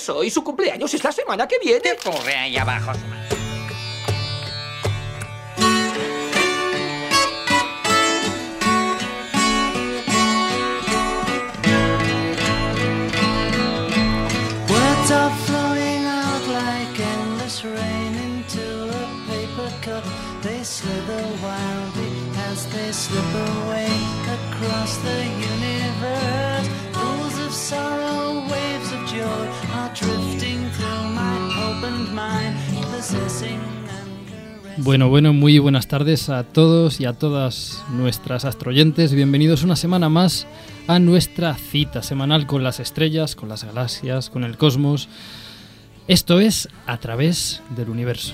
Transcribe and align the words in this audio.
eso. 0.00 0.24
Y 0.24 0.30
su 0.30 0.42
cumpleaños 0.42 0.92
es 0.94 1.04
la 1.04 1.12
semana 1.12 1.46
que 1.46 1.58
viene. 1.58 1.80
¿Qué 1.82 1.92
ocurre 1.92 2.34
ahí 2.34 2.56
abajo? 2.56 2.92
Words 14.70 15.10
are 15.10 15.34
flowing 15.46 16.04
out 16.06 16.44
like 16.48 16.98
endless 17.14 17.64
rain 17.64 18.14
into 18.28 18.66
a 18.88 19.06
paper 19.28 19.70
cup. 19.82 20.04
They 20.42 20.62
slither 20.64 21.24
wildly 21.42 22.12
as 22.50 22.66
they 22.72 22.90
slip 22.92 23.32
away 23.50 23.90
across 24.36 24.96
the 25.04 25.18
universe. 25.24 25.79
Bueno, 34.82 35.08
bueno, 35.10 35.32
muy 35.32 35.58
buenas 35.58 35.88
tardes 35.88 36.28
a 36.30 36.42
todos 36.44 37.00
y 37.00 37.04
a 37.04 37.12
todas 37.12 37.84
nuestras 37.92 38.44
astroyentes. 38.44 39.12
Bienvenidos 39.12 39.62
una 39.62 39.76
semana 39.76 40.08
más 40.08 40.46
a 40.86 40.98
nuestra 40.98 41.54
cita 41.54 42.02
semanal 42.02 42.46
con 42.46 42.62
las 42.64 42.80
estrellas, 42.80 43.36
con 43.36 43.48
las 43.48 43.64
galaxias, 43.64 44.30
con 44.30 44.42
el 44.44 44.56
cosmos. 44.56 45.08
Esto 46.08 46.40
es 46.40 46.68
a 46.86 46.98
través 46.98 47.62
del 47.76 47.90
universo. 47.90 48.32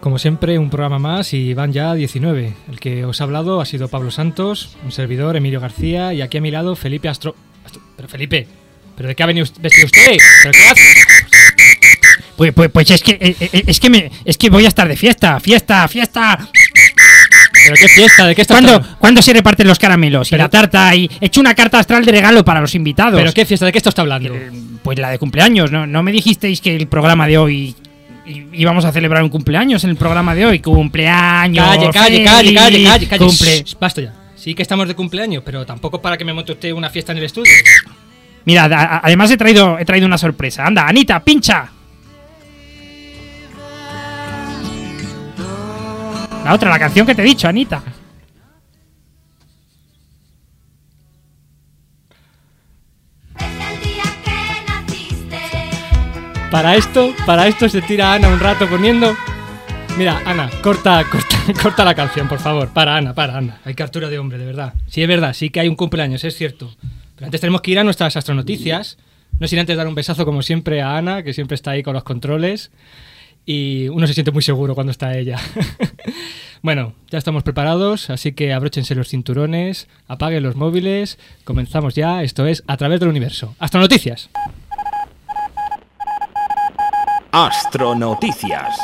Como 0.00 0.18
siempre, 0.18 0.58
un 0.58 0.70
programa 0.70 0.98
más 0.98 1.34
y 1.34 1.52
van 1.52 1.72
ya 1.72 1.92
19. 1.94 2.54
El 2.70 2.80
que 2.80 3.04
os 3.04 3.20
ha 3.20 3.24
hablado 3.24 3.60
ha 3.60 3.66
sido 3.66 3.88
Pablo 3.88 4.10
Santos, 4.10 4.76
un 4.82 4.92
servidor, 4.92 5.36
Emilio 5.36 5.60
García, 5.60 6.14
y 6.14 6.22
aquí 6.22 6.38
a 6.38 6.40
mi 6.40 6.50
lado 6.50 6.74
Felipe 6.74 7.08
Astro... 7.08 7.34
Astro- 7.66 7.82
Pero 7.96 8.08
Felipe, 8.08 8.46
¿pero 9.00 9.08
de 9.08 9.14
qué 9.14 9.22
ha 9.22 9.26
venido 9.26 9.46
vestido 9.60 9.86
usted? 9.86 10.18
¿Pero 10.42 10.52
qué 10.52 10.68
hace? 10.68 10.94
Pues, 12.36 12.52
pues, 12.52 12.70
pues 12.70 12.90
es 12.90 13.02
que 13.02 13.12
eh, 13.12 13.34
eh, 13.40 13.64
es 13.66 13.80
que 13.80 13.88
me 13.88 14.10
es 14.26 14.36
que 14.36 14.50
voy 14.50 14.66
a 14.66 14.68
estar 14.68 14.86
de 14.86 14.94
fiesta, 14.94 15.40
fiesta, 15.40 15.88
fiesta. 15.88 16.38
¿Pero 17.64 17.76
qué 17.76 17.88
fiesta? 17.88 18.26
¿De 18.26 18.34
qué 18.34 18.42
estás 18.42 18.56
¿Cuándo, 18.56 18.74
hablando? 18.74 18.98
¿cuándo 18.98 19.22
se 19.22 19.32
reparten 19.32 19.66
los 19.66 19.78
caramelos 19.78 20.28
y 20.28 20.30
Pero- 20.32 20.44
la 20.44 20.50
tarta? 20.50 20.94
Y 20.94 21.10
he 21.18 21.26
hecho 21.26 21.40
una 21.40 21.54
carta 21.54 21.78
astral 21.78 22.04
de 22.04 22.12
regalo 22.12 22.44
para 22.44 22.60
los 22.60 22.74
invitados. 22.74 23.18
¿Pero 23.18 23.32
qué 23.32 23.46
fiesta? 23.46 23.64
¿De 23.64 23.72
qué 23.72 23.78
está 23.78 23.88
usted 23.88 24.02
hablando? 24.02 24.34
Eh, 24.34 24.50
Pues 24.82 24.98
la 24.98 25.08
de 25.08 25.18
cumpleaños. 25.18 25.72
¿no? 25.72 25.86
¿No 25.86 26.02
me 26.02 26.12
dijisteis 26.12 26.60
que 26.60 26.76
el 26.76 26.86
programa 26.86 27.26
de 27.26 27.38
hoy 27.38 27.74
íbamos 28.52 28.84
a 28.84 28.92
celebrar 28.92 29.22
un 29.22 29.30
cumpleaños 29.30 29.82
en 29.84 29.90
el 29.90 29.96
programa 29.96 30.34
de 30.34 30.44
hoy? 30.44 30.58
Cumpleaños. 30.60 31.66
Calle, 31.66 31.90
calle, 31.90 32.24
calle, 32.24 32.54
calle, 32.54 32.84
calle, 32.84 33.08
calle. 33.08 33.18
Cumple. 33.24 33.62
Shh, 33.64 33.76
basta 33.80 34.02
ya. 34.02 34.14
Sí 34.36 34.54
que 34.54 34.60
estamos 34.62 34.86
de 34.88 34.94
cumpleaños, 34.94 35.42
pero 35.44 35.64
tampoco 35.64 36.02
para 36.02 36.18
que 36.18 36.24
me 36.26 36.34
monte 36.34 36.52
usted 36.52 36.72
una 36.72 36.90
fiesta 36.90 37.12
en 37.12 37.18
el 37.18 37.24
estudio. 37.24 37.52
Mira, 38.44 39.00
además 39.02 39.30
he 39.30 39.36
traído, 39.36 39.78
he 39.78 39.84
traído 39.84 40.06
una 40.06 40.18
sorpresa. 40.18 40.66
Anda, 40.66 40.86
Anita, 40.86 41.20
pincha. 41.20 41.68
La 46.44 46.54
otra, 46.54 46.70
la 46.70 46.78
canción 46.78 47.06
que 47.06 47.14
te 47.14 47.22
he 47.22 47.24
dicho, 47.24 47.48
Anita. 47.48 47.82
Que. 47.84 48.00
Para 56.50 56.74
esto, 56.74 57.14
para 57.26 57.46
esto 57.46 57.68
se 57.68 57.80
tira 57.80 58.12
Ana 58.12 58.28
un 58.28 58.40
rato 58.40 58.66
poniendo. 58.68 59.14
Mira, 59.96 60.20
Ana, 60.26 60.50
corta, 60.62 61.04
corta, 61.10 61.36
corta 61.62 61.84
la 61.84 61.94
canción, 61.94 62.26
por 62.26 62.40
favor. 62.40 62.70
Para 62.70 62.96
Ana, 62.96 63.14
para 63.14 63.36
Ana. 63.36 63.60
Hay 63.64 63.74
captura 63.74 64.08
de 64.08 64.18
hombre, 64.18 64.36
de 64.36 64.46
verdad. 64.46 64.74
Sí, 64.88 65.00
es 65.00 65.06
verdad, 65.06 65.32
sí 65.32 65.50
que 65.50 65.60
hay 65.60 65.68
un 65.68 65.76
cumpleaños, 65.76 66.24
es 66.24 66.36
cierto. 66.36 66.74
Pero 67.20 67.26
antes 67.26 67.42
tenemos 67.42 67.60
que 67.60 67.72
ir 67.72 67.78
a 67.78 67.84
nuestras 67.84 68.16
astronoticias. 68.16 68.96
No 69.38 69.46
sin 69.46 69.58
antes 69.58 69.76
dar 69.76 69.86
un 69.86 69.94
besazo, 69.94 70.24
como 70.24 70.40
siempre, 70.40 70.80
a 70.80 70.96
Ana, 70.96 71.22
que 71.22 71.34
siempre 71.34 71.54
está 71.54 71.72
ahí 71.72 71.82
con 71.82 71.92
los 71.92 72.02
controles. 72.02 72.70
Y 73.44 73.88
uno 73.88 74.06
se 74.06 74.14
siente 74.14 74.32
muy 74.32 74.40
seguro 74.40 74.74
cuando 74.74 74.90
está 74.90 75.14
ella. 75.18 75.38
bueno, 76.62 76.94
ya 77.10 77.18
estamos 77.18 77.42
preparados, 77.42 78.08
así 78.08 78.32
que 78.32 78.54
abróchense 78.54 78.94
los 78.94 79.08
cinturones, 79.08 79.86
apaguen 80.08 80.42
los 80.42 80.56
móviles. 80.56 81.18
Comenzamos 81.44 81.94
ya. 81.94 82.22
Esto 82.22 82.46
es 82.46 82.64
A 82.66 82.78
través 82.78 83.00
del 83.00 83.10
universo. 83.10 83.54
Astronoticias. 83.58 84.30
Astronoticias. 87.32 88.78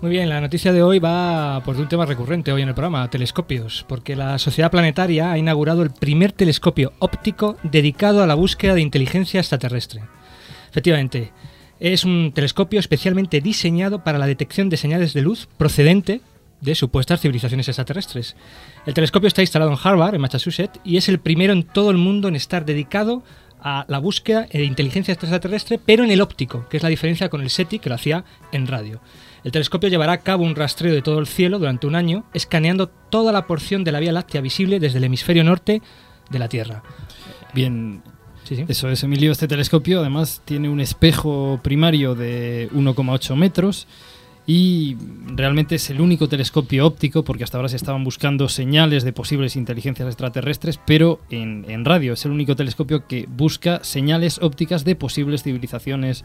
Muy 0.00 0.12
bien, 0.12 0.30
la 0.30 0.40
noticia 0.40 0.72
de 0.72 0.82
hoy 0.82 0.98
va 0.98 1.62
por 1.62 1.76
un 1.76 1.86
tema 1.86 2.06
recurrente 2.06 2.50
hoy 2.52 2.62
en 2.62 2.68
el 2.68 2.74
programa, 2.74 3.10
telescopios, 3.10 3.84
porque 3.86 4.16
la 4.16 4.38
Sociedad 4.38 4.70
Planetaria 4.70 5.30
ha 5.30 5.36
inaugurado 5.36 5.82
el 5.82 5.90
primer 5.90 6.32
telescopio 6.32 6.94
óptico 7.00 7.58
dedicado 7.64 8.22
a 8.22 8.26
la 8.26 8.34
búsqueda 8.34 8.72
de 8.72 8.80
inteligencia 8.80 9.40
extraterrestre. 9.40 10.00
Efectivamente, 10.70 11.32
es 11.80 12.04
un 12.04 12.32
telescopio 12.34 12.80
especialmente 12.80 13.42
diseñado 13.42 14.02
para 14.02 14.16
la 14.16 14.26
detección 14.26 14.70
de 14.70 14.78
señales 14.78 15.12
de 15.12 15.20
luz 15.20 15.48
procedente 15.58 16.22
de 16.62 16.74
supuestas 16.74 17.20
civilizaciones 17.20 17.68
extraterrestres. 17.68 18.36
El 18.86 18.94
telescopio 18.94 19.28
está 19.28 19.42
instalado 19.42 19.70
en 19.70 19.78
Harvard, 19.82 20.14
en 20.14 20.22
Massachusetts, 20.22 20.80
y 20.82 20.96
es 20.96 21.10
el 21.10 21.20
primero 21.20 21.52
en 21.52 21.64
todo 21.64 21.90
el 21.90 21.98
mundo 21.98 22.28
en 22.28 22.36
estar 22.36 22.64
dedicado 22.64 23.22
a 23.62 23.84
la 23.86 23.98
búsqueda 23.98 24.46
de 24.50 24.64
inteligencia 24.64 25.12
extraterrestre, 25.12 25.78
pero 25.84 26.04
en 26.04 26.10
el 26.10 26.22
óptico, 26.22 26.66
que 26.70 26.78
es 26.78 26.82
la 26.82 26.88
diferencia 26.88 27.28
con 27.28 27.42
el 27.42 27.50
SETI, 27.50 27.80
que 27.80 27.90
lo 27.90 27.96
hacía 27.96 28.24
en 28.50 28.66
radio. 28.66 29.02
El 29.44 29.52
telescopio 29.52 29.88
llevará 29.88 30.12
a 30.12 30.18
cabo 30.18 30.44
un 30.44 30.54
rastreo 30.54 30.92
de 30.92 31.02
todo 31.02 31.18
el 31.18 31.26
cielo 31.26 31.58
durante 31.58 31.86
un 31.86 31.94
año, 31.94 32.24
escaneando 32.34 32.88
toda 32.88 33.32
la 33.32 33.46
porción 33.46 33.84
de 33.84 33.92
la 33.92 34.00
Vía 34.00 34.12
Láctea 34.12 34.40
visible 34.40 34.80
desde 34.80 34.98
el 34.98 35.04
hemisferio 35.04 35.44
norte 35.44 35.82
de 36.30 36.38
la 36.38 36.48
Tierra. 36.48 36.82
Bien, 37.54 38.02
Sí, 38.44 38.56
sí. 38.56 38.64
eso 38.68 38.88
es, 38.90 39.02
Emilio. 39.02 39.32
Este 39.32 39.48
telescopio 39.48 40.00
además 40.00 40.42
tiene 40.44 40.68
un 40.68 40.80
espejo 40.80 41.60
primario 41.62 42.14
de 42.14 42.68
1,8 42.72 43.36
metros 43.36 43.86
y 44.46 44.96
realmente 45.26 45.76
es 45.76 45.90
el 45.90 46.00
único 46.00 46.28
telescopio 46.28 46.84
óptico 46.86 47.22
porque 47.22 47.44
hasta 47.44 47.58
ahora 47.58 47.68
se 47.68 47.76
estaban 47.76 48.02
buscando 48.02 48.48
señales 48.48 49.04
de 49.04 49.12
posibles 49.12 49.54
inteligencias 49.54 50.08
extraterrestres, 50.08 50.80
pero 50.84 51.20
en, 51.30 51.64
en 51.68 51.84
radio. 51.84 52.14
Es 52.14 52.24
el 52.24 52.32
único 52.32 52.56
telescopio 52.56 53.06
que 53.06 53.26
busca 53.28 53.84
señales 53.84 54.40
ópticas 54.42 54.84
de 54.84 54.96
posibles 54.96 55.44
civilizaciones 55.44 56.24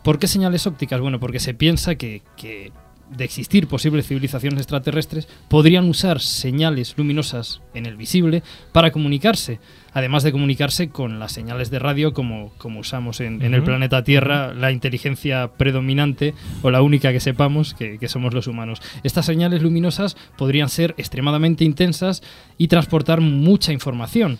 ¿Por 0.00 0.18
qué 0.18 0.26
señales 0.26 0.66
ópticas? 0.66 1.00
Bueno, 1.00 1.20
porque 1.20 1.40
se 1.40 1.54
piensa 1.54 1.94
que, 1.94 2.22
que 2.36 2.72
de 3.16 3.24
existir 3.24 3.66
posibles 3.66 4.06
civilizaciones 4.06 4.60
extraterrestres 4.60 5.28
podrían 5.48 5.88
usar 5.88 6.20
señales 6.20 6.94
luminosas 6.96 7.60
en 7.74 7.86
el 7.86 7.96
visible 7.96 8.42
para 8.72 8.90
comunicarse, 8.90 9.60
además 9.92 10.22
de 10.22 10.32
comunicarse 10.32 10.88
con 10.88 11.18
las 11.18 11.32
señales 11.32 11.70
de 11.70 11.78
radio 11.78 12.12
como, 12.14 12.52
como 12.58 12.80
usamos 12.80 13.20
en, 13.20 13.42
en 13.42 13.54
el 13.54 13.62
planeta 13.62 14.04
Tierra, 14.04 14.54
la 14.54 14.72
inteligencia 14.72 15.52
predominante 15.56 16.34
o 16.62 16.70
la 16.70 16.82
única 16.82 17.12
que 17.12 17.20
sepamos 17.20 17.74
que, 17.74 17.98
que 17.98 18.08
somos 18.08 18.32
los 18.34 18.46
humanos. 18.46 18.80
Estas 19.02 19.26
señales 19.26 19.62
luminosas 19.62 20.16
podrían 20.36 20.68
ser 20.68 20.94
extremadamente 20.96 21.64
intensas 21.64 22.22
y 22.56 22.68
transportar 22.68 23.20
mucha 23.20 23.72
información 23.72 24.38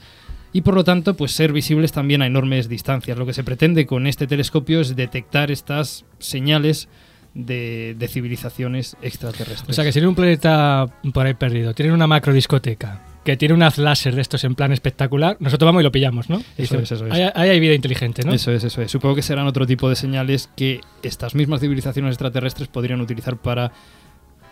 y 0.52 0.62
por 0.62 0.74
lo 0.74 0.84
tanto 0.84 1.14
pues 1.14 1.32
ser 1.32 1.52
visibles 1.52 1.92
también 1.92 2.22
a 2.22 2.26
enormes 2.26 2.68
distancias. 2.68 3.18
Lo 3.18 3.26
que 3.26 3.32
se 3.32 3.44
pretende 3.44 3.86
con 3.86 4.06
este 4.06 4.26
telescopio 4.26 4.80
es 4.80 4.96
detectar 4.96 5.50
estas 5.50 6.04
señales 6.18 6.88
de, 7.34 7.96
de 7.98 8.08
civilizaciones 8.08 8.96
extraterrestres. 9.02 9.68
O 9.68 9.72
sea 9.72 9.84
que 9.84 9.92
si 9.92 9.98
en 9.98 10.06
un 10.06 10.14
planeta 10.14 10.86
por 11.12 11.26
ahí 11.26 11.34
perdido 11.34 11.74
tienen 11.74 11.94
una 11.94 12.06
macro 12.06 12.32
discoteca 12.32 13.00
que 13.24 13.36
tiene 13.36 13.54
un 13.54 13.62
haz 13.62 13.78
láser 13.78 14.14
de 14.14 14.20
estos 14.20 14.42
en 14.44 14.54
plan 14.54 14.72
espectacular, 14.72 15.36
nosotros 15.38 15.68
vamos 15.68 15.80
y 15.80 15.84
lo 15.84 15.92
pillamos, 15.92 16.28
¿no? 16.28 16.42
Eso 16.58 16.78
es, 16.78 16.90
eso 16.90 17.06
es. 17.06 17.12
Ahí, 17.12 17.22
ahí 17.34 17.50
hay 17.50 17.60
vida 17.60 17.74
inteligente, 17.74 18.24
¿no? 18.24 18.32
Eso 18.32 18.50
es, 18.50 18.64
eso 18.64 18.82
es. 18.82 18.90
Supongo 18.90 19.14
que 19.14 19.22
serán 19.22 19.46
otro 19.46 19.64
tipo 19.64 19.88
de 19.88 19.94
señales 19.94 20.50
que 20.56 20.80
estas 21.02 21.36
mismas 21.36 21.60
civilizaciones 21.60 22.10
extraterrestres 22.10 22.68
podrían 22.68 23.00
utilizar 23.00 23.36
para, 23.36 23.70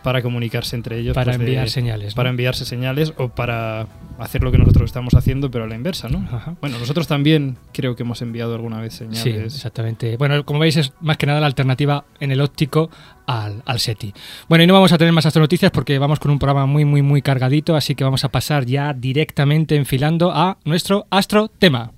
para 0.03 0.23
comunicarse 0.23 0.77
entre 0.77 0.99
ellos. 0.99 1.15
Para 1.15 1.33
pues, 1.33 1.39
de- 1.39 1.45
enviar 1.45 1.69
señales. 1.69 2.13
¿no? 2.13 2.17
Para 2.17 2.31
enviarse 2.31 2.65
señales 2.65 3.13
o 3.19 3.29
para 3.29 3.87
hacer 4.19 4.43
lo 4.43 4.53
que 4.53 4.59
nosotros 4.59 4.89
estamos 4.91 5.15
haciendo, 5.15 5.51
pero 5.51 5.65
a 5.65 5.67
la 5.67 5.75
inversa, 5.75 6.09
¿no? 6.09 6.27
Ajá. 6.35 6.55
Bueno, 6.61 6.79
nosotros 6.79 7.07
también 7.07 7.57
creo 7.73 7.97
que 7.97 8.03
hemos 8.03 8.21
enviado 8.23 8.55
alguna 8.55 8.81
vez 8.81 8.95
señales. 8.95 9.23
Sí, 9.23 9.31
exactamente. 9.31 10.17
Bueno, 10.17 10.45
como 10.45 10.59
veis 10.61 10.77
es 10.77 10.93
más 11.01 11.17
que 11.17 11.27
nada 11.27 11.41
la 11.41 11.47
alternativa 11.47 12.05
en 12.21 12.31
el 12.31 12.41
óptico 12.41 12.91
al, 13.27 13.63
al 13.65 13.79
SETI. 13.81 14.13
Bueno, 14.49 14.65
y 14.65 14.67
no 14.67 14.75
vamos 14.75 14.93
a 14.93 14.99
tener 14.99 15.13
más 15.13 15.25
astronoticias 15.27 15.71
porque 15.71 15.99
vamos 15.99 16.19
con 16.19 16.31
un 16.31 16.39
programa 16.39 16.67
muy, 16.67 16.85
muy, 16.85 17.03
muy 17.03 17.23
cargadito, 17.23 17.77
así 17.77 17.95
que 17.95 18.05
vamos 18.05 18.25
a 18.25 18.29
pasar 18.31 18.67
ya 18.67 18.93
directamente 18.93 19.77
enfilando 19.77 20.33
a 20.33 20.59
nuestro 20.65 21.07
astro 21.11 21.49
tema. 21.49 21.93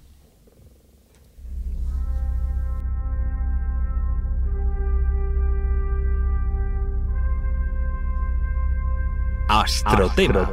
Astrotema. 9.61 10.51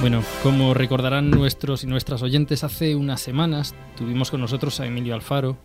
Bueno, 0.00 0.22
como 0.44 0.74
recordarán 0.74 1.28
nuestros 1.32 1.82
y 1.82 1.88
nuestras 1.88 2.22
oyentes, 2.22 2.62
hace 2.62 2.94
unas 2.94 3.20
semanas 3.20 3.74
tuvimos 3.96 4.30
con 4.30 4.40
nosotros 4.40 4.78
a 4.78 4.86
Emilio 4.86 5.16
Alfaro, 5.16 5.58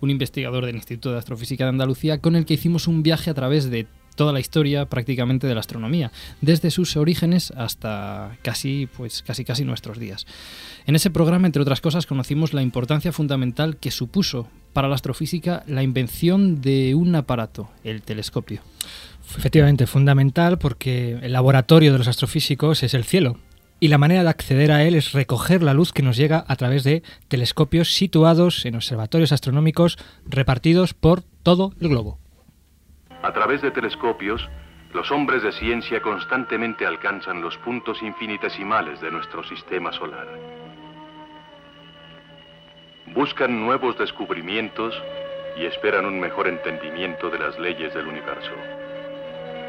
un 0.00 0.10
investigador 0.10 0.66
del 0.66 0.76
Instituto 0.76 1.12
de 1.12 1.18
Astrofísica 1.18 1.64
de 1.64 1.70
Andalucía, 1.70 2.20
con 2.20 2.36
el 2.36 2.44
que 2.44 2.54
hicimos 2.54 2.88
un 2.88 3.02
viaje 3.02 3.30
a 3.30 3.34
través 3.34 3.70
de 3.70 3.86
toda 4.16 4.32
la 4.32 4.40
historia 4.40 4.86
prácticamente 4.86 5.46
de 5.46 5.54
la 5.54 5.60
astronomía, 5.60 6.10
desde 6.40 6.70
sus 6.70 6.96
orígenes 6.96 7.52
hasta 7.52 8.36
casi, 8.42 8.88
pues, 8.96 9.22
casi, 9.22 9.44
casi 9.44 9.64
nuestros 9.64 9.98
días. 10.00 10.26
En 10.86 10.96
ese 10.96 11.10
programa, 11.10 11.46
entre 11.46 11.62
otras 11.62 11.80
cosas, 11.80 12.06
conocimos 12.06 12.52
la 12.52 12.62
importancia 12.62 13.12
fundamental 13.12 13.76
que 13.76 13.90
supuso 13.90 14.48
para 14.72 14.88
la 14.88 14.94
astrofísica 14.96 15.62
la 15.66 15.82
invención 15.82 16.60
de 16.60 16.94
un 16.94 17.14
aparato, 17.14 17.70
el 17.84 18.02
telescopio. 18.02 18.62
Efectivamente, 19.36 19.86
fundamental 19.86 20.58
porque 20.58 21.18
el 21.22 21.32
laboratorio 21.32 21.92
de 21.92 21.98
los 21.98 22.08
astrofísicos 22.08 22.82
es 22.82 22.94
el 22.94 23.04
cielo. 23.04 23.38
Y 23.78 23.88
la 23.88 23.98
manera 23.98 24.22
de 24.22 24.30
acceder 24.30 24.72
a 24.72 24.82
él 24.84 24.94
es 24.94 25.12
recoger 25.12 25.62
la 25.62 25.74
luz 25.74 25.92
que 25.92 26.02
nos 26.02 26.16
llega 26.16 26.44
a 26.48 26.56
través 26.56 26.82
de 26.82 27.02
telescopios 27.28 27.94
situados 27.94 28.64
en 28.64 28.74
observatorios 28.74 29.32
astronómicos 29.32 29.98
repartidos 30.24 30.94
por 30.94 31.22
todo 31.42 31.72
el 31.80 31.90
globo. 31.90 32.18
A 33.22 33.32
través 33.32 33.60
de 33.60 33.70
telescopios, 33.70 34.48
los 34.94 35.10
hombres 35.10 35.42
de 35.42 35.52
ciencia 35.52 36.00
constantemente 36.00 36.86
alcanzan 36.86 37.42
los 37.42 37.58
puntos 37.58 38.02
infinitesimales 38.02 39.00
de 39.02 39.10
nuestro 39.10 39.44
sistema 39.44 39.92
solar. 39.92 40.26
Buscan 43.14 43.60
nuevos 43.60 43.98
descubrimientos 43.98 44.94
y 45.58 45.66
esperan 45.66 46.06
un 46.06 46.18
mejor 46.18 46.48
entendimiento 46.48 47.28
de 47.28 47.38
las 47.38 47.58
leyes 47.58 47.92
del 47.92 48.06
universo. 48.06 48.52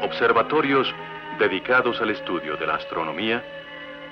Observatorios 0.02 0.94
dedicados 1.38 2.00
al 2.00 2.10
estudio 2.10 2.56
de 2.56 2.66
la 2.66 2.76
astronomía 2.76 3.44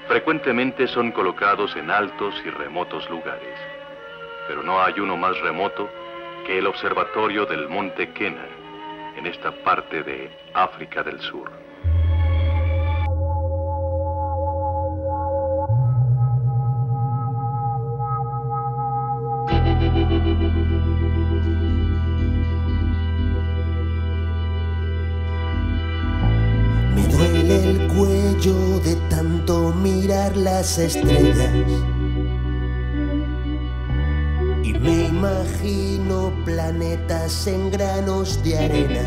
frecuentemente 0.09 0.87
son 0.89 1.13
colocados 1.13 1.75
en 1.77 1.91
altos 1.91 2.35
y 2.45 2.51
remotos 2.51 3.09
lugares. 3.11 3.59
Pero 4.49 4.63
no 4.63 4.81
hay 4.83 4.95
uno 5.01 5.17
más 5.17 5.39
remoto 5.41 5.89
que 6.47 6.59
el 6.59 6.67
observatorio 6.67 7.45
del 7.47 7.69
Monte 7.69 8.13
Kena, 8.13 8.47
en 9.17 9.27
esta 9.27 9.51
parte 9.51 10.03
de 10.03 10.31
África 10.55 11.03
del 11.03 11.21
Sur. 11.21 11.66
Mirar 29.87 30.37
las 30.37 30.79
estrellas. 30.79 31.51
Y 34.65 34.73
me 34.73 35.07
imagino 35.07 36.33
planetas 36.45 37.47
en 37.47 37.71
granos 37.71 38.43
de 38.43 38.59
arena. 38.59 39.05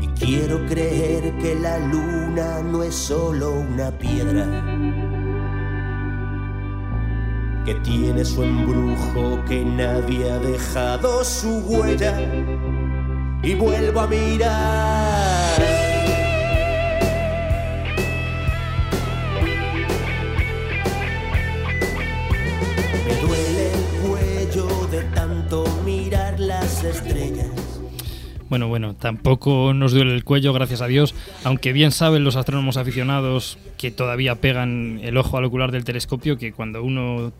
Y 0.00 0.06
quiero 0.18 0.66
creer 0.66 1.32
que 1.38 1.54
la 1.54 1.78
luna 1.78 2.60
no 2.62 2.82
es 2.82 2.94
solo 2.94 3.52
una 3.52 3.90
piedra. 3.92 4.46
Que 7.64 7.74
tiene 7.76 8.24
su 8.24 8.42
embrujo, 8.42 9.42
que 9.48 9.64
nadie 9.64 10.30
ha 10.30 10.38
dejado 10.38 11.24
su 11.24 11.60
huella 11.60 12.14
y 13.42 13.54
vuelvo 13.54 14.00
a 14.00 14.06
mirar. 14.06 15.73
Me 23.06 23.14
duele 23.16 23.72
el 23.72 24.08
cuello 24.08 24.86
de 24.90 25.02
tanto 25.14 25.64
mirar 25.84 26.40
las 26.40 26.82
estrellas. 26.84 27.50
Bueno, 28.48 28.68
bueno, 28.68 28.94
tampoco 28.94 29.72
nos 29.74 29.92
duele 29.92 30.14
el 30.14 30.24
cuello, 30.24 30.52
gracias 30.52 30.80
a 30.80 30.86
Dios, 30.86 31.14
aunque 31.44 31.72
bien 31.72 31.92
saben 31.92 32.24
los 32.24 32.36
astrónomos 32.36 32.76
aficionados 32.76 33.58
que 33.78 33.90
todavía 33.90 34.36
pegan 34.36 35.00
el 35.02 35.16
ojo 35.16 35.36
al 35.36 35.44
ocular 35.44 35.72
del 35.72 35.84
telescopio 35.84 36.38
que 36.38 36.52
cuando 36.52 36.82
uno 36.82 37.32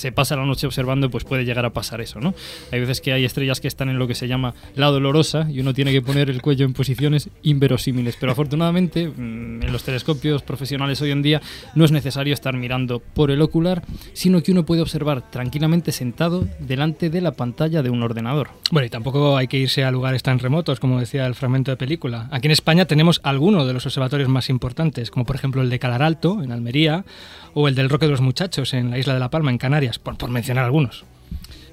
se 0.00 0.12
pasa 0.12 0.34
la 0.34 0.46
noche 0.46 0.66
observando, 0.66 1.10
pues 1.10 1.24
puede 1.24 1.44
llegar 1.44 1.66
a 1.66 1.70
pasar 1.70 2.00
eso, 2.00 2.20
¿no? 2.20 2.34
Hay 2.72 2.80
veces 2.80 3.00
que 3.00 3.12
hay 3.12 3.24
estrellas 3.24 3.60
que 3.60 3.68
están 3.68 3.90
en 3.90 3.98
lo 3.98 4.08
que 4.08 4.14
se 4.14 4.28
llama 4.28 4.54
la 4.74 4.86
dolorosa 4.86 5.46
y 5.50 5.60
uno 5.60 5.74
tiene 5.74 5.92
que 5.92 6.00
poner 6.00 6.30
el 6.30 6.40
cuello 6.40 6.64
en 6.64 6.72
posiciones 6.72 7.28
inverosímiles. 7.42 8.16
Pero 8.18 8.32
afortunadamente, 8.32 9.08
mm, 9.08 9.62
en 9.62 9.72
los 9.72 9.84
telescopios 9.84 10.42
profesionales 10.42 11.02
hoy 11.02 11.10
en 11.10 11.20
día 11.20 11.42
no 11.74 11.84
es 11.84 11.92
necesario 11.92 12.32
estar 12.32 12.56
mirando 12.56 13.00
por 13.00 13.30
el 13.30 13.42
ocular, 13.42 13.82
sino 14.14 14.42
que 14.42 14.52
uno 14.52 14.64
puede 14.64 14.80
observar 14.80 15.30
tranquilamente 15.30 15.92
sentado 15.92 16.48
delante 16.60 17.10
de 17.10 17.20
la 17.20 17.32
pantalla 17.32 17.82
de 17.82 17.90
un 17.90 18.02
ordenador. 18.02 18.48
Bueno, 18.70 18.86
y 18.86 18.90
tampoco 18.90 19.36
hay 19.36 19.48
que 19.48 19.58
irse 19.58 19.84
a 19.84 19.90
lugares 19.90 20.22
tan 20.22 20.38
remotos, 20.38 20.80
como 20.80 20.98
decía 20.98 21.26
el 21.26 21.34
fragmento 21.34 21.70
de 21.70 21.76
película. 21.76 22.28
Aquí 22.30 22.46
en 22.46 22.52
España 22.52 22.86
tenemos 22.86 23.20
algunos 23.22 23.66
de 23.66 23.74
los 23.74 23.84
observatorios 23.84 24.28
más 24.28 24.48
importantes, 24.48 25.10
como 25.10 25.26
por 25.26 25.36
ejemplo 25.36 25.60
el 25.60 25.68
de 25.68 25.78
Calaralto, 25.78 26.42
en 26.42 26.52
Almería, 26.52 27.04
o 27.52 27.68
el 27.68 27.74
del 27.74 27.90
Roque 27.90 28.06
de 28.06 28.12
los 28.12 28.20
Muchachos, 28.20 28.74
en 28.74 28.90
la 28.90 28.98
isla 28.98 29.14
de 29.14 29.20
La 29.20 29.30
Palma, 29.30 29.50
en 29.50 29.58
Canarias, 29.58 29.89
por, 29.98 30.16
por 30.16 30.30
mencionar 30.30 30.64
algunos. 30.64 31.04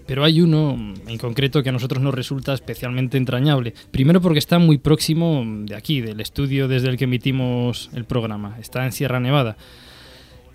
Pero 0.05 0.23
hay 0.23 0.39
uno 0.39 0.71
en 1.05 1.17
concreto 1.17 1.61
que 1.61 1.69
a 1.69 1.73
nosotros 1.73 2.01
nos 2.01 2.15
resulta 2.15 2.53
especialmente 2.53 3.17
entrañable. 3.17 3.73
Primero 3.91 4.21
porque 4.21 4.39
está 4.39 4.57
muy 4.57 4.77
próximo 4.77 5.43
de 5.45 5.75
aquí, 5.75 5.99
del 5.99 6.21
estudio 6.21 6.69
desde 6.69 6.87
el 6.87 6.97
que 6.97 7.03
emitimos 7.03 7.89
el 7.93 8.05
programa. 8.05 8.55
Está 8.59 8.85
en 8.85 8.93
Sierra 8.93 9.19
Nevada. 9.19 9.57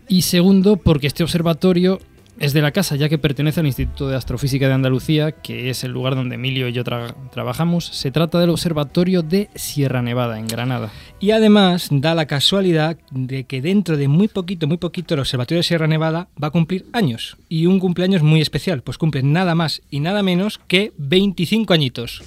Y 0.08 0.22
segundo 0.22 0.78
porque 0.78 1.06
este 1.06 1.22
observatorio 1.22 2.00
es 2.38 2.52
de 2.52 2.62
la 2.62 2.72
casa, 2.72 2.96
ya 2.96 3.08
que 3.08 3.18
pertenece 3.18 3.60
al 3.60 3.66
Instituto 3.66 4.08
de 4.08 4.16
Astrofísica 4.16 4.66
de 4.68 4.74
Andalucía, 4.74 5.32
que 5.32 5.70
es 5.70 5.84
el 5.84 5.92
lugar 5.92 6.14
donde 6.14 6.34
Emilio 6.36 6.68
y 6.68 6.72
yo 6.72 6.82
tra- 6.84 7.14
trabajamos. 7.30 7.86
Se 7.86 8.10
trata 8.10 8.38
del 8.40 8.50
Observatorio 8.50 9.22
de 9.22 9.48
Sierra 9.54 10.02
Nevada, 10.02 10.38
en 10.38 10.46
Granada. 10.48 10.90
Y 11.20 11.30
además 11.32 11.88
da 11.90 12.14
la 12.14 12.26
casualidad 12.26 12.96
de 13.10 13.44
que 13.44 13.60
dentro 13.62 13.96
de 13.96 14.08
muy 14.08 14.28
poquito, 14.28 14.66
muy 14.66 14.78
poquito, 14.78 15.14
el 15.14 15.20
Observatorio 15.20 15.58
de 15.60 15.62
Sierra 15.64 15.86
Nevada 15.86 16.28
va 16.42 16.48
a 16.48 16.52
cumplir 16.52 16.86
años. 16.92 17.36
Y 17.48 17.66
un 17.66 17.78
cumpleaños 17.78 18.22
muy 18.22 18.40
especial, 18.40 18.82
pues 18.82 18.98
cumple 18.98 19.22
nada 19.22 19.54
más 19.54 19.82
y 19.90 20.00
nada 20.00 20.22
menos 20.22 20.60
que 20.66 20.92
25 20.98 21.72
añitos. 21.72 22.22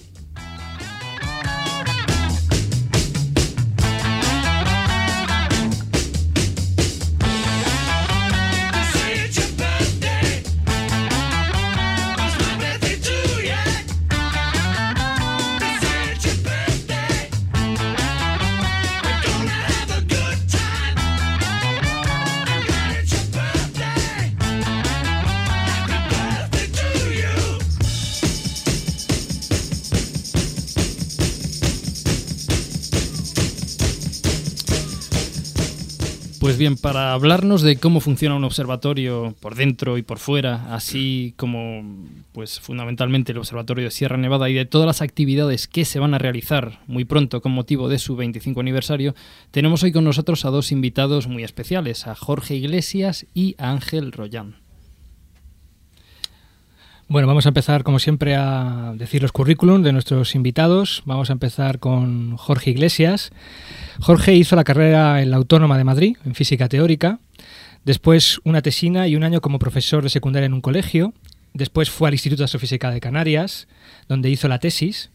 Pues 36.46 36.60
bien, 36.60 36.78
para 36.78 37.14
hablarnos 37.14 37.64
de 37.64 37.78
cómo 37.78 38.02
funciona 38.02 38.36
un 38.36 38.44
observatorio 38.44 39.34
por 39.40 39.56
dentro 39.56 39.98
y 39.98 40.04
por 40.04 40.20
fuera, 40.20 40.76
así 40.76 41.34
como 41.38 41.84
pues 42.34 42.60
fundamentalmente 42.60 43.32
el 43.32 43.40
observatorio 43.40 43.86
de 43.86 43.90
Sierra 43.90 44.18
Nevada 44.18 44.48
y 44.48 44.54
de 44.54 44.68
todas 44.68 44.86
las 44.86 45.02
actividades 45.02 45.68
que 45.68 45.86
se 45.86 45.98
van 45.98 46.14
a 46.14 46.20
realizar 46.20 46.82
muy 46.86 47.04
pronto 47.04 47.42
con 47.42 47.52
motivo 47.52 47.90
de 47.90 47.98
su 47.98 48.16
25 48.16 48.60
aniversario, 48.60 49.16
tenemos 49.50 49.82
hoy 49.82 49.92
con 49.92 50.04
nosotros 50.04 50.46
a 50.46 50.52
dos 50.52 50.72
invitados 50.72 51.26
muy 51.26 51.44
especiales, 51.44 52.06
a 52.06 52.14
Jorge 52.14 52.54
Iglesias 52.54 53.26
y 53.34 53.56
a 53.58 53.72
Ángel 53.72 54.12
Rollán. 54.12 54.65
Bueno, 57.08 57.28
vamos 57.28 57.46
a 57.46 57.50
empezar 57.50 57.84
como 57.84 58.00
siempre 58.00 58.36
a 58.36 58.94
decir 58.96 59.22
los 59.22 59.32
currículum 59.32 59.84
de 59.84 59.94
nuestros 59.94 60.34
invitados. 60.34 61.04
Vamos 61.06 61.30
a 61.30 61.34
empezar 61.34 61.78
con 61.78 62.36
Jorge 62.36 62.72
Iglesias. 62.72 63.32
Jorge 64.00 64.34
hizo 64.34 64.56
la 64.56 64.64
carrera 64.64 65.22
en 65.22 65.30
la 65.30 65.38
Autónoma 65.38 65.78
de 65.78 65.84
Madrid, 65.84 66.18
en 66.26 66.34
física 66.34 66.68
teórica. 66.68 67.20
Después 67.84 68.40
una 68.44 68.64
tesina 68.64 69.08
y 69.08 69.16
un 69.16 69.24
año 69.24 69.40
como 69.40 69.60
profesor 69.60 70.02
de 70.02 70.10
secundaria 70.10 70.48
en 70.48 70.56
un 70.56 70.62
colegio. 70.62 71.14
Después 71.54 71.92
fue 71.92 72.08
al 72.08 72.16
Instituto 72.16 72.42
de 72.42 72.46
Astrofísica 72.46 72.90
de 72.90 73.00
Canarias, 73.00 73.68
donde 74.10 74.32
hizo 74.32 74.48
la 74.48 74.58
tesis. 74.58 75.12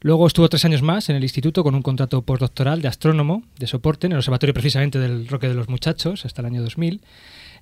Luego 0.00 0.26
estuvo 0.26 0.48
tres 0.48 0.64
años 0.64 0.80
más 0.80 1.10
en 1.10 1.16
el 1.16 1.24
instituto 1.24 1.62
con 1.62 1.74
un 1.74 1.82
contrato 1.82 2.22
postdoctoral 2.22 2.80
de 2.80 2.88
astrónomo 2.88 3.42
de 3.58 3.66
soporte 3.66 4.06
en 4.06 4.12
el 4.12 4.18
observatorio 4.18 4.54
precisamente 4.54 4.98
del 4.98 5.28
Roque 5.28 5.48
de 5.48 5.54
los 5.54 5.68
Muchachos 5.68 6.24
hasta 6.24 6.40
el 6.40 6.46
año 6.46 6.62
2000. 6.62 7.02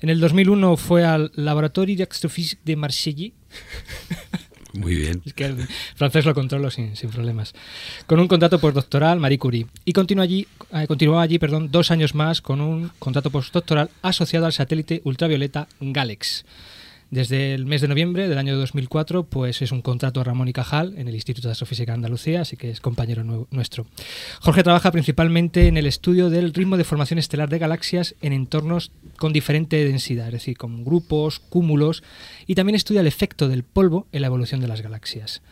En 0.01 0.11
el 0.11 0.21
2001 0.21 0.77
fue 0.77 1.05
al 1.05 1.33
Laboratorio 1.35 1.97
d'Astrophysique 1.97 2.61
de 2.65 2.77
Marseille 2.77 3.33
Muy 4.77 4.95
bien. 4.95 5.23
Es 5.25 5.33
que 5.33 5.47
el 5.47 5.57
francés 5.95 6.25
lo 6.25 6.35
controlo 6.35 6.71
sin, 6.71 6.97
sin 6.97 7.11
problemas. 7.11 7.55
Con 8.07 8.21
un 8.21 8.29
contrato 8.29 8.59
postdoctoral 8.59 9.19
Marie 9.19 9.39
Curie. 9.39 9.67
Y 9.85 9.93
continuó 9.93 10.23
allí, 10.23 10.47
eh, 10.73 10.87
continuó 10.87 11.19
allí 11.19 11.39
perdón, 11.39 11.71
dos 11.71 11.91
años 11.91 12.15
más 12.15 12.41
con 12.43 12.61
un 12.61 12.91
contrato 12.99 13.31
postdoctoral 13.31 13.91
asociado 14.03 14.47
al 14.47 14.53
satélite 14.53 15.01
ultravioleta 15.05 15.69
Galex. 15.81 16.45
Desde 17.11 17.55
el 17.55 17.67
mes 17.67 17.81
de 17.81 17.89
noviembre 17.89 18.29
del 18.29 18.37
año 18.37 18.57
2004, 18.57 19.25
pues 19.25 19.63
es 19.63 19.71
un 19.71 19.81
contrato 19.81 20.21
a 20.21 20.25
Ramón 20.25 20.49
y 20.49 20.53
Cajal 20.53 20.95
en 20.99 21.07
el 21.07 21.15
Instituto 21.15 21.47
de 21.47 21.53
Astrofísica 21.53 21.93
de 21.93 21.97
Andalucía, 21.97 22.41
así 22.41 22.57
que 22.57 22.71
es 22.71 22.81
compañero 22.81 23.23
nuestro. 23.51 23.87
Jorge 24.41 24.65
trabaja 24.65 24.91
principalmente 24.91 25.69
en 25.69 25.77
el 25.77 25.87
estudio 25.87 26.31
del 26.31 26.53
ritmo 26.53 26.77
de 26.77 26.83
formación 26.83 27.21
estelar 27.21 27.49
de 27.49 27.61
galaxias 27.61 28.17
en 28.23 28.33
entornos 28.33 28.91
con 29.19 29.33
diferente 29.33 29.85
densidad, 29.85 30.27
es 30.27 30.33
decir, 30.33 30.59
con 30.59 30.85
grupos, 30.85 31.39
cúmulos, 31.39 32.03
y 32.47 32.57
también 32.57 32.75
estudia 32.75 33.03
el 33.03 33.07
efecto 33.07 33.49
del 33.49 33.63
polvo 33.63 34.09
en 34.11 34.23
la 34.23 34.27
evolución 34.27 34.61
de 34.61 34.69
las 34.69 34.83
galaxias. 34.83 35.43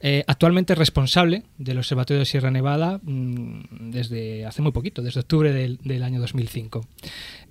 Eh, 0.00 0.24
actualmente 0.26 0.72
es 0.72 0.78
responsable 0.78 1.44
del 1.58 1.78
Observatorio 1.78 2.20
de 2.20 2.26
Sierra 2.26 2.50
Nevada 2.50 3.00
mm, 3.02 3.90
desde 3.90 4.44
hace 4.46 4.62
muy 4.62 4.72
poquito, 4.72 5.02
desde 5.02 5.20
octubre 5.20 5.52
del, 5.52 5.78
del 5.84 6.02
año 6.02 6.20
2005. 6.20 6.86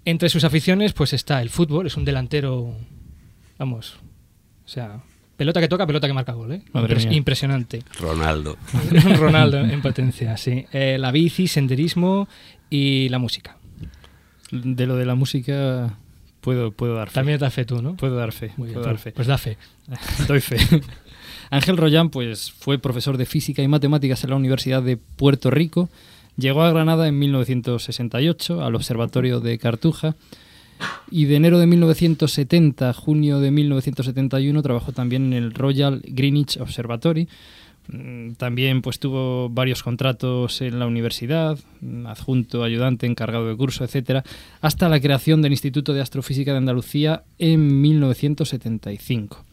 Entre 0.05 0.29
sus 0.29 0.43
aficiones, 0.43 0.93
pues 0.93 1.13
está 1.13 1.41
el 1.41 1.49
fútbol, 1.49 1.87
es 1.87 1.97
un 1.97 2.05
delantero, 2.05 2.75
vamos, 3.63 3.95
o 4.65 4.67
sea, 4.67 5.01
pelota 5.37 5.61
que 5.61 5.67
toca, 5.69 5.87
pelota 5.87 6.07
que 6.07 6.13
marca 6.13 6.33
gol, 6.33 6.51
¿eh? 6.51 6.61
Madre 6.73 6.95
Impres- 6.97 7.07
mía. 7.07 7.17
impresionante. 7.17 7.83
Ronaldo. 7.99 8.57
Ronaldo 9.17 9.59
en 9.59 9.81
potencia, 9.81 10.35
sí. 10.37 10.65
Eh, 10.73 10.97
la 10.99 11.11
bici, 11.11 11.47
senderismo 11.47 12.27
y 12.69 13.07
la 13.09 13.19
música. 13.19 13.57
De 14.51 14.85
lo 14.85 14.95
de 14.97 15.05
la 15.05 15.15
música 15.15 15.97
puedo, 16.41 16.71
puedo 16.71 16.95
dar 16.95 17.07
fe. 17.09 17.13
También 17.15 17.39
da 17.39 17.49
fe 17.49 17.65
tú, 17.65 17.81
¿no? 17.81 17.95
Puedo 17.95 18.15
dar 18.17 18.31
fe. 18.33 18.51
Muy 18.57 18.67
bien, 18.67 18.73
puedo 18.75 18.85
dar 18.85 18.95
pues- 18.95 19.03
fe. 19.03 19.11
pues 19.13 19.27
da 19.27 19.37
fe. 19.37 19.57
Doy 20.27 20.41
fe. 20.41 20.57
Ángel 21.49 21.77
Royán 21.77 22.09
pues, 22.09 22.51
fue 22.51 22.77
profesor 22.79 23.17
de 23.17 23.25
física 23.25 23.61
y 23.61 23.67
matemáticas 23.67 24.23
en 24.23 24.29
la 24.31 24.35
Universidad 24.35 24.81
de 24.83 24.97
Puerto 24.97 25.49
Rico. 25.51 25.89
Llegó 26.35 26.63
a 26.63 26.71
Granada 26.71 27.07
en 27.07 27.17
1968 27.19 28.63
al 28.63 28.75
Observatorio 28.75 29.39
de 29.39 29.57
Cartuja 29.59 30.15
y 31.09 31.25
de 31.25 31.35
enero 31.35 31.59
de 31.59 31.67
1970 31.67 32.89
a 32.89 32.93
junio 32.93 33.39
de 33.39 33.51
1971 33.51 34.61
trabajó 34.61 34.91
también 34.91 35.27
en 35.27 35.33
el 35.33 35.53
Royal 35.53 36.01
Greenwich 36.05 36.57
Observatory. 36.57 37.27
Mm, 37.87 38.33
También 38.33 38.81
pues 38.81 38.99
tuvo 38.99 39.49
varios 39.49 39.83
contratos 39.83 40.61
en 40.61 40.79
la 40.79 40.87
universidad, 40.87 41.59
mm, 41.81 42.05
adjunto, 42.07 42.63
ayudante, 42.63 43.05
encargado 43.05 43.47
de 43.47 43.57
curso, 43.57 43.83
etcétera, 43.83 44.23
hasta 44.61 44.87
la 44.87 44.99
creación 44.99 45.41
del 45.41 45.51
Instituto 45.51 45.93
de 45.93 46.01
Astrofísica 46.01 46.51
de 46.51 46.59
Andalucía 46.59 47.23
en 47.39 47.81
1975. 47.81 49.43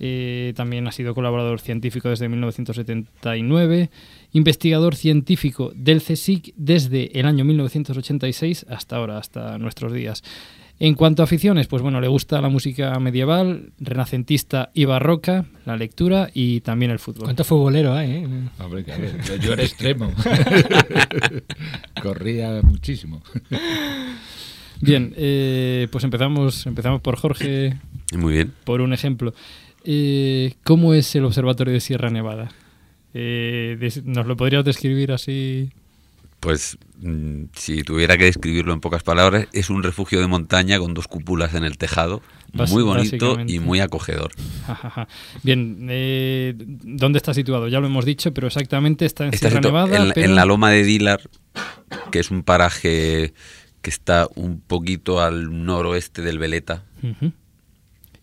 Eh, 0.00 0.52
también 0.56 0.86
ha 0.86 0.92
sido 0.92 1.14
colaborador 1.14 1.60
científico 1.60 2.08
desde 2.08 2.28
1979, 2.28 3.90
investigador 4.32 4.94
científico 4.94 5.72
del 5.74 6.00
CSIC 6.00 6.54
desde 6.56 7.18
el 7.18 7.26
año 7.26 7.44
1986 7.44 8.66
hasta 8.68 8.96
ahora, 8.96 9.18
hasta 9.18 9.58
nuestros 9.58 9.92
días. 9.92 10.22
En 10.80 10.94
cuanto 10.94 11.22
a 11.22 11.24
aficiones, 11.24 11.66
pues 11.66 11.82
bueno, 11.82 12.00
le 12.00 12.06
gusta 12.06 12.40
la 12.40 12.48
música 12.48 12.96
medieval, 13.00 13.72
renacentista 13.80 14.70
y 14.74 14.84
barroca, 14.84 15.46
la 15.66 15.76
lectura 15.76 16.30
y 16.32 16.60
también 16.60 16.92
el 16.92 17.00
fútbol. 17.00 17.24
¿Cuánto 17.24 17.42
futbolero 17.42 17.94
hay? 17.94 18.10
eh? 18.12 18.28
Hombre, 18.60 18.84
que 18.84 18.92
a 18.92 18.98
ver, 18.98 19.20
yo, 19.24 19.34
yo 19.36 19.52
era 19.54 19.62
extremo. 19.64 20.12
Corría 22.02 22.60
muchísimo. 22.62 23.22
Bien, 24.80 25.12
eh, 25.16 25.88
pues 25.90 26.04
empezamos, 26.04 26.66
empezamos 26.66 27.00
por 27.00 27.16
Jorge, 27.16 27.76
Muy 28.16 28.34
bien. 28.34 28.52
por 28.64 28.80
un 28.80 28.92
ejemplo. 28.92 29.34
Eh, 29.84 30.54
¿Cómo 30.64 30.94
es 30.94 31.12
el 31.16 31.24
Observatorio 31.24 31.72
de 31.74 31.80
Sierra 31.80 32.10
Nevada? 32.10 32.50
Eh, 33.14 33.76
¿Nos 34.04 34.26
lo 34.26 34.36
podrías 34.36 34.64
describir 34.64 35.10
así? 35.12 35.70
Pues 36.40 36.78
mm, 37.00 37.44
si 37.54 37.82
tuviera 37.82 38.16
que 38.16 38.24
describirlo 38.24 38.72
en 38.72 38.80
pocas 38.80 39.02
palabras, 39.02 39.48
es 39.52 39.70
un 39.70 39.82
refugio 39.82 40.20
de 40.20 40.28
montaña 40.28 40.78
con 40.78 40.94
dos 40.94 41.08
cúpulas 41.08 41.54
en 41.54 41.64
el 41.64 41.76
tejado, 41.78 42.22
muy 42.72 42.82
bonito 42.84 43.34
y 43.50 43.58
muy 43.58 43.80
acogedor. 43.80 44.30
Bien, 45.42 45.86
eh, 45.90 46.54
¿dónde 46.56 47.16
está 47.18 47.34
situado? 47.34 47.68
Ya 47.68 47.80
lo 47.80 47.86
hemos 47.86 48.04
dicho, 48.04 48.32
pero 48.32 48.46
exactamente 48.46 49.04
está 49.04 49.26
en 49.26 49.34
Está 49.34 49.48
Sierra 49.48 49.60
Nevada. 49.68 49.96
en, 49.96 50.08
la- 50.08 50.14
pero- 50.14 50.26
en 50.26 50.34
la 50.36 50.44
loma 50.44 50.70
de 50.70 50.82
Dilar, 50.84 51.20
que 52.12 52.20
es 52.20 52.30
un 52.30 52.42
paraje 52.44 53.32
que 53.82 53.90
está 53.90 54.28
un 54.34 54.60
poquito 54.60 55.20
al 55.20 55.64
noroeste 55.64 56.22
del 56.22 56.38
Veleta. 56.38 56.84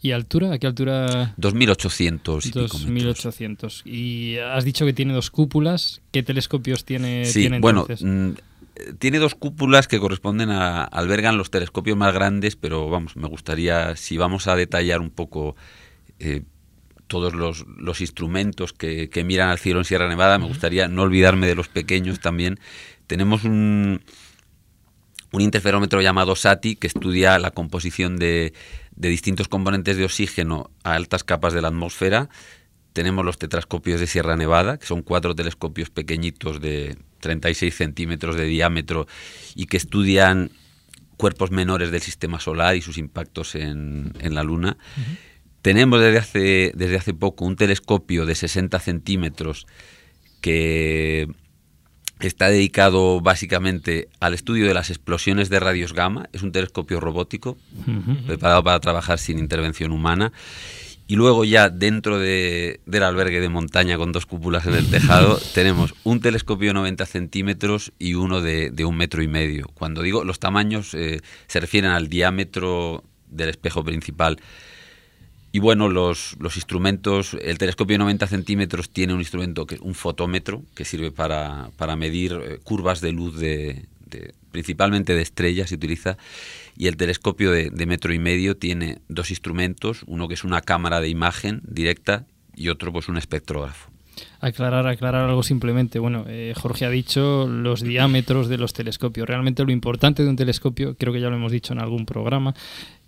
¿Y 0.05 0.11
altura? 0.11 0.53
¿A 0.53 0.59
qué 0.59 0.67
altura? 0.67 1.33
2800 1.37 2.45
y 2.45 2.49
pico 2.49 2.59
metros. 2.59 2.83
2800. 2.83 3.81
Y 3.87 4.37
has 4.37 4.63
dicho 4.63 4.85
que 4.85 4.93
tiene 4.93 5.15
dos 5.15 5.31
cúpulas. 5.31 6.03
¿Qué 6.11 6.21
telescopios 6.21 6.85
tiene, 6.85 7.25
Sí, 7.25 7.39
tiene 7.39 7.59
bueno, 7.59 7.87
mm, 7.99 8.33
tiene 8.99 9.17
dos 9.17 9.33
cúpulas 9.33 9.87
que 9.87 9.99
corresponden 9.99 10.51
a, 10.51 10.83
albergan 10.83 11.39
los 11.39 11.49
telescopios 11.49 11.97
más 11.97 12.13
grandes, 12.13 12.55
pero 12.55 12.87
vamos, 12.87 13.15
me 13.15 13.27
gustaría, 13.27 13.95
si 13.95 14.15
vamos 14.17 14.47
a 14.47 14.55
detallar 14.55 15.01
un 15.01 15.09
poco 15.09 15.55
eh, 16.19 16.43
todos 17.07 17.33
los, 17.33 17.65
los 17.75 17.99
instrumentos 17.99 18.73
que, 18.73 19.09
que 19.09 19.23
miran 19.23 19.49
al 19.49 19.57
cielo 19.57 19.79
en 19.79 19.85
Sierra 19.85 20.07
Nevada, 20.07 20.37
me 20.37 20.45
gustaría 20.45 20.87
no 20.87 21.01
olvidarme 21.01 21.47
de 21.47 21.55
los 21.55 21.67
pequeños 21.67 22.19
también. 22.19 22.59
Tenemos 23.07 23.43
un, 23.43 24.01
un 25.31 25.41
interferómetro 25.41 25.99
llamado 26.01 26.35
SATI 26.35 26.75
que 26.75 26.85
estudia 26.87 27.39
la 27.39 27.49
composición 27.51 28.17
de, 28.17 28.53
de 28.95 29.09
distintos 29.09 29.47
componentes 29.47 29.97
de 29.97 30.05
oxígeno 30.05 30.71
a 30.83 30.95
altas 30.95 31.23
capas 31.23 31.53
de 31.53 31.61
la 31.61 31.69
atmósfera. 31.69 32.29
Tenemos 32.93 33.25
los 33.25 33.37
tetrascopios 33.37 33.99
de 33.99 34.07
Sierra 34.07 34.37
Nevada, 34.37 34.77
que 34.77 34.85
son 34.85 35.01
cuatro 35.01 35.35
telescopios 35.35 35.89
pequeñitos 35.89 36.61
de 36.61 36.97
36 37.19 37.75
centímetros 37.75 38.35
de 38.35 38.45
diámetro 38.45 39.07
y 39.53 39.65
que 39.65 39.77
estudian 39.77 40.51
cuerpos 41.17 41.51
menores 41.51 41.91
del 41.91 42.01
sistema 42.01 42.39
solar 42.39 42.75
y 42.75 42.81
sus 42.81 42.97
impactos 42.97 43.55
en, 43.55 44.13
en 44.19 44.35
la 44.35 44.43
Luna. 44.43 44.77
Tenemos 45.61 45.99
desde 45.99 46.17
hace, 46.19 46.71
desde 46.75 46.97
hace 46.97 47.13
poco 47.13 47.45
un 47.45 47.55
telescopio 47.55 48.25
de 48.25 48.35
60 48.35 48.79
centímetros 48.79 49.65
que 50.39 51.27
está 52.19 52.49
dedicado 52.49 53.19
básicamente 53.21 54.07
al 54.19 54.33
estudio 54.33 54.67
de 54.67 54.73
las 54.73 54.89
explosiones 54.89 55.49
de 55.49 55.59
radios 55.59 55.93
gamma. 55.93 56.29
Es 56.33 56.43
un 56.43 56.51
telescopio 56.51 56.99
robótico 56.99 57.57
preparado 58.25 58.63
para 58.63 58.79
trabajar 58.79 59.19
sin 59.19 59.37
intervención 59.39 59.91
humana. 59.91 60.31
Y 61.07 61.17
luego 61.17 61.45
ya 61.45 61.69
dentro 61.69 62.17
de- 62.17 62.79
del 62.87 63.03
albergue 63.03 63.39
de 63.39 63.49
montaña 63.49 63.95
con 63.95 64.11
dos 64.11 64.25
cúpulas 64.25 64.65
en 64.65 64.73
el 64.73 64.87
tejado 64.89 65.37
tenemos 65.53 65.93
un 66.03 66.19
telescopio 66.19 66.69
de 66.69 66.73
90 66.73 67.05
centímetros 67.05 67.91
y 67.99 68.15
uno 68.15 68.41
de, 68.41 68.71
de 68.71 68.85
un 68.85 68.97
metro 68.97 69.21
y 69.21 69.27
medio. 69.27 69.67
Cuando 69.75 70.01
digo 70.01 70.23
los 70.23 70.39
tamaños 70.39 70.95
eh, 70.95 71.21
se 71.47 71.59
refieren 71.59 71.91
al 71.91 72.07
diámetro 72.09 73.03
del 73.29 73.49
espejo 73.49 73.83
principal. 73.83 74.39
Y 75.55 75.59
bueno, 75.59 75.87
los, 75.87 76.35
los 76.41 76.57
instrumentos, 76.57 77.33
el 77.41 77.57
telescopio 77.57 77.93
de 77.93 77.99
90 77.99 78.27
centímetros 78.27 78.89
tiene 78.89 79.13
un 79.13 79.21
instrumento 79.21 79.65
que 79.65 79.77
un 79.79 79.95
fotómetro 79.95 80.63
que 80.75 80.83
sirve 80.83 81.11
para, 81.13 81.69
para 81.77 81.95
medir 81.95 82.33
eh, 82.33 82.59
curvas 82.61 82.99
de 82.99 83.13
luz 83.13 83.37
de, 83.39 83.85
de- 84.05 84.33
principalmente 84.51 85.15
de 85.15 85.21
estrellas 85.21 85.69
se 85.69 85.75
utiliza 85.75 86.17
y 86.75 86.87
el 86.87 86.97
telescopio 86.97 87.51
de, 87.51 87.69
de 87.69 87.85
metro 87.85 88.13
y 88.13 88.19
medio 88.19 88.57
tiene 88.57 88.99
dos 89.07 89.29
instrumentos, 89.29 90.03
uno 90.07 90.27
que 90.27 90.33
es 90.33 90.43
una 90.43 90.59
cámara 90.59 90.99
de 90.99 91.07
imagen 91.07 91.61
directa 91.65 92.25
y 92.53 92.67
otro 92.67 92.91
pues 92.91 93.07
un 93.07 93.15
espectrógrafo. 93.15 93.95
Aclarar, 94.39 94.87
aclarar 94.87 95.29
algo 95.29 95.43
simplemente. 95.43 95.99
Bueno, 95.99 96.25
eh, 96.27 96.53
Jorge 96.55 96.85
ha 96.85 96.89
dicho 96.89 97.47
los 97.47 97.81
diámetros 97.81 98.47
de 98.47 98.57
los 98.57 98.73
telescopios. 98.73 99.27
Realmente 99.27 99.63
lo 99.63 99.71
importante 99.71 100.23
de 100.23 100.29
un 100.29 100.35
telescopio, 100.35 100.95
creo 100.97 101.11
que 101.13 101.19
ya 101.19 101.29
lo 101.29 101.35
hemos 101.35 101.51
dicho 101.51 101.73
en 101.73 101.79
algún 101.79 102.05
programa, 102.05 102.53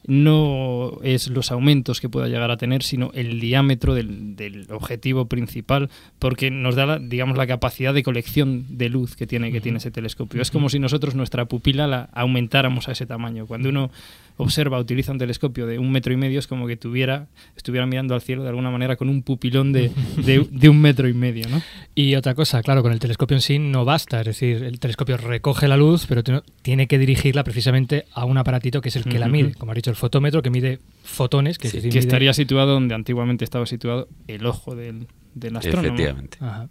no 0.07 0.99
es 1.03 1.27
los 1.29 1.51
aumentos 1.51 2.01
que 2.01 2.09
pueda 2.09 2.27
llegar 2.27 2.49
a 2.49 2.57
tener, 2.57 2.81
sino 2.81 3.11
el 3.13 3.39
diámetro 3.39 3.93
del, 3.93 4.35
del 4.35 4.65
objetivo 4.71 5.25
principal, 5.27 5.89
porque 6.17 6.49
nos 6.49 6.75
da, 6.75 6.85
la, 6.85 6.99
digamos, 6.99 7.37
la 7.37 7.45
capacidad 7.45 7.93
de 7.93 8.03
colección 8.03 8.65
de 8.69 8.89
luz 8.89 9.15
que 9.15 9.27
tiene, 9.27 9.51
que 9.51 9.61
tiene 9.61 9.77
ese 9.79 9.91
telescopio. 9.91 10.41
Es 10.41 10.49
como 10.49 10.69
si 10.69 10.79
nosotros 10.79 11.13
nuestra 11.13 11.45
pupila 11.45 11.87
la 11.87 12.09
aumentáramos 12.13 12.87
a 12.87 12.93
ese 12.93 13.05
tamaño. 13.05 13.45
Cuando 13.45 13.69
uno 13.69 13.91
observa, 14.37 14.79
utiliza 14.79 15.11
un 15.11 15.17
telescopio 15.17 15.65
de 15.65 15.79
un 15.79 15.91
metro 15.91 16.13
y 16.13 16.17
medio, 16.17 16.39
es 16.39 16.47
como 16.47 16.67
que 16.67 16.77
tuviera, 16.77 17.27
estuviera 17.55 17.85
mirando 17.87 18.13
al 18.13 18.21
cielo 18.21 18.43
de 18.43 18.49
alguna 18.49 18.69
manera 18.71 18.95
con 18.95 19.09
un 19.09 19.23
pupilón 19.23 19.73
de, 19.73 19.91
de, 20.23 20.47
de 20.51 20.69
un 20.69 20.79
metro 20.79 21.07
y 21.09 21.13
medio, 21.13 21.49
¿no? 21.49 21.61
Y 21.95 22.15
otra 22.15 22.35
cosa, 22.35 22.61
claro, 22.61 22.81
con 22.83 22.91
el 22.91 22.99
telescopio 22.99 23.35
en 23.35 23.41
sí 23.41 23.59
no 23.59 23.83
basta, 23.83 24.19
es 24.21 24.25
decir, 24.27 24.63
el 24.63 24.79
telescopio 24.79 25.17
recoge 25.17 25.67
la 25.67 25.75
luz, 25.75 26.05
pero 26.07 26.23
tiene- 26.23 26.87
que 26.87 26.97
dirigirla 26.99 27.43
precisamente 27.43 28.05
a 28.13 28.23
un 28.25 28.37
aparatito 28.37 28.79
que 28.81 28.89
es 28.89 28.95
el 28.95 29.03
que 29.05 29.17
la 29.19 29.27
mide, 29.27 29.55
como 29.55 29.71
ha 29.71 29.75
dicho 29.75 29.89
el 29.89 29.95
fotómetro, 29.97 30.41
que 30.41 30.49
mide 30.49 30.79
fotones, 31.03 31.57
que, 31.57 31.67
es 31.67 31.73
decir, 31.73 31.91
que 31.91 31.97
mide- 31.99 32.05
estaría 32.07 32.33
situado 32.33 32.73
donde 32.73 32.95
antiguamente 32.95 33.43
estaba 33.43 33.65
situado 33.65 34.07
el 34.27 34.45
ojo 34.45 34.75
del, 34.75 35.07
del 35.33 35.55
astrónomo. 35.57 35.87
Efectivamente. 35.95 36.37
Ajá. 36.41 36.69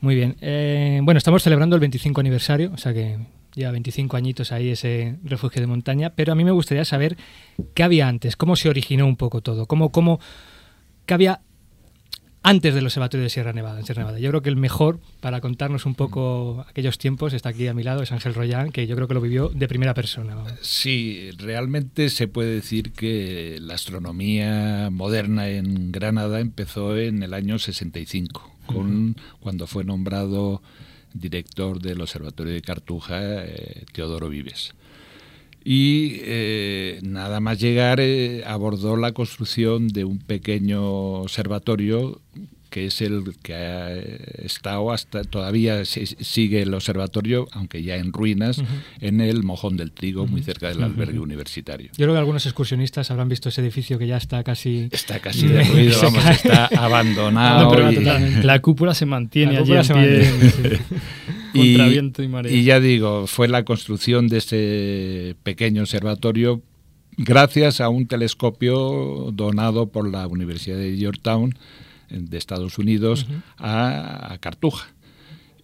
Muy 0.00 0.14
bien. 0.14 0.36
Eh, 0.40 1.00
bueno, 1.02 1.18
estamos 1.18 1.42
celebrando 1.42 1.76
el 1.76 1.80
25 1.80 2.20
aniversario, 2.20 2.70
o 2.72 2.78
sea 2.78 2.92
que 2.94 3.18
ya 3.54 3.70
25 3.72 4.16
añitos 4.16 4.52
ahí 4.52 4.68
ese 4.70 5.16
refugio 5.24 5.60
de 5.60 5.66
montaña, 5.66 6.10
pero 6.14 6.32
a 6.32 6.34
mí 6.36 6.44
me 6.44 6.52
gustaría 6.52 6.84
saber 6.84 7.16
qué 7.74 7.82
había 7.82 8.06
antes, 8.08 8.36
cómo 8.36 8.54
se 8.56 8.68
originó 8.68 9.06
un 9.06 9.16
poco 9.16 9.40
todo, 9.40 9.66
cómo, 9.66 9.90
cómo, 9.90 10.20
qué 11.06 11.14
había 11.14 11.40
antes 12.42 12.74
del 12.74 12.84
Observatorio 12.84 13.24
de 13.24 13.30
Sierra 13.30 13.52
Nevada, 13.52 13.80
en 13.80 13.86
Sierra 13.86 14.02
Nevada. 14.02 14.18
Yo 14.18 14.30
creo 14.30 14.42
que 14.42 14.48
el 14.48 14.56
mejor 14.56 15.00
para 15.20 15.40
contarnos 15.40 15.86
un 15.86 15.94
poco 15.94 16.64
aquellos 16.68 16.98
tiempos 16.98 17.32
está 17.32 17.50
aquí 17.50 17.66
a 17.66 17.74
mi 17.74 17.82
lado, 17.82 18.02
es 18.02 18.12
Ángel 18.12 18.34
Royán, 18.34 18.70
que 18.70 18.86
yo 18.86 18.94
creo 18.96 19.08
que 19.08 19.14
lo 19.14 19.20
vivió 19.20 19.48
de 19.48 19.68
primera 19.68 19.94
persona. 19.94 20.36
Sí, 20.60 21.30
realmente 21.36 22.10
se 22.10 22.28
puede 22.28 22.54
decir 22.54 22.92
que 22.92 23.58
la 23.60 23.74
astronomía 23.74 24.88
moderna 24.90 25.48
en 25.48 25.92
Granada 25.92 26.40
empezó 26.40 26.96
en 26.96 27.22
el 27.22 27.34
año 27.34 27.58
65, 27.58 28.54
con, 28.66 29.16
cuando 29.40 29.66
fue 29.66 29.84
nombrado 29.84 30.62
director 31.14 31.80
del 31.80 32.00
Observatorio 32.00 32.52
de 32.52 32.62
Cartuja 32.62 33.44
eh, 33.44 33.84
Teodoro 33.92 34.28
Vives. 34.28 34.74
Y 35.70 36.22
eh, 36.22 36.98
nada 37.02 37.40
más 37.40 37.60
llegar 37.60 38.00
eh, 38.00 38.42
abordó 38.46 38.96
la 38.96 39.12
construcción 39.12 39.88
de 39.88 40.06
un 40.06 40.18
pequeño 40.18 40.82
observatorio 41.20 42.22
que 42.70 42.86
es 42.86 43.02
el 43.02 43.34
que 43.42 43.54
ha 43.54 43.94
estado 44.44 44.90
hasta 44.92 45.24
todavía 45.24 45.84
sigue 45.84 46.62
el 46.62 46.72
observatorio, 46.72 47.48
aunque 47.52 47.82
ya 47.82 47.96
en 47.96 48.12
ruinas, 48.14 48.62
en 49.00 49.20
el 49.20 49.42
Mojón 49.42 49.76
del 49.76 49.92
Trigo, 49.92 50.26
muy 50.26 50.42
cerca 50.42 50.68
del 50.68 50.82
albergue 50.82 51.18
universitario. 51.18 51.88
Yo 51.96 52.04
creo 52.04 52.12
que 52.12 52.18
algunos 52.18 52.46
excursionistas 52.46 53.10
habrán 53.10 53.28
visto 53.28 53.48
ese 53.50 53.60
edificio 53.60 53.98
que 53.98 54.06
ya 54.06 54.16
está 54.16 54.42
casi... 54.44 54.88
Está 54.90 55.18
casi 55.18 55.46
derruido, 55.48 56.00
vamos, 56.02 56.24
está 56.26 56.66
abandonado. 56.66 57.64
No, 57.64 57.70
pero 57.70 57.92
y-. 57.92 58.42
La 58.42 58.60
cúpula 58.60 58.94
se 58.94 59.06
mantiene 59.06 59.54
La 59.54 59.58
allí 59.60 59.68
cúpula 59.68 59.84
se 59.84 59.94
pie. 59.94 60.30
mantiene, 60.30 60.78
Contra 61.58 61.88
viento 61.88 62.22
y 62.22 62.28
marea. 62.28 62.52
y 62.54 62.64
ya 62.64 62.80
digo, 62.80 63.26
fue 63.26 63.48
la 63.48 63.64
construcción 63.64 64.28
de 64.28 64.38
ese 64.38 65.36
pequeño 65.42 65.82
observatorio 65.82 66.62
gracias 67.16 67.80
a 67.80 67.88
un 67.88 68.06
telescopio 68.06 69.30
donado 69.32 69.88
por 69.90 70.08
la 70.10 70.26
Universidad 70.26 70.78
de 70.78 70.96
Georgetown 70.96 71.54
en- 72.10 72.26
de 72.30 72.38
Estados 72.38 72.78
Unidos 72.78 73.26
a, 73.56 74.32
a 74.32 74.38
Cartuja. 74.38 74.88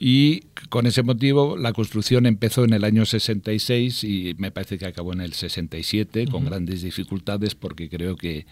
Y 0.01 0.41
con 0.71 0.87
ese 0.87 1.03
motivo 1.05 1.57
la 1.57 1.73
construcción 1.73 2.27
empezó 2.27 2.65
en 2.65 2.73
el 2.73 2.83
año 2.85 3.07
66 3.07 4.03
y 4.05 4.35
me 4.39 4.51
parece 4.51 4.77
que 4.77 4.87
acabó 4.87 5.13
en 5.13 5.21
el 5.21 5.33
67 5.33 6.27
con 6.27 6.45
grandes 6.45 6.83
dificultades 6.83 7.55
porque 7.55 7.89
creo 7.89 8.17
que 8.17 8.45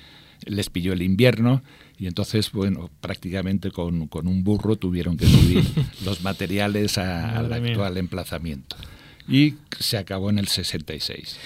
les 0.46 0.70
pilló 0.70 0.92
el 0.92 1.02
invierno 1.02 1.62
y 1.99 2.06
entonces, 2.06 2.50
bueno, 2.52 2.90
prácticamente 3.00 3.70
con, 3.70 4.08
con 4.08 4.26
un 4.26 4.42
burro 4.44 4.76
tuvieron 4.76 5.16
que 5.16 5.26
subir 5.26 5.62
los 6.04 6.22
materiales 6.22 6.99
a- 6.99 7.38
al 7.38 7.49
actual 7.70 7.96
emplazamiento. 7.96 8.76
Y 9.28 9.54
se 9.78 9.96
acabó 9.99 10.30
en 10.30 10.38
el 10.38 10.49
66 10.49 11.38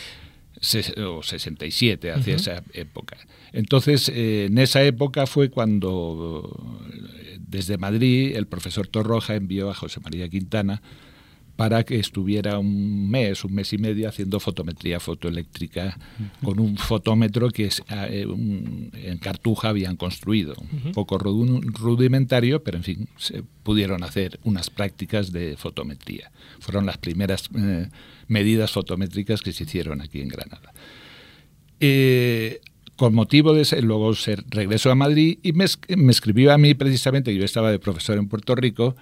se- 0.61 1.03
o 1.03 1.23
67, 1.23 2.11
hacia 2.11 2.37
esa 2.37 2.63
época. 2.73 3.19
Entonces, 3.53 4.09
eh, 4.09 4.47
en 4.47 4.57
esa 4.59 4.83
época 4.83 5.27
fue 5.27 5.51
cuando 5.51 6.89
eh, 6.93 7.37
desde 7.39 7.77
Madrid 7.77 8.35
el 8.37 8.47
profesor 8.47 8.87
Torroja 8.87 9.35
envió 9.35 9.71
a 9.71 9.75
José 9.75 10.01
María 10.01 10.29
Quintana 10.29 10.81
para 11.57 11.85
que 11.85 11.99
estuviera 11.99 12.59
un 12.59 13.11
mes, 13.11 13.43
un 13.45 13.55
mes 13.55 13.73
y 13.73 13.79
medio 13.79 14.09
haciendo 14.09 14.39
fotometría 14.41 15.01
fotoeléctrica 15.01 15.99
con 16.45 16.61
un 16.61 16.77
fotómetro 16.77 17.49
que 17.51 17.65
es, 17.65 17.83
ah, 17.89 18.07
eh, 18.11 18.27
un- 18.27 18.91
en 18.95 19.17
Cartuja 19.19 19.71
habían 19.71 19.97
construido, 19.97 20.55
un 20.85 20.93
poco 20.93 21.17
rudimentario, 21.19 22.63
pero 22.63 22.77
en 22.77 22.85
fin, 22.85 23.09
se 23.17 23.43
pudieron 23.63 24.03
hacer 24.03 24.39
unas 24.45 24.69
prácticas 24.69 25.33
de 25.33 25.57
fotometría. 25.57 26.31
Fueron 26.61 26.85
las 26.85 26.99
primeras 26.99 27.49
eh, 27.57 27.89
medidas 28.29 28.71
fotométricas 28.73 29.41
que 29.41 29.53
se 29.53 29.65
hicieron 29.65 30.03
aquí 30.03 30.21
en 30.21 30.29
Granada. 30.29 30.73
Eh, 31.81 32.61
con 32.97 33.15
motivo 33.15 33.53
de 33.53 33.63
ese, 33.63 33.83
luego 33.83 34.15
se 34.15 34.37
regresó 34.49 34.91
a 34.91 34.95
Madrid 34.95 35.39
y 35.43 35.53
me, 35.53 35.67
me 35.97 36.13
escribió 36.13 36.53
a 36.53 36.59
mí 36.59 36.73
precisamente, 36.75 37.33
que 37.33 37.39
yo 37.39 37.45
estaba 37.45 37.71
de 37.71 37.79
profesor 37.79 38.17
en 38.17 38.29
Puerto 38.29 38.55
Rico, 38.55 38.97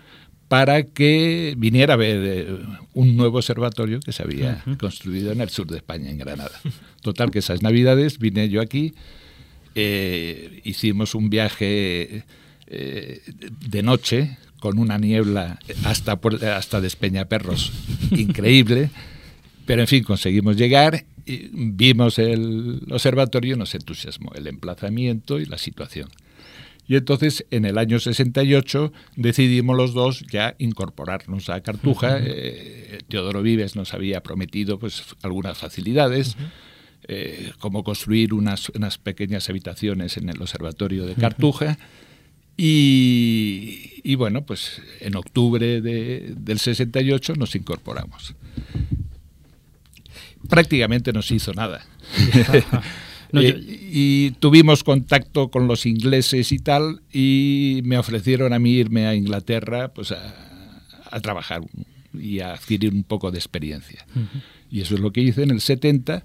para 0.55 0.85
que 0.85 1.55
viniera 1.59 1.95
a 1.95 1.97
ver 1.97 2.21
eh, 2.23 2.57
un 2.93 3.17
nuevo 3.17 3.38
observatorio 3.38 3.99
que 3.99 4.12
se 4.12 4.23
había 4.23 4.62
construido 4.79 5.33
en 5.33 5.40
el 5.40 5.49
sur 5.49 5.67
de 5.67 5.79
España, 5.79 6.09
en 6.09 6.17
Granada. 6.17 6.61
Total, 7.03 7.33
que 7.33 7.40
esas 7.40 7.61
navidades 7.61 8.21
vine 8.21 8.49
yo 8.49 8.61
aquí, 8.61 8.95
eh, 9.75 10.61
hicimos 10.62 11.17
un 11.17 11.29
viaje 11.29 12.23
eh, 12.69 13.23
de 13.69 13.83
noche 13.83 14.38
con 14.61 14.79
una 14.79 14.97
niebla 14.97 15.59
hasta, 15.83 16.21
hasta 16.57 16.81
Despeñaperros 16.81 17.73
increíble, 18.12 18.90
pero 19.67 19.81
en 19.81 19.88
fin, 19.88 20.05
conseguimos 20.05 20.57
llegar, 20.57 21.05
y 21.27 21.49
vimos 21.53 22.21
el 22.21 22.81
observatorio, 22.93 23.57
nos 23.57 23.75
entusiasmó 23.75 24.31
el 24.37 24.47
emplazamiento 24.47 25.40
y 25.40 25.47
la 25.47 25.59
situación. 25.59 26.11
Y 26.87 26.97
entonces, 26.97 27.47
en 27.51 27.64
el 27.64 27.79
año 27.79 27.99
68, 27.99 28.92
decidimos 29.16 29.77
los 29.77 29.94
dos 29.94 30.23
ya 30.31 30.55
incorporarnos 30.59 31.49
a 31.49 31.62
Cartuja. 31.62 32.18
Eh, 32.20 32.99
Teodoro 33.09 33.40
Vives 33.42 33.75
nos 33.75 33.94
había 33.94 34.23
prometido 34.23 34.79
pues, 34.79 35.03
algunas 35.23 35.57
facilidades, 35.57 36.37
eh, 37.09 37.53
como 37.59 37.85
construir 37.85 38.35
unas, 38.35 38.68
unas 38.70 38.99
pequeñas 38.99 39.49
habitaciones 39.49 40.16
en 40.18 40.29
el 40.29 40.40
observatorio 40.42 41.07
de 41.07 41.14
Cartuja. 41.14 41.79
Y, 42.57 44.01
y 44.05 44.14
bueno, 44.14 44.44
pues 44.44 44.81
en 45.01 45.16
octubre 45.16 45.81
de- 45.81 46.35
del 46.37 46.59
68 46.59 47.35
nos 47.37 47.55
incorporamos. 47.57 48.35
Prácticamente 50.49 51.12
no 51.12 51.23
se 51.23 51.37
hizo 51.37 51.53
nada. 51.55 51.85
No, 53.35 53.40
Eh, 53.40 53.53
yo- 53.53 53.59
y 53.97 54.31
tuvimos 54.40 54.83
contacto 54.85 55.49
con 55.51 55.66
los 55.68 55.87
ingleses 55.87 56.53
y 56.53 56.59
tal, 56.59 57.01
y 57.12 57.81
me 57.85 57.99
ofrecieron 57.99 58.53
a 58.53 58.59
mí 58.59 58.73
irme 58.73 59.07
a 59.07 59.14
Inglaterra 59.14 59.92
pues 59.92 60.12
a, 60.12 60.81
a 61.11 61.20
trabajar 61.20 61.62
y 62.12 62.40
a 62.40 62.53
adquirir 62.55 62.92
un 62.92 63.03
poco 63.05 63.31
de 63.31 63.38
experiencia. 63.38 64.07
Y 64.70 64.81
eso 64.81 64.94
es 64.94 65.01
lo 65.01 65.12
que 65.12 65.20
hice 65.20 65.42
en 65.42 65.51
el 65.51 65.61
70, 65.61 66.25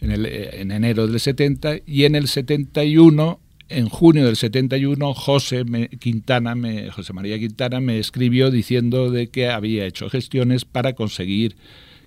en, 0.00 0.10
el, 0.10 0.26
eh, 0.26 0.60
en 0.60 0.70
enero 0.70 1.06
del 1.06 1.18
70, 1.20 1.76
y 1.86 2.04
en 2.04 2.14
el 2.14 2.28
71, 2.28 3.40
en 3.70 3.88
junio 3.88 4.26
del 4.26 4.36
71, 4.36 5.14
José 5.14 5.64
me- 5.64 5.88
Quintana, 5.88 6.54
me- 6.54 6.90
José 6.90 7.12
María 7.14 7.38
Quintana 7.38 7.80
me 7.80 7.98
escribió 7.98 8.50
diciendo 8.50 9.10
de 9.10 9.28
que 9.28 9.48
había 9.48 9.86
hecho 9.86 10.10
gestiones 10.10 10.64
para 10.66 10.92
conseguir 10.94 11.56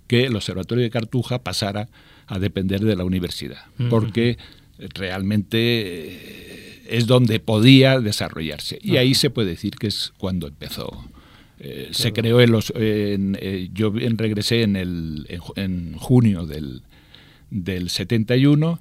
que 0.08 0.26
el 0.26 0.36
Observatorio 0.36 0.84
de 0.84 0.90
Cartuja 0.92 1.40
pasara 1.44 1.90
a 2.28 2.40
depender 2.40 2.82
de 2.82 2.96
la 2.96 3.04
universidad, 3.04 3.66
porque 3.90 4.38
realmente 4.78 5.58
eh, 5.58 6.84
es 6.90 7.08
donde 7.08 7.40
podía 7.40 8.00
desarrollarse. 8.00 8.80
Y 8.82 8.98
ahí 8.98 9.16
se 9.16 9.30
puede 9.30 9.50
decir 9.50 9.76
que 9.76 9.88
es 9.88 10.14
cuando 10.18 10.48
empezó. 10.48 11.06
Eh, 11.60 11.90
se 11.92 12.14
creó 12.14 12.40
en 12.42 12.52
los... 12.52 12.72
en, 12.76 13.38
eh, 13.42 13.70
yo 13.74 13.92
regresé 13.92 14.62
en, 14.62 14.76
el, 14.76 15.26
en, 15.30 15.42
en 15.56 15.94
junio 15.98 16.46
del, 16.46 16.84
del 17.50 17.90
71. 17.90 18.80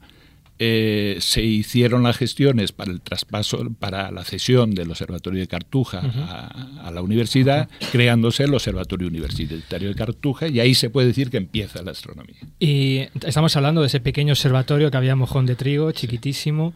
Eh, 0.59 1.17
se 1.21 1.43
hicieron 1.43 2.03
las 2.03 2.17
gestiones 2.17 2.73
para 2.73 2.91
el 2.91 3.01
traspaso, 3.01 3.67
para 3.79 4.11
la 4.11 4.25
cesión 4.25 4.75
del 4.75 4.91
Observatorio 4.91 5.41
de 5.41 5.49
Cartuja 5.49 6.01
a, 6.01 6.87
a 6.87 6.91
la 6.91 7.03
universidad, 7.03 7.69
creándose 7.93 8.45
el 8.45 8.55
Observatorio 8.55 9.09
Universitario 9.09 9.89
de 9.89 9.95
Cartuja, 9.95 10.49
y 10.49 10.61
ahí 10.61 10.75
se 10.75 10.91
puede 10.91 11.09
decir 11.09 11.31
que 11.31 11.37
empieza 11.37 11.83
la 11.83 11.91
astronomía. 11.91 12.37
Y 12.59 13.09
estamos 13.27 13.57
hablando 13.57 13.83
de 13.83 13.89
ese 13.89 14.01
pequeño 14.01 14.33
observatorio 14.33 14.91
que 14.91 14.97
había 14.97 15.17
Mojón 15.17 15.47
de 15.47 15.57
Trigo, 15.57 15.93
chiquitísimo. 15.93 16.75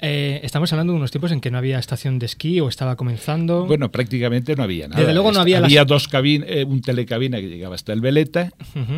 Eh, 0.00 0.40
estamos 0.42 0.72
hablando 0.72 0.92
de 0.92 0.98
unos 0.98 1.10
tiempos 1.12 1.30
en 1.32 1.40
que 1.40 1.50
no 1.50 1.58
había 1.58 1.78
estación 1.78 2.18
de 2.18 2.26
esquí 2.26 2.60
o 2.60 2.68
estaba 2.68 2.96
comenzando. 2.96 3.64
Bueno, 3.66 3.90
prácticamente 3.90 4.54
no 4.56 4.62
había 4.64 4.88
nada. 4.88 5.00
Desde 5.00 5.14
luego 5.14 5.32
no 5.32 5.40
había 5.40 5.60
las- 5.60 5.68
Había 5.68 5.84
dos 5.84 6.08
cabin 6.08 6.44
eh, 6.46 6.64
un 6.64 6.80
telecabina 6.82 7.40
que 7.40 7.48
llegaba 7.48 7.74
hasta 7.74 7.92
el 7.92 8.00
Veleta 8.00 8.50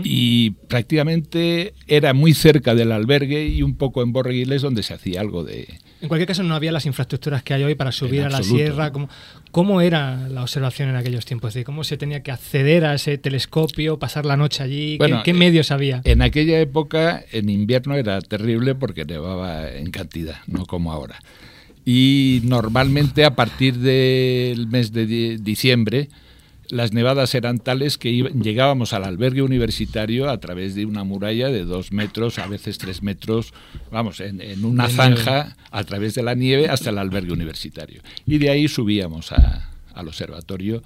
y 0.05 0.51
prácticamente 0.69 1.75
era 1.87 2.15
muy 2.15 2.33
cerca 2.35 2.75
del 2.75 2.93
albergue 2.93 3.47
y 3.47 3.63
un 3.63 3.77
poco 3.77 4.03
en 4.03 4.13
Borreguiles 4.13 4.63
donde 4.63 4.83
se 4.83 4.95
hacía 4.95 5.21
algo 5.21 5.45
de... 5.45 5.69
En 6.01 6.09
cualquier 6.09 6.29
caso, 6.29 6.43
no 6.43 6.55
había 6.55 6.73
las 6.73 6.85
infraestructuras 6.87 7.43
que 7.43 7.55
hay 7.55 7.65
hoy 7.65 7.75
para 7.75 7.91
subir 7.91 8.23
a 8.23 8.29
la 8.29 8.43
sierra. 8.43 8.93
¿Cómo, 8.93 9.09
¿Cómo 9.53 9.81
era 9.81 10.29
la 10.29 10.43
observación 10.43 10.91
en 10.91 10.97
aquellos 10.97 11.25
tiempos? 11.25 11.55
¿De 11.55 11.65
¿Cómo 11.65 11.83
se 11.83 11.97
tenía 11.97 12.23
que 12.23 12.31
acceder 12.31 12.85
a 12.85 12.95
ese 12.95 13.17
telescopio, 13.17 13.99
pasar 13.99 14.27
la 14.27 14.37
noche 14.37 14.63
allí? 14.63 14.93
¿Qué- 14.93 14.99
Bueno, 14.99 15.23
¿Qué, 15.25 15.31
eh, 15.31 15.35
medios 15.35 15.71
había? 15.71 16.03
En 16.05 16.21
aquella 16.21 16.61
época, 16.61 17.25
en 17.33 17.49
invierno 17.49 17.95
era 17.95 18.21
terrible 18.21 18.75
porque 18.75 19.05
nevaba 19.05 19.71
en 19.71 19.91
cantidad, 19.91 20.37
no 20.47 20.67
como 20.67 20.93
ahora. 20.93 21.19
Y 21.85 22.41
normalmente 22.45 23.25
a 23.25 23.35
partir 23.35 23.77
del 23.79 24.67
mes 24.67 24.93
de 24.93 25.07
di- 25.07 25.37
diciembre, 25.39 26.09
las 26.71 26.93
nevadas 26.93 27.35
eran 27.35 27.59
tales 27.59 27.99
que 27.99 28.11
iba- 28.11 28.31
llegábamos 28.31 28.93
al 28.93 29.05
albergue 29.05 29.43
universitario 29.43 30.29
a 30.31 30.39
través 30.39 30.75
de 30.75 30.87
una 30.87 31.05
muralla 31.05 31.49
de 31.49 31.65
dos 31.65 31.93
metros, 31.93 32.39
a 32.39 32.47
veces 32.47 32.79
tres 32.79 33.03
metros, 33.03 33.53
vamos, 33.91 34.21
en, 34.21 34.41
en 34.41 34.65
una 34.65 34.89
zanja 34.89 35.57
a 35.71 35.85
través 35.85 36.15
de 36.15 36.23
la 36.23 36.35
nieve 36.35 36.69
hasta 36.69 36.91
el 36.91 36.99
albergue 36.99 37.33
universitario. 37.33 38.03
Y 38.27 38.39
de 38.39 38.51
ahí 38.51 38.69
subíamos 38.69 39.33
a- 39.33 39.71
al 39.95 40.09
observatorio 40.09 40.83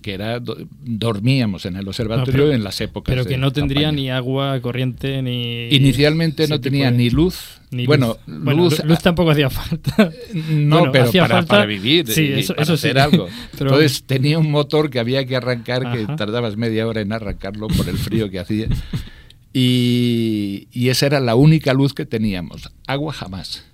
que 0.00 0.14
era 0.14 0.40
do- 0.40 0.56
dormíamos 0.80 1.66
en 1.66 1.76
el 1.76 1.86
observatorio 1.88 2.32
No, 2.32 2.44
pero- 2.44 2.52
en 2.52 2.64
las 2.64 2.80
épocas 2.80 3.12
Pero 3.14 3.24
que 3.26 3.36
no 3.36 3.52
tendría 3.52 3.82
campaña. 3.88 4.02
ni 4.02 4.10
agua 4.10 4.60
corriente 4.60 5.22
ni. 5.22 5.68
Inicialmente 5.70 6.46
no 6.48 6.60
tenía 6.60 6.90
de- 6.90 6.96
ni 6.96 7.10
luz. 7.10 7.60
ni 7.70 7.86
bueno, 7.86 8.16
luz. 8.26 8.38
Bueno, 8.44 8.62
luz, 8.64 8.78
lu- 8.82 8.88
luz 8.90 8.98
tampoco 9.00 9.30
hacía 9.32 9.50
falta. 9.50 10.10
no, 10.50 10.78
Bueno, 10.78 10.92
pero 10.92 11.10
para, 11.12 11.28
falta- 11.28 11.46
para 11.48 11.66
vivir 11.66 12.06
Sí, 12.08 12.32
eso, 12.34 12.54
para 12.54 12.62
eso 12.62 12.76
sí. 12.76 12.86
hacer 12.86 12.98
algo. 12.98 13.28
Pero- 13.58 13.70
Entonces 13.70 14.04
tenía 14.04 14.38
un 14.38 14.50
motor 14.50 14.88
que 14.90 14.98
había 15.00 15.24
que 15.26 15.36
arrancar, 15.36 15.92
que 15.92 16.04
Ajá. 16.04 16.16
tardabas 16.16 16.56
media 16.56 16.86
hora 16.86 17.00
en 17.00 17.12
arrancarlo 17.12 17.68
por 17.68 17.88
el 17.88 17.98
frío 17.98 18.30
que 18.30 18.38
hacía. 18.38 18.68
Y, 19.52 20.68
y 20.72 20.88
esa 20.90 21.06
era 21.06 21.20
la 21.20 21.34
única 21.34 21.72
luz 21.72 21.94
que 21.94 22.06
teníamos. 22.06 22.70
Agua 22.86 23.12
jamás. 23.12 23.64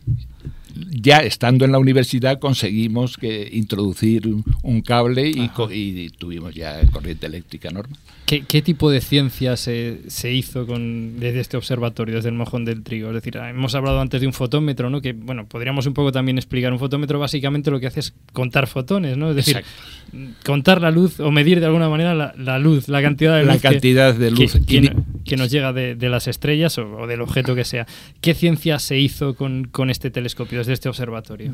Ya 0.91 1.19
estando 1.19 1.65
en 1.65 1.73
la 1.73 1.79
universidad 1.79 2.39
conseguimos 2.39 3.17
que 3.17 3.49
introducir 3.53 4.27
un, 4.63 4.83
cable 4.83 5.29
y, 5.29 6.09
tuvimos 6.11 6.55
ya 6.55 6.81
corriente 6.91 7.27
eléctrica 7.27 7.71
normal. 7.71 7.99
¿Qué, 8.27 8.43
qué 8.43 8.63
tipo 8.63 8.91
de 8.91 9.01
ciencia 9.01 9.57
se, 9.57 10.01
se 10.09 10.33
hizo 10.33 10.67
con, 10.67 11.21
desde 11.21 11.41
este 11.41 11.57
observatorio, 11.57 12.17
desde 12.17 12.31
el 12.31 12.35
mojón 12.35 12.65
del 12.65 12.83
trigo? 12.83 13.09
Es 13.09 13.15
decir, 13.15 13.37
ah, 13.39 13.51
hemos 13.51 13.75
hablado 13.75 14.01
antes 14.01 14.21
de 14.21 14.27
un 14.27 14.33
fotómetro, 14.33 14.89
¿no? 14.89 15.01
Que, 15.03 15.13
bueno, 15.13 15.47
podríamos 15.47 15.87
un 15.87 15.95
poco 15.95 16.11
también 16.11 16.39
explicar. 16.39 16.73
Un 16.73 16.79
fotómetro 16.79 17.19
básicamente 17.19 17.71
lo 17.71 17.79
que 17.79 17.87
hace 17.87 18.01
es 18.01 18.15
contar 18.33 18.67
fotones, 18.67 19.17
¿no? 19.19 19.31
Es 19.31 19.37
decir, 19.37 19.59
Exacto. 19.59 20.41
contar 20.45 20.81
la 20.81 20.91
luz 20.91 21.21
o 21.21 21.31
medir 21.31 21.61
de 21.61 21.67
alguna 21.67 21.89
manera 21.89 22.15
la, 22.15 22.35
la 22.37 22.59
luz, 22.59 22.89
la 22.89 23.03
cantidad 23.03 23.37
de 23.37 23.45
La 23.45 23.53
luz. 23.53 23.63
que- 23.63 23.69
cantidad 23.69 24.15
de 24.15 24.31
luz. 24.31 24.53
Que, 24.55 24.81
que 24.81 24.93
que 25.25 25.37
nos 25.37 25.51
llega 25.51 25.73
de, 25.73 25.95
de 25.95 26.09
las 26.09 26.29
estrellas 26.29 26.77
o, 26.79 26.99
o 26.99 27.07
del 27.07 27.21
objeto 27.21 27.55
que 27.55 27.65
sea. 27.65 27.87
¿Qué 28.21 28.35
ciencia 28.35 28.79
se 28.79 28.99
hizo 28.99 29.35
con, 29.35 29.65
con 29.65 29.91
este 29.91 30.11
telescopio, 30.11 30.59
desde 30.59 30.73
este 30.75 30.89
observatorio? 30.89 31.51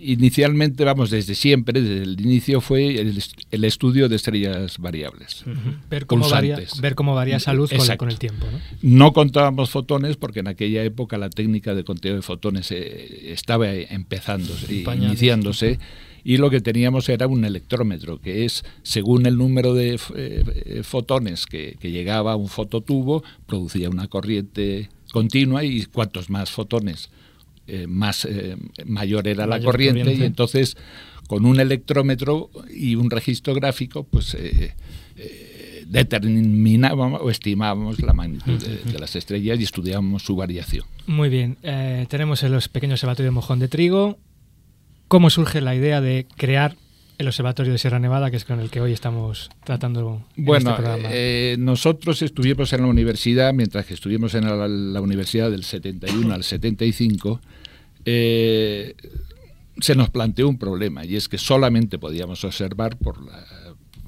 Inicialmente, 0.00 0.84
vamos, 0.84 1.10
desde 1.10 1.34
siempre, 1.34 1.80
desde 1.80 2.02
el 2.02 2.20
inicio 2.20 2.60
fue 2.60 2.98
el, 3.00 3.18
est- 3.18 3.38
el 3.50 3.64
estudio 3.64 4.08
de 4.08 4.16
estrellas 4.16 4.78
variables. 4.78 5.44
Ver 5.90 6.06
cómo, 6.06 6.28
varía, 6.28 6.58
ver 6.80 6.94
cómo 6.94 7.14
varía 7.14 7.36
esa 7.36 7.52
luz 7.52 7.70
con, 7.96 8.08
el 8.10 8.18
tiempo. 8.18 8.46
¿no? 8.50 8.58
No 8.82 9.12
contábamos 9.12 9.70
fotones 9.70 10.16
porque 10.16 10.40
en 10.40 10.48
aquella 10.48 10.82
época 10.84 11.18
la 11.18 11.30
técnica 11.30 11.74
de 11.74 11.84
conteo 11.84 12.14
de 12.16 12.22
fotones 12.22 12.70
eh, 12.72 13.32
estaba 13.32 13.72
empezando, 13.72 14.52
y 14.68 14.82
Pañales. 14.82 15.08
iniciándose, 15.10 15.78
y 16.28 16.38
lo 16.38 16.50
que 16.50 16.60
teníamos 16.60 17.08
era 17.08 17.28
un 17.28 17.44
electrómetro, 17.44 18.20
que 18.20 18.44
es, 18.44 18.64
según 18.82 19.26
el 19.26 19.36
número 19.38 19.74
de 19.74 19.94
eh, 19.94 19.98
eh, 20.16 20.80
fotones 20.82 21.46
que, 21.46 21.76
que 21.78 21.92
llegaba 21.92 22.32
a 22.32 22.36
un 22.36 22.48
fototubo, 22.48 23.22
producía 23.46 23.88
una 23.88 24.08
corriente 24.08 24.88
continua 25.12 25.62
y 25.62 25.84
cuantos 25.84 26.28
más 26.28 26.50
fotones, 26.50 27.10
eh, 27.68 27.86
más 27.86 28.24
eh, 28.24 28.56
mayor 28.84 29.28
era 29.28 29.46
la 29.46 29.60
corriente, 29.60 30.00
corriente. 30.00 30.24
y 30.24 30.26
entonces 30.26 30.76
con 31.28 31.46
un 31.46 31.60
electrómetro 31.60 32.50
y 32.74 32.96
un 32.96 33.08
registro 33.08 33.54
gráfico, 33.54 34.02
pues... 34.02 34.34
eh, 34.34 34.74
determinábamos 35.86 37.20
o 37.22 37.30
estimábamos 37.30 38.02
la 38.02 38.12
magnitud 38.12 38.58
de, 38.60 38.90
de 38.90 38.98
las 38.98 39.14
estrellas 39.14 39.60
y 39.60 39.62
estudiábamos 39.62 40.24
su 40.24 40.34
variación. 40.34 40.84
Muy 41.06 41.28
bien, 41.28 41.56
tenemos 42.08 42.42
el 42.42 42.58
pequeño 42.72 42.94
observatorio 42.94 43.30
de 43.30 43.30
Mojón 43.30 43.60
de 43.60 43.68
Trigo. 43.68 44.18
¿Cómo 45.08 45.30
surge 45.30 45.60
la 45.60 45.74
idea 45.74 46.00
de 46.00 46.26
crear 46.36 46.76
el 47.18 47.28
observatorio 47.28 47.72
de 47.72 47.78
Sierra 47.78 47.98
Nevada, 47.98 48.30
que 48.30 48.36
es 48.36 48.44
con 48.44 48.60
el 48.60 48.70
que 48.70 48.80
hoy 48.80 48.92
estamos 48.92 49.48
tratando 49.64 50.22
en 50.36 50.44
Bueno, 50.44 50.70
este 50.70 50.82
programa? 50.82 51.08
eh, 51.12 51.56
nosotros 51.58 52.20
estuvimos 52.22 52.72
en 52.72 52.82
la 52.82 52.86
universidad, 52.88 53.54
mientras 53.54 53.86
que 53.86 53.94
estuvimos 53.94 54.34
en 54.34 54.44
la, 54.44 54.68
la 54.68 55.00
universidad 55.00 55.50
del 55.50 55.64
71 55.64 56.34
al 56.34 56.44
75, 56.44 57.40
eh, 58.04 58.94
se 59.80 59.94
nos 59.94 60.10
planteó 60.10 60.48
un 60.48 60.58
problema 60.58 61.04
y 61.04 61.16
es 61.16 61.28
que 61.28 61.38
solamente 61.38 61.98
podíamos 61.98 62.44
observar 62.44 62.96
por 62.96 63.24
la 63.24 63.44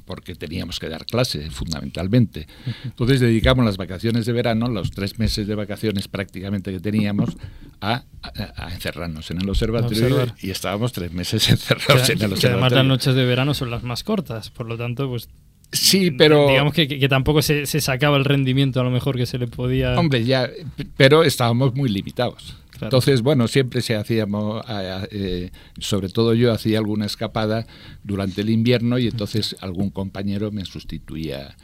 porque 0.08 0.34
teníamos 0.34 0.80
que 0.80 0.88
dar 0.88 1.04
clase 1.06 1.50
fundamentalmente. 1.50 2.48
Entonces 2.82 3.20
dedicamos 3.20 3.64
las 3.64 3.76
vacaciones 3.76 4.26
de 4.26 4.32
verano, 4.32 4.66
los 4.68 4.90
tres 4.90 5.18
meses 5.20 5.46
de 5.46 5.54
vacaciones 5.54 6.08
prácticamente 6.08 6.72
que 6.72 6.80
teníamos, 6.80 7.36
a, 7.80 8.02
a- 8.22 8.52
a 8.66 8.72
encerrarnos 8.74 9.30
en 9.30 9.42
el 9.42 9.48
observatorio 9.48 10.26
y 10.42 10.50
estábamos 10.50 10.92
tres 10.92 11.12
meses 11.12 11.48
encerrados 11.50 12.02
Que- 12.08 12.12
en 12.14 12.18
el 12.18 12.18
que 12.18 12.24
además 12.24 12.32
las 12.32 12.42
observatorio. 12.42 12.82
noches 12.84 13.14
de 13.14 13.24
verano 13.24 13.54
son 13.54 13.70
las 13.70 13.82
más 13.84 14.02
cortas, 14.02 14.50
por 14.50 14.66
lo 14.66 14.76
tanto, 14.76 15.08
pues 15.08 15.28
Sí, 15.70 16.10
pero 16.12 16.48
digamos 16.48 16.72
que, 16.72 16.88
que- 16.88 17.08
tampoco 17.10 17.42
se, 17.42 17.66
se 17.66 17.82
sacaba 17.82 18.16
el 18.16 18.24
rendimiento 18.24 18.80
a 18.80 18.84
lo 18.84 18.90
mejor 18.90 19.16
que 19.18 19.26
se 19.26 19.36
le 19.36 19.46
podía. 19.48 19.98
Hombre, 20.00 20.24
ya, 20.24 20.48
pero 20.96 21.22
estábamos 21.24 21.74
muy 21.74 21.90
limitados. 21.90 22.56
Claro. 22.78 22.86
Entonces, 22.86 23.22
bueno, 23.22 23.48
siempre 23.48 23.80
se 23.82 23.96
hacíamos, 23.96 24.64
eh, 25.10 25.50
sobre 25.78 26.08
todo 26.08 26.34
yo 26.34 26.52
hacía 26.52 26.78
alguna 26.78 27.06
escapada 27.06 27.66
durante 28.04 28.40
el 28.42 28.50
invierno 28.50 28.98
y 28.98 29.08
entonces 29.08 29.56
algún 29.60 29.90
compañero 29.90 30.50
me 30.52 30.64
sustituía 30.64 31.56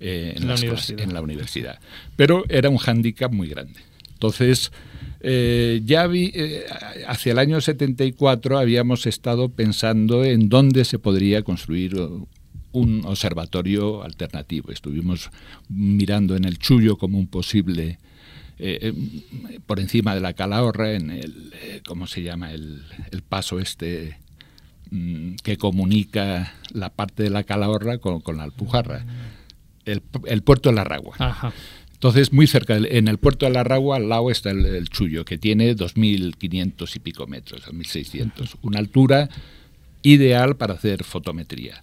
eh, 0.00 0.32
en, 0.36 0.42
la 0.46 0.52
las 0.54 0.60
clases- 0.64 0.66
universidad. 0.90 1.00
en 1.00 1.14
la 1.14 1.20
universidad. 1.22 1.78
Pero 2.16 2.44
era 2.48 2.68
un 2.70 2.78
hándicap 2.78 3.32
muy 3.32 3.48
grande. 3.48 3.80
Entonces, 4.14 4.72
eh, 5.20 5.80
ya 5.84 6.06
vi, 6.06 6.32
eh, 6.34 6.64
hacia 7.06 7.32
el 7.32 7.38
año 7.38 7.60
74 7.60 8.58
habíamos 8.58 9.06
estado 9.06 9.48
pensando 9.50 10.24
en 10.24 10.48
dónde 10.48 10.84
se 10.84 10.98
podría 10.98 11.42
construir 11.42 11.94
un 12.72 13.04
observatorio 13.04 14.02
alternativo. 14.02 14.72
Estuvimos 14.72 15.30
mirando 15.68 16.34
en 16.36 16.44
el 16.44 16.58
Chullo 16.58 16.96
como 16.96 17.18
un 17.18 17.26
posible, 17.26 17.98
eh, 18.64 18.92
eh, 18.92 19.58
por 19.66 19.80
encima 19.80 20.14
de 20.14 20.20
la 20.20 20.34
Calahorra, 20.34 20.92
en 20.92 21.10
el, 21.10 21.52
eh, 21.62 21.82
¿cómo 21.84 22.06
se 22.06 22.22
llama? 22.22 22.52
El, 22.52 22.84
el 23.10 23.22
paso 23.22 23.58
este 23.58 24.18
mm, 24.90 25.34
que 25.42 25.56
comunica 25.56 26.54
la 26.72 26.90
parte 26.90 27.24
de 27.24 27.30
la 27.30 27.42
Calahorra 27.42 27.98
con, 27.98 28.20
con 28.20 28.36
la 28.36 28.44
Alpujarra. 28.44 29.04
El, 29.84 30.00
el 30.26 30.42
puerto 30.42 30.68
de 30.68 30.76
la 30.76 30.84
Ragua. 30.84 31.16
Ajá. 31.18 31.52
Entonces, 31.94 32.32
muy 32.32 32.46
cerca, 32.46 32.76
en 32.76 33.08
el 33.08 33.18
puerto 33.18 33.46
de 33.46 33.52
la 33.52 33.64
Ragua, 33.64 33.96
al 33.96 34.08
lado 34.08 34.30
está 34.30 34.50
el, 34.50 34.64
el 34.64 34.88
Chullo, 34.88 35.24
que 35.24 35.38
tiene 35.38 35.74
2.500 35.74 36.96
y 36.96 36.98
pico 37.00 37.26
metros, 37.26 37.66
2.600. 37.66 38.56
Una 38.62 38.78
altura 38.78 39.28
ideal 40.02 40.56
para 40.56 40.74
hacer 40.74 41.02
fotometría. 41.02 41.80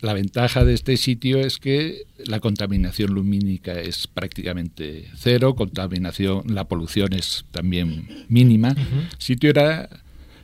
La 0.00 0.14
ventaja 0.14 0.64
de 0.64 0.72
este 0.74 0.96
sitio 0.96 1.40
es 1.40 1.58
que 1.58 2.04
la 2.24 2.40
contaminación 2.40 3.12
lumínica 3.12 3.78
es 3.78 4.06
prácticamente 4.06 5.08
cero, 5.16 5.54
contaminación, 5.54 6.54
la 6.54 6.64
polución 6.68 7.12
es 7.12 7.44
también 7.50 8.08
mínima. 8.28 8.68
El 8.70 9.08
sitio 9.18 9.50
era, 9.50 9.88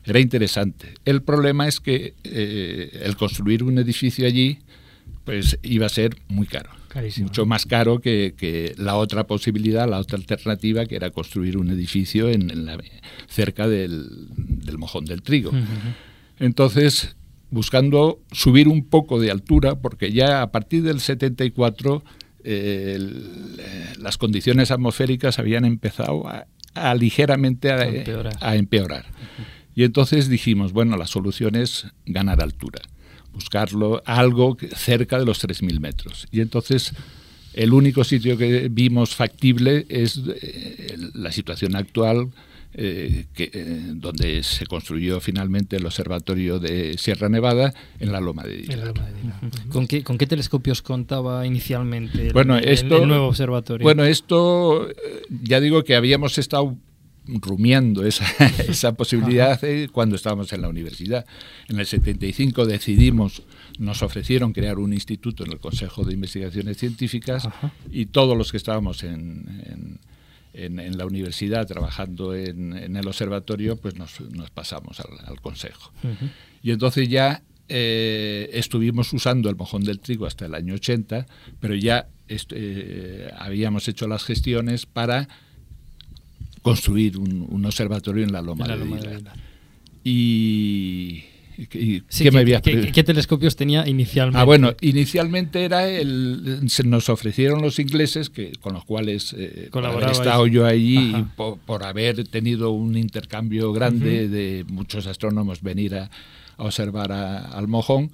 era 0.05 0.21
interesante. 0.21 0.95
El 1.07 1.23
problema 1.23 1.67
es 1.69 1.81
que 1.81 2.15
eh, 2.25 3.01
el 3.05 3.17
construir 3.17 3.63
un 3.63 3.79
edificio 3.79 4.27
allí 4.27 4.59
pues 5.25 5.59
iba 5.63 5.87
a 5.87 5.89
ser 5.89 6.17
muy 6.29 6.47
caro. 6.47 6.71
Carísimo, 6.89 7.27
Mucho 7.29 7.47
más 7.47 7.67
caro 7.67 8.01
que, 8.01 8.35
que 8.37 8.75
la 8.79 8.95
otra 8.97 9.27
posibilidad, 9.27 9.89
la 9.89 9.99
otra 9.99 10.17
alternativa, 10.19 10.87
que 10.87 10.97
era 10.97 11.11
construir 11.11 11.57
un 11.59 11.71
edificio 11.71 12.29
en, 12.29 12.51
en 12.51 12.65
la- 12.67 12.79
cerca 13.27 13.67
del, 13.69 14.07
del 14.37 14.79
mojón 14.79 15.05
del 15.05 15.23
trigo. 15.23 15.51
Entonces, 16.39 17.16
buscando 17.51 18.21
subir 18.33 18.69
un 18.69 18.85
poco 18.85 19.21
de 19.21 19.31
altura, 19.31 19.77
porque 19.77 20.13
ya 20.13 20.43
a 20.43 20.51
partir 20.53 20.83
del 20.83 21.01
74 21.01 22.03
eh, 22.45 22.93
el- 22.97 23.57
eh, 23.59 23.87
las 23.99 24.19
condiciones 24.19 24.71
atmosféricas 24.71 25.39
habían 25.39 25.65
empezado 25.65 26.29
a, 26.29 26.47
a 26.75 26.95
ligeramente 26.95 27.71
a, 27.73 27.77
A 27.77 27.87
empeorar. 27.87 28.37
a 28.41 28.57
empeorar. 28.57 29.05
Y 29.75 29.85
entonces 29.85 30.29
dijimos, 30.29 30.73
bueno, 30.73 30.97
la 30.97 31.07
solución 31.07 31.55
es 31.57 31.87
ganar 32.07 32.43
altura, 32.43 32.81
buscarlo 33.33 34.03
algo 34.07 34.57
cerca 34.75 35.19
de 35.19 35.25
los 35.27 35.39
3.000 35.45 35.81
metros. 35.81 36.27
Y 36.31 36.41
entonces 36.41 36.93
el 37.53 37.73
único 37.73 38.05
sitio 38.05 38.37
que 38.39 38.69
vimos 38.71 39.15
factible 39.15 39.85
es 39.89 40.21
eh, 40.43 40.97
la 41.15 41.33
situación 41.33 41.75
actual, 41.77 42.31
eh, 42.79 43.25
que, 43.33 43.51
eh, 43.55 43.93
donde 43.95 44.43
se 44.43 44.67
construyó 44.67 45.19
finalmente 45.21 45.77
el 45.77 45.87
observatorio 45.87 46.59
de 46.59 46.99
Sierra 46.99 47.31
Nevada 47.31 47.73
en 47.99 48.13
la 48.13 48.21
Loma 48.21 48.43
de. 48.45 48.67
¿Con 49.71 49.87
qué, 49.87 50.05
¿Con 50.05 50.19
qué 50.19 50.27
telescopios 50.27 50.83
contaba 50.83 51.47
inicialmente 51.47 52.27
el, 52.29 52.33
Bueno, 52.35 52.59
esto, 52.59 53.03
el 53.03 53.09
nuevo 53.09 53.29
observatorio? 53.29 53.83
Bueno, 53.83 54.05
esto, 54.05 54.91
eh, 54.91 54.95
ya 55.43 55.61
digo 55.61 55.85
que 55.85 55.97
habíamos 55.97 56.37
estado 56.37 56.77
rumiando 57.27 58.05
esa, 58.05 58.27
esa 58.69 58.93
posibilidad 58.95 59.59
eh, 59.65 59.89
cuando 59.91 60.15
estábamos 60.17 60.53
en 60.53 60.61
la 60.61 60.69
universidad. 60.69 61.25
En 61.69 61.81
el 61.81 61.87
75 61.87 62.67
decidimos, 62.67 63.43
nos 63.79 64.03
ofrecieron 64.03 64.53
crear 64.53 64.79
un 64.79 64.93
instituto 64.93 65.45
en 65.45 65.53
el 65.53 65.59
Consejo 65.61 66.05
de 66.05 66.13
Investigaciones 66.13 66.77
Científicas 66.77 67.47
Ajá. 67.47 67.73
y 67.91 68.07
todos 68.07 68.37
los 68.37 68.51
que 68.51 68.59
estábamos 68.59 69.03
en, 69.03 69.63
en- 69.67 69.99
en- 70.57 70.81
en 70.81 70.97
la 70.99 71.07
universidad 71.07 71.67
trabajando 71.67 72.35
en, 72.35 72.73
en 72.77 72.97
el 72.97 73.07
observatorio, 73.07 73.77
pues 73.77 73.95
nos, 73.97 74.21
nos 74.33 74.51
pasamos 74.51 74.99
al, 75.01 75.27
al 75.27 75.41
Consejo. 75.41 75.93
Y 76.63 76.71
entonces 76.73 77.09
ya 77.09 77.43
eh, 77.69 78.49
estuvimos 78.53 79.13
usando 79.13 79.49
el 79.51 79.57
mojón 79.57 79.85
del 79.85 79.99
trigo 80.01 80.27
hasta 80.27 80.47
el 80.47 80.55
año 80.55 80.75
80, 80.75 81.27
pero 81.61 81.75
ya 81.75 82.09
eh, 82.29 83.31
habíamos 83.39 83.87
hecho 83.89 84.07
las 84.09 84.25
gestiones 84.25 84.87
para 84.87 85.29
construir 86.63 87.17
un, 87.19 87.47
un 87.49 87.65
observatorio 87.67 88.25
en 88.25 88.33
la 88.33 88.43
Loma, 88.43 88.65
En 88.65 88.71
la 88.71 88.77
de 88.77 88.85
Loma 88.85 88.97
de. 89.01 89.31
Y, 90.05 91.25
¿Y 91.59 91.63
Sí, 91.65 92.25
qué 92.25 92.25
¿qué, 92.25 92.31
me 92.31 92.41
habías 92.41 92.61
qué- 92.63 92.93
qué 92.93 93.03
telescopios 93.05 93.57
tenía 93.57 93.89
inicialmente? 93.89 94.39
Ah, 94.39 94.45
bueno, 94.45 94.75
inicialmente 94.81 95.65
era 95.65 95.89
el, 95.89 96.61
se 96.69 96.85
nos 96.85 97.09
ofrecieron 97.09 97.63
los 97.63 97.79
ingleses, 97.79 98.29
que 98.31 98.53
con 98.61 98.75
los 98.75 98.85
cuales 98.85 99.35
eh, 99.39 99.69
haber 99.87 100.05
estado 100.19 100.47
yo 100.47 100.67
allí 100.67 100.99
y 100.99 101.23
por, 101.37 101.59
por 101.59 101.85
haber 101.85 102.25
tenido 102.29 102.71
un 102.73 102.97
intercambio 102.97 103.73
grande 103.73 104.29
de 104.29 104.65
muchos 104.69 105.07
astrónomos 105.07 105.63
venir 105.63 105.95
a, 105.95 106.11
a 106.59 106.65
observar 106.65 107.13
a- 107.13 107.39
al 107.53 107.69
mojón. 107.69 108.11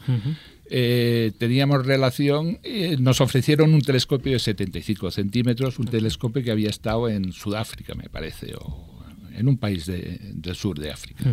Eh, 0.74 1.32
teníamos 1.38 1.84
relación, 1.84 2.58
eh, 2.62 2.96
nos 2.98 3.20
ofrecieron 3.20 3.74
un 3.74 3.82
telescopio 3.82 4.32
de 4.32 4.38
75 4.38 5.10
centímetros, 5.10 5.78
un 5.78 5.86
telescopio 5.86 6.42
que 6.42 6.50
había 6.50 6.70
estado 6.70 7.08
en 7.08 7.32
Sudáfrica, 7.32 7.94
me 7.94 8.08
parece, 8.08 8.54
o 8.58 8.88
en 9.36 9.48
un 9.48 9.58
país 9.58 9.84
de- 9.86 10.18
del 10.32 10.54
sur 10.54 10.78
de 10.78 10.90
África. 10.90 11.24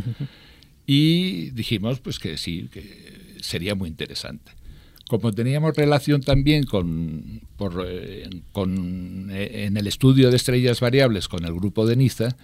Y 0.92 1.52
dijimos 1.52 2.00
pues 2.00 2.18
que 2.18 2.36
sí, 2.38 2.68
que 2.72 3.36
sería 3.42 3.76
muy 3.76 3.90
interesante. 3.90 4.52
Como 5.08 5.32
teníamos 5.32 5.76
relación 5.76 6.22
también 6.22 6.64
con, 6.64 7.42
por, 7.58 7.86
eh, 7.88 8.28
con, 8.52 9.30
eh, 9.32 9.66
en 9.66 9.78
el 9.78 9.86
estudio 9.86 10.32
de 10.32 10.38
estrellas 10.38 10.80
variables 10.80 11.28
con 11.28 11.46
el 11.46 11.54
grupo 11.54 11.86
de 11.86 11.96
Niza, 11.96 12.36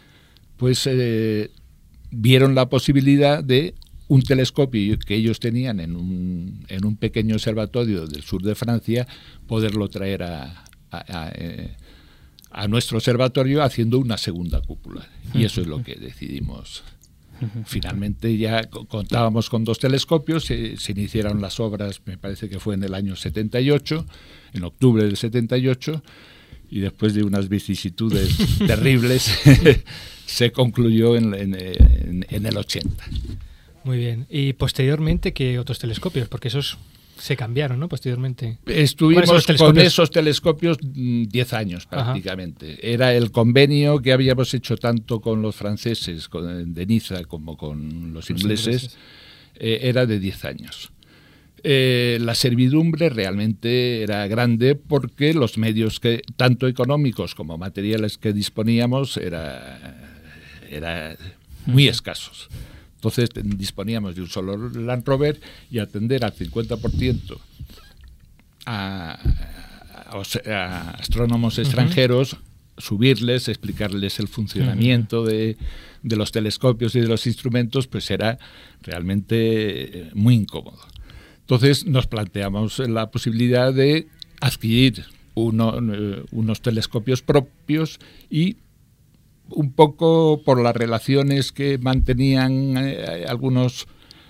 pues 0.57 0.85
eh, 0.85 1.49
vieron 2.11 2.53
la 2.53 2.69
posibilidad 2.69 3.43
de 3.43 3.73
un 4.09 4.21
telescopio 4.21 4.99
que 4.99 5.15
ellos 5.15 5.39
tenían 5.39 5.79
en 5.79 5.95
un, 5.95 6.65
en 6.67 6.85
un 6.85 6.97
pequeño 6.97 7.33
observatorio 7.33 8.05
del 8.05 8.21
sur 8.21 8.43
de 8.43 8.53
Francia, 8.53 9.07
poderlo 9.47 9.87
traer 9.87 10.21
a, 10.21 10.65
a- 10.91 11.31
nuestro 12.67 12.97
observatorio 12.99 13.63
haciendo 13.63 13.97
una 13.99 14.17
segunda 14.17 14.61
cúpula. 14.61 15.07
Y 15.33 15.43
eso 15.45 15.61
es 15.61 15.67
lo 15.67 15.81
que 15.83 15.95
decidimos. 15.95 16.83
Finalmente 17.65 18.37
ya 18.37 18.63
co- 18.69 18.85
contábamos 18.85 19.49
con 19.49 19.63
dos 19.65 19.79
telescopios, 19.79 20.45
se, 20.45 20.77
se 20.77 20.91
iniciaron 20.93 21.41
las 21.41 21.59
obras, 21.59 22.01
me 22.05 22.17
parece 22.17 22.47
que 22.49 22.59
fue 22.59 22.75
en 22.75 22.83
el 22.83 22.93
año 22.93 23.15
78, 23.15 24.05
en 24.53 24.63
octubre 24.63 25.03
del 25.03 25.17
78, 25.17 26.01
y 26.69 26.79
después 26.79 27.13
de 27.13 27.23
unas 27.23 27.49
vicisitudes 27.49 28.35
terribles 28.67 29.39
se 30.25 30.51
concluyó 30.51 31.15
en, 31.15 31.33
en- 31.33 31.55
en- 31.55 32.25
en 32.29 32.45
el 32.45 32.57
80. 32.57 33.03
Muy 33.83 33.97
bien. 33.97 34.25
Y 34.29 34.53
posteriormente, 34.53 35.31
¿qué 35.33 35.59
otros 35.59 35.77
telescopios? 35.79 36.27
Porque 36.27 36.47
esos 36.47 36.77
se 37.17 37.35
cambiaron, 37.35 37.79
¿no? 37.79 37.87
Posteriormente. 37.87 38.57
¿Cuáles 38.63 38.75
son 38.75 38.83
Estuvimos 38.83 39.45
con 39.57 39.77
esos 39.79 40.11
telescopios 40.11 40.77
mm, 40.81 41.23
10 41.25 41.53
años 41.53 41.87
Ajá. 41.89 42.05
prácticamente. 42.05 42.93
Era 42.93 43.13
el 43.13 43.31
convenio 43.31 44.01
que 44.01 44.11
habíamos 44.13 44.53
hecho 44.53 44.77
tanto 44.77 45.21
con 45.21 45.41
los 45.41 45.55
franceses 45.55 46.27
con, 46.29 46.73
de 46.73 46.85
Niza 46.85 47.23
como 47.25 47.57
con 47.57 48.13
los, 48.13 48.29
Los 48.29 48.41
ingleses, 48.41 48.65
ingleses. 48.67 48.97
eh, 49.55 49.79
era 49.83 50.05
de 50.05 50.19
10 50.19 50.45
años. 50.45 50.91
Eh, 51.67 52.19
la 52.21 52.35
servidumbre 52.35 53.09
realmente 53.09 54.03
era 54.03 54.27
grande 54.27 54.75
porque 54.75 55.33
los 55.33 55.57
medios 55.57 55.99
que 55.99 56.21
tanto 56.35 56.67
económicos 56.67 57.33
como 57.33 57.57
materiales 57.57 58.19
que 58.19 58.33
disponíamos 58.33 59.17
era, 59.17 59.97
era 60.69 61.15
muy 61.65 61.87
escasos. 61.87 62.49
Entonces 63.07 63.29
disponíamos 63.57 64.15
de 64.15 64.21
un 64.21 64.27
solo 64.29 64.57
Land 64.69 65.05
Rover 65.05 65.39
y 65.69 65.77
atender 65.77 66.25
al 66.25 66.33
50% 66.33 67.37
a, 68.65 69.19
a- 70.47 70.89
astrónomos 70.99 71.59
extranjeros, 71.59 72.37
subirles, 72.77 73.47
explicarles 73.47 74.19
el 74.19 74.27
funcionamiento 74.27 75.23
de, 75.23 75.55
de 76.03 76.15
los 76.15 76.31
telescopios 76.31 76.95
y 76.95 76.99
de 77.01 77.07
los 77.07 77.27
instrumentos, 77.27 77.87
pues 77.87 78.09
era 78.09 78.39
realmente 78.81 79.35
eh, 79.99 80.09
muy 80.13 80.33
incómodo. 80.35 80.79
Entonces 81.41 81.85
nos 81.85 82.07
planteamos 82.07 82.79
la 82.79 83.11
posibilidad 83.11 83.71
de 83.73 84.07
adquirir 84.41 85.05
uno- 85.35 85.77
eh, 85.93 86.23
unos 86.31 86.61
telescopios 86.61 87.21
propios 87.21 87.99
y 88.31 88.57
un 89.49 89.71
poco 89.71 90.41
por 90.43 90.61
las 90.61 90.75
relaciones 90.75 91.51
que 91.51 91.77
mantenían 91.77 92.75
eh, 92.77 93.25
algunos 93.27 93.87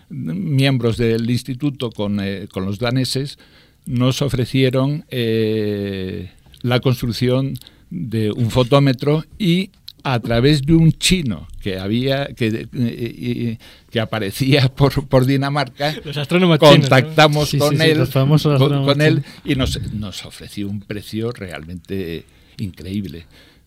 miembros 0.10 0.98
del 0.98 1.30
instituto 1.30 1.90
con, 1.90 2.20
eh, 2.22 2.48
con 2.52 2.66
los 2.66 2.80
daneses, 2.80 3.38
nos 3.86 4.22
ofrecieron 4.22 5.06
eh, 5.10 6.32
la 6.62 6.80
construcción 6.80 7.54
de 7.90 8.32
un 8.32 8.50
fotómetro 8.52 9.24
y 9.38 9.72
a 10.04 10.20
través 10.20 10.62
de 10.62 10.74
un 10.74 10.92
chino 10.92 11.48
que 11.62 11.80
había 11.80 12.28
que, 12.28 13.58
que 13.90 14.00
aparecía 14.00 14.70
por, 14.76 15.08
por 15.08 15.26
Dinamarca 15.26 15.96
Los 16.04 16.18
astrónomos 16.18 16.60
chinos, 16.60 16.74
¿no? 16.76 16.82
contactamos 16.82 17.50
Sí, 17.50 17.58
con 17.58 17.72
sí, 17.72 17.78
sí, 17.78 17.90
él 17.90 17.98
los 17.98 18.10
con, 18.12 19.02
él 19.02 19.24
chinos. 19.24 19.42
y 19.44 19.56
nos, 19.56 19.94
nos 19.94 20.26
ofreció 20.26 20.70
un 20.70 20.82
precio 20.82 21.32
realmente 21.32 22.26
increíble. 22.58 23.26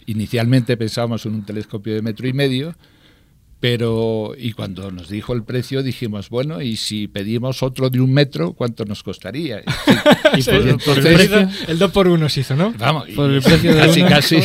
Inicialmente 0.08 0.78
pensábamos 0.78 1.26
en 1.26 1.34
un 1.34 1.42
telescopio 1.44 1.94
de 1.94 2.00
metro 2.00 2.26
y 2.26 2.32
medio, 2.32 2.74
pero 3.60 4.34
y 4.38 4.52
cuando 4.52 4.90
nos 4.92 5.08
dijo 5.08 5.32
el 5.32 5.42
precio 5.42 5.82
dijimos, 5.82 6.28
bueno, 6.28 6.62
y 6.62 6.76
si 6.76 7.08
pedimos 7.08 7.62
otro 7.64 7.90
de 7.90 8.00
un 8.00 8.12
metro, 8.12 8.52
¿cuánto 8.52 8.84
nos 8.84 9.02
costaría? 9.02 9.60
Y, 10.36 10.42
Sí, 10.42 10.50
por- 10.84 10.98
el, 10.98 11.14
precio- 11.14 11.48
el 11.66 11.78
2 11.78 11.90
por 11.90 12.06
1 12.08 12.28
se 12.28 12.40
hizo, 12.40 12.54
¿no? 12.54 12.72
Vamos, 12.78 13.08
y 13.08 13.12
Por 13.12 13.30
el 13.30 13.42
precio 13.42 13.74
de 13.74 13.80
casi, 13.80 14.00
uno. 14.00 14.08
casi. 14.08 14.36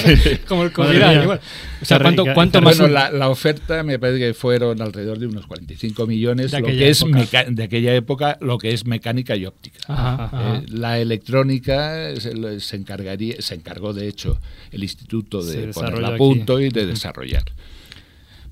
Como 0.48 0.64
el 0.64 0.98
mía. 0.98 1.22
igual. 1.24 1.40
O 1.82 1.86
sea, 1.86 2.00
¿cuánto, 2.00 2.24
cuánto 2.34 2.62
más? 2.62 2.78
Bueno, 2.80 2.94
la, 2.94 3.12
la 3.12 3.30
oferta 3.30 3.84
me 3.84 4.00
parece 4.00 4.20
que 4.20 4.34
fueron 4.34 4.82
alrededor 4.82 5.20
de 5.20 5.28
unos 5.28 5.46
45 5.46 6.08
millones, 6.08 6.52
De 6.52 6.60
lo 6.62 6.68
aquella 6.68 6.80
que 6.86 6.90
es 6.90 7.02
época. 7.02 7.44
de 7.50 7.64
aquella 7.64 7.94
época, 7.96 8.38
lo 8.42 8.58
que 8.58 8.74
es 8.74 8.86
mecánica 8.86 9.36
y 9.36 9.46
óptica. 9.46 9.80
Ajá, 9.90 10.24
ajá. 10.26 10.56
Eh, 10.58 10.66
la 10.70 11.00
electrónica 11.00 12.16
se, 12.20 12.60
se 12.62 12.76
encargaría, 12.78 13.36
se 13.40 13.56
encargó 13.56 13.94
de 13.94 14.08
hecho 14.08 14.40
el 14.72 14.82
instituto 14.84 15.44
de 15.44 15.68
ponerla 15.68 16.08
a 16.08 16.12
aquí. 16.12 16.18
punto 16.20 16.60
y 16.60 16.70
de 16.70 16.86
desarrollar. 16.86 17.44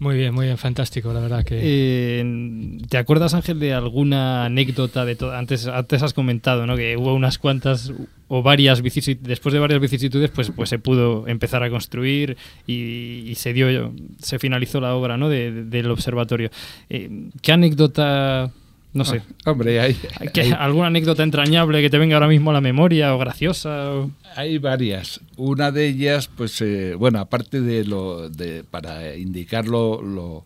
Muy 0.01 0.17
bien, 0.17 0.33
muy 0.33 0.47
bien, 0.47 0.57
fantástico, 0.57 1.13
la 1.13 1.19
verdad 1.19 1.43
que... 1.45 1.59
Eh, 1.61 2.79
¿Te 2.89 2.97
acuerdas, 2.97 3.35
Ángel, 3.35 3.59
de 3.59 3.75
alguna 3.75 4.45
anécdota 4.45 5.05
de 5.05 5.15
todo? 5.15 5.31
Antes, 5.35 5.67
antes 5.67 6.01
has 6.01 6.13
comentado, 6.13 6.65
¿no? 6.65 6.75
Que 6.75 6.97
hubo 6.97 7.13
unas 7.13 7.37
cuantas 7.37 7.93
o 8.27 8.41
varias 8.41 8.81
vicisitudes, 8.81 9.27
después 9.27 9.53
de 9.53 9.59
varias 9.59 9.79
vicisitudes, 9.79 10.31
pues, 10.31 10.49
pues 10.55 10.69
se 10.69 10.79
pudo 10.79 11.27
empezar 11.27 11.61
a 11.61 11.69
construir 11.69 12.35
y, 12.65 13.31
se 13.35 13.53
dio, 13.53 13.93
se 14.19 14.39
finalizó 14.39 14.81
la 14.81 14.95
obra, 14.95 15.17
¿no? 15.17 15.29
De- 15.29 15.51
de- 15.51 15.63
del 15.65 15.91
observatorio. 15.91 16.49
Eh, 16.89 17.29
¿Qué 17.43 17.51
anécdota, 17.51 18.51
no 18.93 19.05
sé, 19.05 19.21
Ah, 19.45 19.51
hombre, 19.51 19.79
hay, 19.79 19.95
¿qué- 20.33 20.41
hay- 20.41 20.51
alguna 20.51 20.87
anécdota 20.87 21.23
entrañable 21.23 21.81
que 21.81 21.89
te 21.89 21.97
venga 21.97 22.15
ahora 22.15 22.27
mismo 22.27 22.49
a 22.51 22.53
la 22.53 22.61
memoria 22.61 23.15
o 23.15 23.17
graciosa? 23.17 23.91
o- 23.93 24.11
hay 24.35 24.57
varias. 24.57 25.19
Una 25.37 25.71
de 25.71 25.87
ellas, 25.87 26.27
pues, 26.35 26.61
eh, 26.61 26.95
bueno, 26.95 27.19
aparte 27.19 27.61
de 27.61 27.85
lo 27.85 28.29
de 28.29 28.63
para 28.63 29.15
indicar 29.15 29.67
lo- 29.67 30.01
lo- 30.01 30.43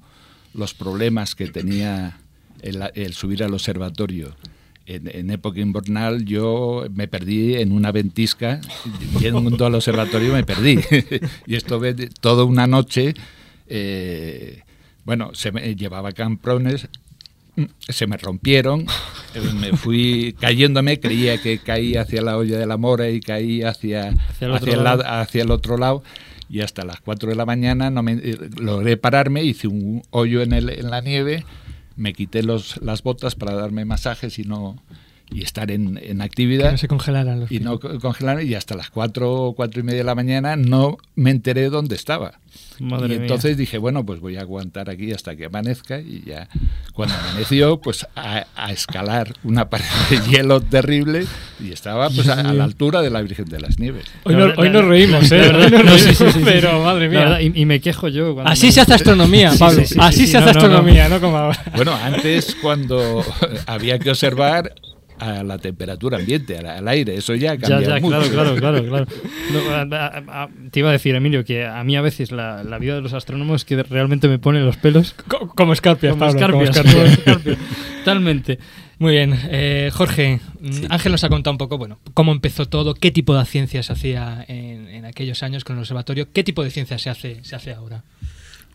los 0.54 0.74
problemas 0.74 1.36
que 1.36 1.48
tenía 1.48 2.18
el, 2.62 2.82
el 2.96 3.14
subir 3.14 3.44
al 3.44 3.54
observatorio. 3.54 4.36
En, 4.88 5.10
en 5.12 5.32
época 5.32 5.60
invernal 5.62 6.26
yo 6.26 6.86
me 6.94 7.08
perdí 7.08 7.56
en 7.56 7.72
una 7.72 7.92
ventisca, 7.92 8.62
yendo 9.20 9.66
al 9.66 9.74
observatorio 9.76 10.32
me 10.34 10.44
perdí. 10.44 10.80
y 11.48 11.56
de- 11.94 12.10
toda 12.22 12.44
una 12.44 12.68
noche, 12.68 13.16
eh, 13.68 14.62
bueno, 15.04 15.32
se 15.34 15.52
me 15.52 15.76
llevaba 15.76 16.12
camprones, 16.12 16.88
se 17.80 18.08
me 18.08 18.18
rompieron, 18.18 18.86
eh, 19.36 19.42
me 19.60 19.76
fui 19.78 20.36
cayéndome, 20.40 21.00
creía 21.00 21.42
que 21.42 21.60
caí 21.60 21.96
hacia 21.96 22.22
la 22.22 22.38
olla 22.38 22.58
de 22.58 22.66
la 22.66 22.78
mora 22.78 23.10
y 23.10 23.20
caí 23.20 23.64
hacia, 23.64 24.10
Hacia 24.30 24.48
el 24.48 24.54
hacia, 24.54 24.74
otro 24.74 24.82
el, 24.82 25.06
hacia 25.06 25.42
el 25.44 25.52
otro 25.52 25.78
lado 25.78 26.04
y 26.50 26.62
hasta 26.62 26.86
las 26.86 27.02
4 27.02 27.30
de 27.30 27.36
la 27.36 27.46
mañana 27.46 27.90
no 27.90 28.04
me, 28.04 28.14
eh, 28.14 28.38
logré 28.58 28.98
pararme, 28.98 29.44
hice 29.44 29.68
un 29.68 30.04
hoyo 30.12 30.42
en, 30.42 30.54
el, 30.54 30.70
en 30.70 30.90
la 30.90 31.02
nieve, 31.02 31.46
me 31.96 32.14
quité 32.14 32.44
los, 32.44 32.78
las 32.82 33.04
botas 33.04 33.36
para 33.36 33.56
darme 33.56 33.86
masajes 33.86 34.38
y 34.40 34.44
no 34.44 34.78
y 35.32 35.42
estar 35.44 35.72
en, 35.72 35.98
en 36.02 36.18
que 36.18 36.24
actividad 36.24 36.72
no 36.72 36.78
se 36.78 36.88
congelaran 36.88 37.40
los 37.40 37.52
y 37.52 37.60
no 37.60 37.80
co- 37.80 38.00
congelaron 38.00 38.48
y 38.48 38.54
hasta 38.54 38.76
las 38.76 38.90
4 38.90 39.32
o 39.34 39.54
4 39.56 39.80
y 39.80 39.84
media 39.84 40.00
de 40.00 40.04
la 40.04 40.16
mañana 40.16 40.56
no 40.56 40.98
me 41.16 41.32
enteré 41.32 41.70
dónde 41.70 41.96
estaba. 41.96 42.40
Madre 42.80 43.08
y 43.08 43.10
mía. 43.18 43.22
entonces 43.22 43.58
dije, 43.58 43.78
bueno, 43.78 44.06
pues 44.06 44.20
voy 44.20 44.36
a 44.38 44.42
aguantar 44.42 44.90
aquí 44.90 45.12
hasta 45.14 45.36
que 45.36 45.46
amanezca 45.46 46.00
y 46.00 46.24
ya 46.26 46.48
cuando 46.94 47.16
amaneció, 47.16 47.80
pues 47.82 48.06
a, 48.16 48.46
a 48.56 48.72
escalar 48.72 49.34
una 49.44 49.70
pared 49.70 49.86
de 50.10 50.20
hielo 50.30 50.62
terrible 50.62 51.26
y 51.60 51.72
estaba 51.72 52.10
pues 52.10 52.28
a, 52.30 52.40
a 52.42 52.54
la 52.54 52.64
altura 52.66 53.02
de 53.02 53.10
la 53.10 53.22
Virgen 53.22 53.46
de 53.46 53.60
las 53.62 53.80
Nieves. 53.80 54.06
Hoy, 54.24 54.36
no- 54.36 54.54
hoy 54.58 54.70
nos 54.70 54.86
reímos, 54.86 55.32
¿eh? 55.32 55.42
Hoy 55.54 55.72
nos 55.72 55.72
reímos, 55.72 56.02
sí, 56.02 56.16
sí, 56.16 56.26
sí, 56.34 56.42
pero 56.46 56.84
madre 56.84 57.10
mía. 57.10 57.20
verdad, 57.20 57.40
y, 57.40 57.52
y 57.62 57.66
me 57.66 57.80
quejo 57.82 58.08
yo. 58.10 58.34
cuando 58.36 58.52
Así 58.52 58.68
me- 58.68 58.72
se 58.74 58.82
hace 58.82 58.94
astronomía, 58.94 59.52
Pablo. 59.60 59.80
sí, 59.82 59.86
sí, 59.88 59.94
sí, 59.96 60.00
Así 60.02 60.20
sí, 60.26 60.28
se 60.28 60.38
hace 60.38 60.48
no, 60.48 60.54
no, 60.54 60.60
no. 60.60 60.66
astronomía, 60.68 61.10
no, 61.10 61.20
como 61.20 61.38
ahora. 61.38 61.64
Bueno, 61.76 61.94
antes 61.96 62.56
cuando 62.62 63.24
había 63.68 63.98
que 64.00 64.10
observar 64.12 64.74
a 65.20 65.44
la 65.44 65.58
temperatura 65.58 66.18
ambiente, 66.18 66.58
al, 66.58 66.66
al 66.68 66.88
aire. 66.88 67.16
Eso 67.16 67.36
ya 67.36 67.56
Ya, 67.56 67.60
cambia 67.70 67.88
ya, 67.96 68.00
mucho. 68.02 68.30
claro, 68.32 68.56
claro, 68.56 68.84
claro, 68.84 68.84
claro. 68.88 69.08
No, 69.90 69.96
a- 69.96 70.06
a- 70.08 70.44
a- 70.44 70.50
te 70.72 70.80
iba 70.80 70.90
a 70.90 70.92
decir, 70.92 71.16
Emilio, 71.16 71.46
que 71.46 71.66
a 71.66 71.84
mí 71.84 71.96
a 71.96 72.02
veces 72.02 72.32
la, 72.32 72.64
la 72.64 72.78
vida 72.80 72.96
de 72.96 73.02
los 73.02 73.14
astrónomos 73.14 73.62
es 73.62 73.66
que 73.66 73.82
realmente 73.84 74.28
me 74.28 74.40
pone 74.40 74.60
los 74.62 74.78
pelos 74.78 75.14
Co- 75.28 75.48
Como 75.50 75.74
escarpias, 75.74 76.14
como 76.16 76.26
Pablo, 76.32 76.52
como 76.52 76.64
escarpias. 76.64 76.96
escarpias. 77.12 77.18
como 77.24 77.38
escarpias. 77.38 77.58
Totalmente. 78.00 78.60
Muy 78.98 79.12
bien, 79.12 79.38
eh, 79.50 79.90
Jorge, 79.94 80.40
mm, 80.62 80.72
Sí. 80.72 80.88
Ángel 80.90 81.12
nos 81.12 81.24
ha 81.26 81.30
contado 81.30 81.52
un 81.52 81.58
poco, 81.58 81.78
bueno, 81.78 82.00
cómo 82.14 82.32
empezó 82.32 82.66
todo, 82.66 82.94
qué 82.94 83.12
tipo 83.12 83.38
de 83.38 83.44
ciencia 83.46 83.84
se 83.84 83.92
hacía 83.92 84.46
en, 84.48 84.88
en 84.88 85.04
aquellos 85.06 85.44
años 85.44 85.64
con 85.66 85.76
el 85.76 85.82
observatorio, 85.82 86.28
qué 86.32 86.44
tipo 86.46 86.64
de 86.64 86.72
ciencia 86.72 86.98
se 86.98 87.10
hace, 87.10 87.44
se 87.44 87.56
hace 87.58 87.74
ahora. 87.74 88.04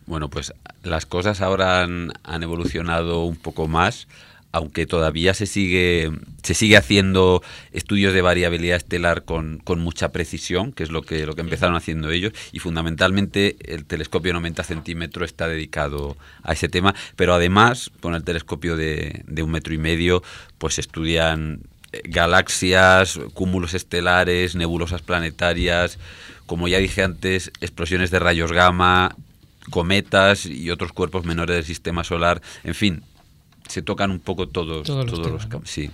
Bueno, 0.05 0.29
pues 0.29 0.53
las 0.83 1.05
cosas 1.07 1.41
ahora 1.41 1.81
han, 1.81 2.11
han 2.23 2.43
evolucionado 2.43 3.23
un 3.25 3.35
poco 3.35 3.67
más, 3.67 4.07
aunque 4.51 4.85
todavía 4.85 5.33
se 5.33 5.45
sigue, 5.45 6.11
se 6.43 6.53
sigue 6.53 6.77
haciendo 6.77 7.41
estudios 7.71 8.13
de 8.13 8.21
variabilidad 8.21 8.77
estelar 8.77 9.23
con, 9.23 9.59
con 9.59 9.79
mucha 9.79 10.11
precisión, 10.11 10.71
que 10.73 10.83
es 10.83 10.91
lo 10.91 11.01
que, 11.03 11.25
lo 11.25 11.35
que 11.35 11.41
empezaron 11.41 11.75
haciendo 11.75 12.11
ellos, 12.11 12.33
y 12.51 12.59
fundamentalmente 12.59 13.55
el 13.65 13.85
telescopio 13.85 14.33
90 14.33 14.63
centímetros 14.63 15.29
está 15.29 15.47
dedicado 15.47 16.17
a 16.43 16.53
ese 16.53 16.69
tema, 16.69 16.93
pero 17.15 17.33
además 17.33 17.91
con 17.99 18.15
el 18.15 18.23
telescopio 18.23 18.75
de, 18.75 19.23
de 19.25 19.43
un 19.43 19.51
metro 19.51 19.73
y 19.73 19.77
medio, 19.77 20.23
pues 20.57 20.79
estudian 20.79 21.61
eh, 21.91 22.01
galaxias, 22.05 23.19
cúmulos 23.33 23.73
estelares, 23.73 24.55
nebulosas 24.55 25.01
planetarias, 25.01 25.97
como 26.45 26.67
ya 26.67 26.79
dije 26.79 27.03
antes, 27.03 27.51
explosiones 27.61 28.11
de 28.11 28.19
rayos 28.19 28.51
gamma, 28.51 29.15
cometas 29.69 30.45
y 30.45 30.69
otros 30.69 30.91
cuerpos 30.91 31.25
menores 31.25 31.55
del 31.55 31.65
sistema 31.65 32.03
solar. 32.03 32.41
En 32.63 32.75
fin, 32.75 33.03
se 33.67 33.81
tocan 33.81 34.11
un 34.11 34.19
poco 34.19 34.47
todos, 34.47 34.87
Todos 34.87 35.05
los 35.05 35.13
todos 35.13 35.31
los, 35.31 35.39
temas, 35.41 35.49
¿no? 35.49 35.59
cam- 35.61 35.65
sí. 35.67 35.89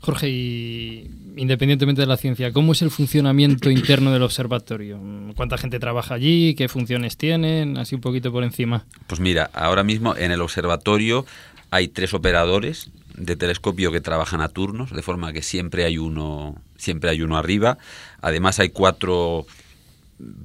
Jorge, 0.00 0.28
y 0.30 1.10
independientemente 1.36 2.00
de 2.00 2.06
la 2.08 2.16
ciencia, 2.16 2.52
¿cómo 2.52 2.72
es 2.72 2.82
el 2.82 2.90
funcionamiento 2.90 3.70
interno 3.70 4.12
del 4.12 4.22
observatorio? 4.24 4.98
¿Cuánta 5.36 5.56
gente 5.58 5.78
trabaja 5.78 6.14
allí? 6.14 6.54
¿Qué 6.56 6.68
funciones 6.68 7.16
tienen? 7.16 7.76
Así 7.78 7.94
un 7.94 8.00
poquito 8.00 8.32
por 8.32 8.42
encima. 8.42 8.84
Pues 9.06 9.20
mira, 9.20 9.48
ahora 9.54 9.84
mismo 9.84 10.16
en 10.16 10.32
el 10.32 10.40
observatorio 10.40 11.24
hay 11.70 11.86
tres 11.86 12.14
operadores 12.14 12.90
de 13.16 13.36
telescopio 13.36 13.92
que 13.92 14.00
trabajan 14.00 14.40
a 14.40 14.48
turnos, 14.48 14.90
de 14.90 15.02
forma 15.02 15.32
que 15.32 15.42
siempre 15.42 15.84
hay 15.84 15.98
uno, 15.98 16.56
siempre 16.76 17.08
hay 17.10 17.22
uno 17.22 17.36
arriba. 17.36 17.78
Además 18.22 18.58
hay 18.58 18.70
cuatro 18.70 19.46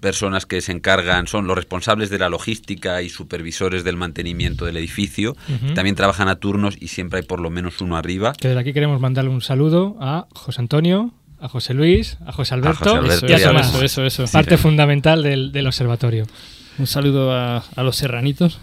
personas 0.01 0.45
que 0.45 0.61
se 0.61 0.71
encargan, 0.71 1.27
son 1.27 1.47
los 1.47 1.55
responsables 1.55 2.09
de 2.09 2.17
la 2.19 2.29
logística 2.29 3.01
y 3.01 3.09
supervisores 3.09 3.83
del 3.83 3.95
mantenimiento 3.97 4.65
del 4.65 4.77
edificio. 4.77 5.35
También 5.75 5.95
trabajan 5.95 6.27
a 6.29 6.35
turnos 6.37 6.75
y 6.79 6.87
siempre 6.87 7.19
hay 7.19 7.25
por 7.25 7.39
lo 7.39 7.49
menos 7.49 7.79
uno 7.81 7.97
arriba. 7.97 8.33
Que 8.33 8.47
desde 8.49 8.59
aquí 8.61 8.73
queremos 8.73 8.99
mandarle 8.99 9.29
un 9.29 9.41
saludo 9.41 9.95
a 9.99 10.27
José 10.33 10.61
Antonio, 10.61 11.11
a 11.39 11.47
José 11.47 11.73
Luis, 11.75 12.17
a 12.25 12.31
José 12.31 12.55
Alberto, 12.55 12.79
José 12.79 12.97
Alberto 12.97 13.25
y 13.27 13.33
a 13.33 13.39
y 13.39 13.43
a 13.43 13.47
Tomás. 13.47 13.67
eso, 13.75 13.83
eso, 13.83 14.23
eso. 14.23 14.31
Parte 14.31 14.57
Sí. 14.57 14.61
fundamental 14.63 15.21
del, 15.21 15.51
del 15.51 15.67
observatorio. 15.67 16.25
Un 16.79 16.87
saludo 16.87 17.31
a, 17.33 17.57
a 17.75 17.83
los 17.83 17.95
serranitos. 17.95 18.59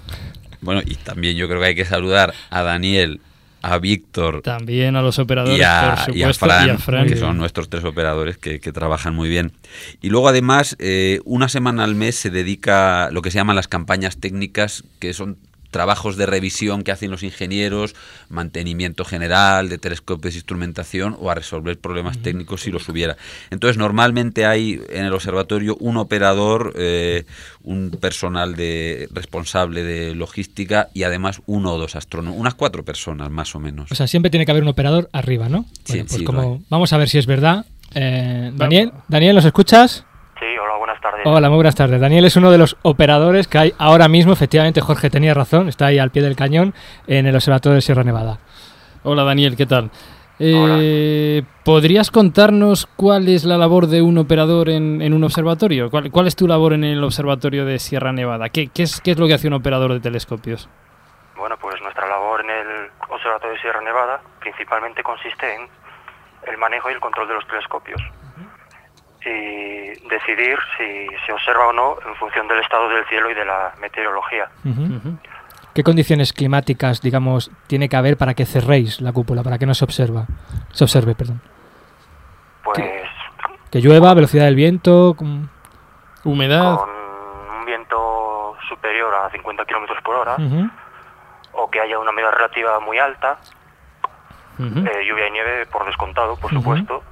Bueno, 0.61 0.83
y 0.85 0.95
también 0.97 1.37
yo 1.37 1.47
creo 1.49 1.61
que 1.61 1.67
hay 1.67 1.75
que 1.75 1.85
saludar 1.85 2.33
a 2.51 2.63
Daniel, 2.63 3.21
a 3.65 3.79
Víctor 3.79 4.43
También 4.43 4.95
a 4.95 5.03
los 5.03 5.19
operadores, 5.19 5.59
y 5.59 5.63
a, 5.63 6.05
por 6.07 6.17
y 6.17 6.23
a 6.23 6.33
supuesto. 6.33 6.47
Fran, 6.47 6.67
y 6.67 6.71
a 6.71 6.79
Fran. 6.79 7.07
que 7.07 7.17
son 7.17 7.39
nuestros 7.39 7.69
tres 7.71 7.85
operadores 7.85 8.37
que, 8.37 8.61
que 8.61 8.73
trabajan 8.73 9.15
muy 9.15 9.29
bien. 9.29 9.53
Y 10.03 10.11
luego 10.11 10.29
además, 10.29 10.77
eh, 10.79 11.21
una 11.25 11.49
semana 11.49 11.85
al 11.85 11.95
mes 11.95 12.17
se 12.17 12.31
dedica 12.31 13.07
a 13.07 13.11
lo 13.11 13.23
que 13.23 13.31
se 13.31 13.37
llaman 13.37 13.57
las 13.57 13.69
campañas 13.69 14.19
técnicas, 14.19 14.85
que 14.99 15.15
son 15.15 15.39
trabajos 15.75 16.17
de 16.17 16.25
revisión 16.25 16.85
que 16.85 16.93
hacen 16.93 17.11
los 17.11 17.25
ingenieros, 17.25 17.97
mantenimiento 18.29 19.05
general 19.05 19.69
de 19.69 19.77
telescopios 19.77 20.35
e 20.35 20.39
instrumentación 20.39 21.17
o 21.19 21.33
a 21.33 21.35
resolver 21.35 21.77
problemas 21.81 22.19
técnicos 22.19 22.61
si 22.61 22.71
los 22.71 22.89
hubiera. 22.89 23.17
Entonces, 23.51 23.77
normalmente 23.77 24.47
hay 24.47 24.81
en 24.89 25.05
el 25.05 25.13
observatorio 25.13 25.77
un 25.81 25.97
operador, 25.97 26.75
eh, 26.77 27.25
un 27.65 27.91
personal 27.91 28.55
de 28.55 29.09
responsable 29.11 29.83
de 29.83 30.15
logística 30.15 30.91
y 30.95 31.03
además 31.03 31.43
uno 31.47 31.75
o 31.75 31.79
dos 31.79 31.97
astrónomos, 31.97 32.39
unas 32.39 32.55
cuatro 32.55 32.85
personas 32.85 33.33
más 33.33 33.57
o 33.57 33.59
menos. 33.59 33.91
O 33.91 33.97
sea, 33.97 34.07
siempre 34.07 34.31
tiene 34.31 34.47
que 34.47 34.53
haber 34.53 34.63
un 34.63 34.69
operador 34.69 35.11
arriba, 35.13 35.49
¿no? 35.49 35.67
Sí, 35.83 36.05
pues 36.05 36.13
sí, 36.13 36.25
como 36.25 36.63
vamos 36.69 36.93
a 36.93 36.99
ver 36.99 37.09
si 37.09 37.19
es 37.19 37.27
verdad. 37.27 37.67
Eh, 37.97 38.53
Daniel, 38.55 38.93
Daniel, 39.09 39.35
¿nos 39.35 39.45
escuchas? 39.45 40.05
Tardes. 41.05 41.27
Hola, 41.27 41.51
muy 41.51 41.57
buenas 41.57 41.75
tardes. 41.75 42.01
Daniel 42.01 42.25
es 42.25 42.35
uno 42.37 42.51
de 42.51 42.57
los 42.57 42.79
operadores 42.81 43.47
que 43.47 43.59
hay 43.59 43.75
ahora 43.77 44.09
mismo. 44.09 44.33
Efectivamente, 44.33 44.81
Jorge 44.81 45.11
tenía 45.11 45.35
razón, 45.35 45.69
está 45.69 45.85
ahí 45.87 45.99
al 45.99 46.11
pie 46.11 46.23
del 46.23 46.35
cañón 46.35 46.73
en 47.07 47.27
el 47.27 47.35
Observatorio 47.35 47.75
de 47.75 47.83
Sierra 47.83 48.05
Nevada. 48.05 48.39
Hola 49.03 49.23
Daniel, 49.23 49.55
¿qué 49.55 49.67
tal? 49.67 49.91
Eh, 50.39 51.43
¿Podrías 51.63 52.11
contarnos 52.11 52.87
cuál 52.97 53.29
es 53.29 53.45
la 53.45 53.59
labor 53.59 53.87
de 53.87 54.01
un 54.01 54.17
operador 54.17 54.71
en, 54.71 55.03
en 55.03 55.13
un 55.13 55.23
observatorio? 55.25 55.91
¿Cuál, 55.91 56.11
cuál 56.11 56.27
es 56.27 56.37
tu 56.37 56.49
labor 56.49 56.73
en 56.73 56.85
el 56.85 57.05
observatorio 57.05 57.67
de 57.67 57.79
Sierra 57.79 58.13
Nevada? 58.13 58.49
¿Qué, 58.49 58.69
qué 58.69 58.85
es, 58.85 59.03
¿Qué 59.03 59.11
es 59.11 59.19
lo 59.19 59.27
que 59.27 59.35
hace 59.35 59.47
un 59.47 59.53
operador 59.53 59.93
de 59.93 60.01
telescopios? 60.01 60.71
Bueno, 61.37 61.59
pues 61.61 61.83
nuestra 61.83 62.09
labor 62.09 62.41
en 62.41 62.49
el 62.49 62.91
Observatorio 63.11 63.55
de 63.57 63.61
Sierra 63.61 63.83
Nevada 63.83 64.23
principalmente 64.41 65.03
consiste 65.03 65.55
en 65.55 65.69
el 66.51 66.57
manejo 66.57 66.89
y 66.89 66.95
el 66.95 67.01
control 67.01 67.29
de 67.29 67.35
los 67.35 67.47
telescopios 67.47 68.01
y 69.27 70.09
decidir 70.09 70.59
si 70.77 71.07
se 71.27 71.33
observa 71.33 71.69
o 71.69 71.73
no 71.73 71.97
en 72.07 72.15
función 72.17 72.47
del 72.49 72.61
estado 72.61 72.89
del 72.89 73.05
cielo 73.07 73.31
y 73.31 73.35
de 73.35 73.45
la 73.45 73.73
meteorología. 73.81 74.49
¿Qué 75.75 75.83
condiciones 75.83 76.33
climáticas, 76.33 77.01
digamos, 77.01 77.51
tiene 77.67 77.89
que 77.89 77.97
haber 77.97 78.17
para 78.17 78.35
que 78.35 78.47
cerréis 78.47 79.01
la 79.01 79.13
cúpula, 79.13 79.43
para 79.43 79.59
que 79.59 79.67
no 79.67 79.75
se 79.75 79.85
observa, 79.85 80.27
se 80.73 80.85
observe, 80.85 81.15
perdón? 81.15 81.41
Pues 82.63 82.79
Que 83.71 83.81
llueva, 83.81 84.15
velocidad 84.15 84.45
del 84.45 84.55
viento. 84.55 85.17
Humedad. 86.25 86.77
con 86.79 86.89
un 86.91 87.67
viento 87.67 88.57
superior 88.69 89.13
a 89.15 89.31
50 89.31 89.65
kilómetros 89.65 90.01
por 90.03 90.15
hora 90.17 90.37
o 91.53 91.71
que 91.71 91.81
haya 91.81 91.99
una 91.99 92.11
humedad 92.11 92.33
relativa 92.33 92.79
muy 92.81 92.99
alta, 92.99 93.39
eh, 94.59 95.05
lluvia 95.07 95.29
y 95.29 95.31
nieve 95.33 95.67
por 95.67 95.85
descontado, 95.87 96.37
por 96.37 96.53
supuesto, 96.53 97.03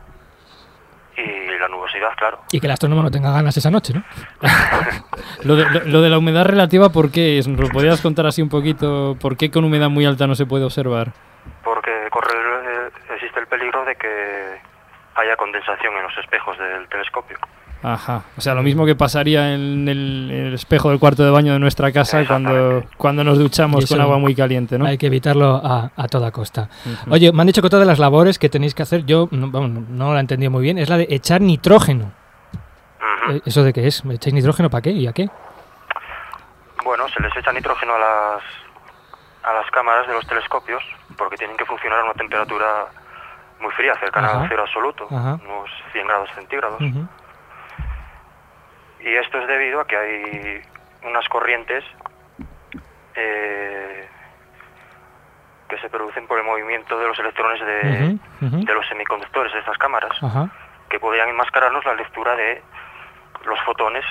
y 1.17 1.59
la 1.59 1.69
nubosidad, 1.69 2.11
claro. 2.17 2.41
Y 2.53 2.61
que 2.61 2.67
el 2.67 2.73
astrónomo 2.73 3.03
no 3.03 3.11
tenga 3.11 3.31
ganas 3.33 3.57
esa 3.57 3.71
noche, 3.71 3.93
¿no? 3.95 4.03
Lo 5.45 5.57
de, 5.57 5.65
lo- 5.71 5.85
lo 5.85 6.01
de 6.03 6.09
la 6.11 6.19
humedad 6.19 6.45
relativa, 6.45 6.89
¿por 6.91 7.11
qué? 7.11 7.39
es? 7.39 7.49
¿Nos 7.49 7.61
lo 7.61 7.69
podrías 7.69 8.01
contar 8.01 8.27
así 8.27 8.41
un 8.43 8.49
poquito? 8.49 9.17
¿Por 9.21 9.37
qué 9.37 9.51
con 9.51 9.65
humedad 9.65 9.89
muy 9.91 10.05
alta 10.07 10.27
no 10.27 10.35
se 10.35 10.47
puede 10.47 10.65
observar? 10.65 11.13
porque 11.65 11.91
corre 12.11 12.31
el- 12.39 12.69
eh, 12.87 12.91
existe 13.15 13.41
el 13.41 13.47
peligro 13.47 13.85
de 13.85 13.95
que 13.97 14.61
haya 15.17 15.37
condensación 15.37 15.95
en 15.97 16.03
los 16.05 16.17
espejos 16.19 16.57
del 16.59 16.89
telescopio. 16.89 17.37
Ajá. 17.83 18.23
O 18.37 18.41
sea, 18.41 18.55
lo 18.55 18.63
mismo 18.63 18.87
que 18.87 18.95
pasaría 18.95 19.55
en 19.55 19.89
el, 19.89 20.31
en 20.31 20.47
el 20.47 20.55
espejo 20.55 20.91
del 20.91 20.99
cuarto 21.01 21.25
de 21.25 21.31
baño 21.31 21.53
de 21.53 21.59
nuestra 21.59 21.91
casa 21.91 22.25
cuando, 22.27 22.85
cuando 22.97 23.25
nos 23.25 23.39
duchamos 23.39 23.87
con 23.87 24.01
agua 24.01 24.19
muy 24.19 24.35
caliente, 24.35 24.79
¿no? 24.79 24.87
Hay 24.87 24.99
que 24.99 25.07
evitarlo 25.07 25.57
a, 25.57 25.91
a 25.97 26.09
toda 26.09 26.31
costa. 26.31 26.69
Oye, 27.11 27.33
me 27.33 27.41
han 27.41 27.47
dicho 27.49 27.61
que 27.61 27.67
otra 27.67 27.81
de 27.81 27.85
las 27.87 27.99
labores 27.99 28.39
que 28.39 28.49
tenéis 28.49 28.75
que 28.75 28.83
hacer, 28.83 29.05
yo 29.05 29.29
no, 29.33 30.13
la 30.13 30.19
he 30.19 30.21
entendido 30.21 30.51
muy 30.51 30.63
bien, 30.63 30.79
es 30.79 30.89
la 30.89 30.97
de 30.97 31.07
echar 31.11 31.41
nitrógeno. 31.41 32.13
Eh, 33.31 33.41
¿Eso 33.47 33.63
de 33.63 33.73
qué 33.73 33.87
es? 33.87 34.05
¿Echáis 34.05 34.35
nitrógeno 34.35 34.71
para 34.71 34.83
qué 34.83 34.91
y 34.91 35.07
a 35.07 35.13
qué? 35.13 35.29
Bueno, 36.85 37.05
se 37.09 37.23
les 37.23 37.37
echa 37.37 37.53
nitrógeno 37.53 37.95
a 37.95 37.99
las, 37.99 38.43
a 39.45 39.53
las 39.55 39.71
cámaras 39.71 40.07
de 40.07 40.15
los 40.15 40.27
telescopios 40.27 40.83
porque 41.17 41.37
tienen 41.37 41.57
que 41.57 41.65
funcionar 41.65 42.01
a 42.01 42.05
una 42.05 42.15
temperatura 42.15 42.67
muy 43.61 43.71
fría, 43.73 43.95
cercana 44.01 44.29
Ajá. 44.29 44.43
al 44.43 44.49
cero 44.49 44.63
absoluto, 44.67 45.07
Ajá. 45.11 45.39
unos 45.45 45.71
100 45.93 46.07
grados 46.07 46.29
centígrados. 46.35 46.81
Ujú. 46.81 47.07
Y 49.05 49.15
esto 49.15 49.39
es 49.39 49.49
debido 49.49 49.81
a 49.81 49.87
que 49.87 49.97
hay 49.97 50.63
unas 51.05 51.29
corrientes 51.29 51.85
eh, 53.15 54.09
que 55.69 55.79
se 55.79 55.89
producen 55.89 56.27
por 56.27 56.39
el 56.39 56.45
movimiento 56.45 56.99
de 56.99 57.09
los 57.09 57.19
electrones 57.19 57.61
de, 57.61 58.19
los 58.73 58.87
semiconductores 58.89 59.53
de 59.53 59.59
estas 59.59 59.79
cámaras, 59.79 60.13
que 60.89 61.01
podrían 61.01 61.29
enmascararnos 61.29 61.85
la 61.85 61.95
lectura 61.95 62.37
de 62.37 62.63
los 63.45 63.61
fotones 63.63 64.05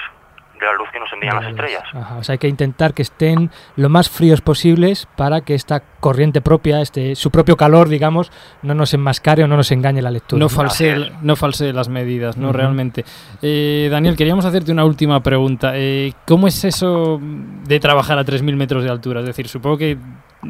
de 0.62 0.68
la 0.68 0.74
luz 0.74 0.90
que 0.94 1.00
nos 1.00 1.12
envían 1.12 1.36
las 1.36 1.48
estrellas. 1.50 1.84
Ajá, 1.94 2.18
O 2.18 2.24
sea, 2.24 2.34
hay 2.34 2.40
que 2.40 2.48
intentar 2.48 2.94
que 2.94 3.02
estén 3.02 3.52
lo 3.76 3.90
más 3.90 4.10
fríos 4.10 4.42
posibles 4.42 5.08
para 5.16 5.42
que 5.42 5.56
esta 5.56 5.82
corriente 6.00 6.42
propia, 6.42 6.82
este, 6.82 7.16
su 7.16 7.32
propio 7.32 7.58
calor, 7.58 7.90
digamos, 7.90 8.32
no 8.62 8.74
nos 8.74 8.94
enmascare 8.94 9.44
o 9.44 9.48
no 9.48 9.58
nos 9.58 9.72
engañe 9.72 10.02
la 10.02 10.12
lectura. 10.12 10.40
No 10.40 10.50
falsee, 10.50 11.12
no 11.22 11.36
falsee 11.36 11.74
las 11.74 11.90
medidas, 11.90 12.38
¿no? 12.38 12.52
Realmente. 12.52 13.04
Eh, 13.42 13.90
Daniel, 13.92 14.16
queríamos 14.16 14.46
hacerte 14.46 14.72
una 14.72 14.86
última 14.86 15.22
pregunta. 15.22 15.72
Eh, 15.76 16.14
¿Cómo 16.28 16.48
es 16.48 16.64
eso 16.64 17.20
de 17.22 17.80
trabajar 17.80 18.18
a 18.18 18.24
3.000 18.26 18.56
metros 18.56 18.84
de 18.84 18.90
altura? 18.90 19.22
Es 19.22 19.26
decir, 19.26 19.48
supongo 19.48 19.78
que 19.78 19.98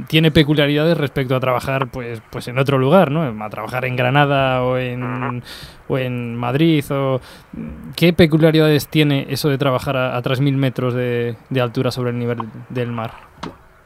tiene 0.08 0.32
peculiaridades 0.32 0.98
respecto 0.98 1.36
a 1.36 1.40
trabajar 1.40 1.88
pues, 1.88 2.22
pues 2.30 2.48
en 2.48 2.58
otro 2.58 2.78
lugar, 2.78 3.12
¿no? 3.12 3.44
A 3.44 3.50
trabajar 3.50 3.86
en 3.86 3.96
Granada 3.96 4.64
o 4.64 4.78
en, 4.78 5.44
o 5.88 5.98
en 5.98 6.36
Madrid. 6.36 6.84
O, 6.92 7.22
¿Qué 7.96 8.14
peculiaridades 8.14 8.88
tiene 8.88 9.28
eso 9.30 9.50
de 9.50 9.58
trabajar 9.58 9.98
a, 9.98 10.18
a 10.18 10.22
3.000 10.22 10.56
metros 10.56 10.94
de, 10.94 11.36
de 11.50 11.62
altura 11.62 11.92
sobre 11.92 12.12
el 12.12 12.20
nivel 12.20 12.40
del 12.70 12.92
mar? 12.92 13.12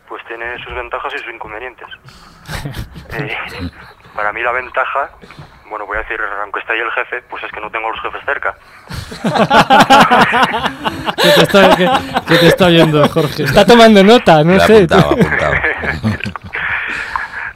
Pues 0.08 0.24
tiene 0.28 0.46
sus 0.64 0.74
ventajas 0.74 1.14
y 1.16 1.20
sus 1.20 1.34
inconvenientes. 1.34 1.88
Eh, 3.18 3.30
Para 4.16 4.32
mí 4.34 4.42
la 4.42 4.52
ventaja, 4.54 5.10
bueno, 5.70 5.86
voy 5.86 5.98
a 5.98 6.02
decir, 6.02 6.20
aunque 6.42 6.60
esté 6.62 6.74
ahí 6.74 6.80
el 6.80 6.92
jefe, 6.92 7.22
pues 7.30 7.44
es 7.44 7.52
que 7.52 7.60
no 7.60 7.70
tengo 7.70 7.88
a 7.88 7.92
los 7.92 8.02
jefes 8.02 8.22
cerca. 8.26 8.56
¿Qué 11.22 11.30
te 11.32 11.42
está, 11.44 11.76
qué- 11.76 11.90
qué 12.28 12.38
te 12.38 12.48
está 12.48 12.66
oyendo, 12.68 13.08
Jorge? 13.10 13.44
Está 13.44 13.66
tomando 13.66 14.04
nota, 14.04 14.44
no 14.44 14.54
Le 14.54 14.60
sé. 14.62 14.84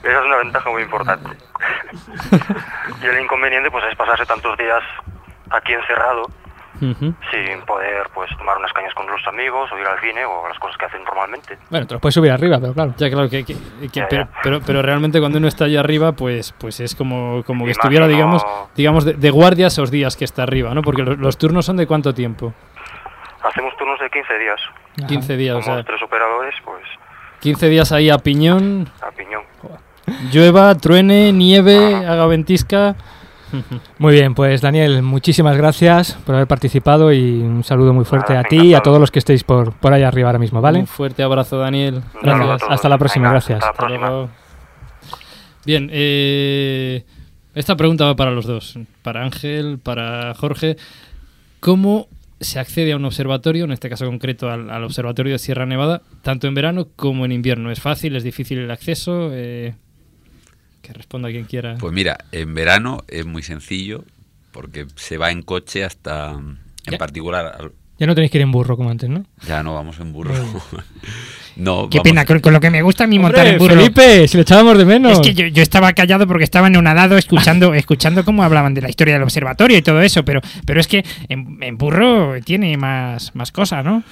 Esa 0.03 0.17
es 0.19 0.25
una 0.25 0.37
ventaja 0.37 0.69
muy 0.69 0.81
importante. 0.83 1.29
y 3.01 3.05
el 3.05 3.19
inconveniente, 3.21 3.69
pues 3.71 3.83
es 3.89 3.95
pasarse 3.95 4.25
tantos 4.25 4.57
días 4.57 4.81
aquí 5.51 5.73
encerrado 5.73 6.29
Sin 6.79 7.61
poder, 7.65 8.07
pues, 8.13 8.29
tomar 8.37 8.57
unas 8.57 8.71
cañas 8.73 8.93
con 8.93 9.05
los 9.07 9.25
amigos 9.27 9.69
o 9.71 9.77
ir 9.77 9.85
al 9.85 9.99
cine 9.99 10.23
o 10.25 10.47
las 10.47 10.57
cosas 10.59 10.77
que 10.77 10.85
hacen 10.85 11.03
normalmente. 11.03 11.57
Bueno, 11.69 11.85
te 11.87 11.93
los 11.95 12.01
puedes 12.01 12.15
subir 12.15 12.31
arriba, 12.31 12.57
pero 12.59 12.73
claro. 12.73 12.93
Ya, 12.97 13.09
claro, 13.09 13.29
que, 13.29 13.43
que- 13.43 13.53
que- 13.55 13.87
Ya, 13.99 14.07
pero, 14.09 14.23
ya. 14.23 14.29
pero, 14.43 14.59
pero 14.65 14.81
realmente 14.81 15.19
cuando 15.19 15.37
uno 15.37 15.47
está 15.47 15.65
allá 15.65 15.79
arriba, 15.81 16.11
pues, 16.13 16.53
pues 16.57 16.79
es 16.79 16.95
como, 16.95 17.43
como 17.45 17.65
que 17.65 17.71
estuviera, 17.71 18.07
digamos, 18.07 18.45
digamos 18.75 19.05
de, 19.05 19.13
de 19.13 19.29
guardia 19.29 19.67
esos 19.67 19.91
días 19.91 20.15
que 20.15 20.25
está 20.25 20.43
arriba, 20.43 20.73
¿no? 20.73 20.81
Porque 20.81 21.03
los, 21.03 21.17
los 21.17 21.37
turnos 21.37 21.65
son 21.65 21.77
de 21.77 21.85
cuánto 21.87 22.13
tiempo? 22.13 22.53
Hacemos 23.43 23.75
turnos 23.77 23.99
de 23.99 24.09
15 24.09 24.37
días. 24.37 24.59
15 25.07 25.37
días, 25.37 25.55
o 25.55 25.61
sea, 25.61 25.83
tres 25.83 26.01
operadores, 26.03 26.53
pues, 26.65 26.83
15 27.41 27.69
días 27.69 27.91
ahí 27.91 28.09
a 28.09 28.17
piñón, 28.17 28.89
a 29.01 29.11
piñón. 29.11 29.43
llueva, 30.31 30.75
truene, 30.75 31.31
nieve, 31.31 31.95
haga 32.05 32.25
ventisca. 32.25 32.95
Muy 33.97 34.13
bien, 34.13 34.35
pues 34.35 34.61
Daniel, 34.61 35.01
muchísimas 35.01 35.57
gracias 35.57 36.13
por 36.25 36.35
haber 36.35 36.47
participado 36.47 37.11
y 37.11 37.41
un 37.41 37.63
saludo 37.63 37.93
muy 37.93 38.05
fuerte 38.05 38.33
Nada, 38.33 38.45
a 38.45 38.49
ti 38.49 38.57
y 38.57 38.73
a 38.73 38.81
todos 38.81 38.99
los 38.99 39.11
que 39.11 39.19
estéis 39.19 39.43
por, 39.43 39.73
por 39.73 39.93
allá 39.93 40.07
arriba 40.07 40.29
ahora 40.29 40.39
mismo, 40.39 40.61
¿vale? 40.61 40.79
Un 40.79 40.87
fuerte 40.87 41.23
abrazo, 41.23 41.57
Daniel. 41.57 42.01
Gracias. 42.21 42.61
Hasta 42.69 42.89
la 42.89 42.97
próxima, 42.97 43.23
Venga, 43.23 43.31
gracias. 43.31 43.63
Hasta 43.63 43.89
la 43.89 43.99
próxima. 43.99 44.29
Bien, 45.65 45.89
eh, 45.91 47.03
esta 47.53 47.75
pregunta 47.75 48.05
va 48.05 48.15
para 48.15 48.31
los 48.31 48.45
dos, 48.45 48.79
para 49.01 49.23
Ángel, 49.23 49.79
para 49.79 50.33
Jorge. 50.35 50.77
¿Cómo 51.59 52.07
se 52.39 52.59
accede 52.59 52.93
a 52.93 52.95
un 52.95 53.05
observatorio, 53.05 53.65
en 53.65 53.71
este 53.71 53.89
caso 53.89 54.05
concreto 54.05 54.49
al, 54.49 54.69
al 54.69 54.83
observatorio 54.83 55.33
de 55.33 55.39
Sierra 55.39 55.65
Nevada, 55.65 56.01
tanto 56.21 56.47
en 56.47 56.55
verano 56.55 56.87
como 56.95 57.25
en 57.25 57.31
invierno? 57.31 57.71
¿Es 57.71 57.81
fácil, 57.81 58.15
es 58.15 58.23
difícil 58.23 58.59
el 58.59 58.71
acceso? 58.71 59.29
Eh, 59.33 59.75
que 60.89 60.93
responda 60.97 61.29
quien 61.29 61.45
quiera. 61.45 61.75
Pues 61.79 61.93
mira, 61.93 62.17
en 62.31 62.53
verano 62.55 63.03
es 63.07 63.25
muy 63.25 63.43
sencillo 63.43 64.03
porque 64.51 64.87
se 64.95 65.17
va 65.17 65.29
en 65.31 65.43
coche 65.43 65.83
hasta, 65.83 66.31
en 66.31 66.57
Ya. 66.91 66.97
particular, 66.97 67.45
al- 67.59 67.71
Ya 67.99 68.07
no 68.07 68.15
tenéis 68.15 68.31
que 68.31 68.37
ir 68.39 68.41
en 68.41 68.51
burro 68.51 68.75
como 68.77 68.89
antes, 68.89 69.09
¿no? 69.09 69.25
ya 69.47 69.61
no 69.61 69.75
vamos 69.75 69.99
en 69.99 70.11
burro. 70.13 70.33
no, 71.57 71.89
Qué 71.89 71.97
vamos- 71.97 72.03
pena, 72.03 72.25
con, 72.25 72.39
con 72.39 72.53
lo 72.53 72.59
que 72.59 72.69
me 72.69 72.81
gusta 72.81 73.03
a 73.03 73.07
mí 73.07 73.19
montar 73.19 73.45
en 73.45 73.57
burro. 73.57 73.75
Felipe, 73.75 74.27
si 74.27 74.37
le 74.37 74.43
echábamos 74.43 74.77
de 74.77 74.85
menos. 74.85 75.11
Es 75.13 75.19
que 75.19 75.33
yo, 75.33 75.45
yo 75.47 75.61
estaba 75.61 75.91
callado 75.93 76.25
porque 76.25 76.43
estaba 76.43 76.67
anonadado 76.67 77.17
escuchando, 77.17 77.73
escuchando 77.75 78.23
cómo 78.25 78.43
hablaban 78.43 78.73
de 78.73 78.81
la 78.81 78.89
historia 78.89 79.13
del 79.15 79.23
observatorio 79.23 79.77
y 79.77 79.81
todo 79.81 80.01
eso, 80.01 80.23
pero, 80.25 80.41
pero 80.65 80.79
es 80.79 80.87
que 80.87 81.05
en, 81.27 81.57
en 81.61 81.77
burro 81.77 82.35
tiene 82.43 82.75
más, 82.77 83.35
más 83.35 83.51
cosas, 83.51 83.83
¿no? 83.85 84.03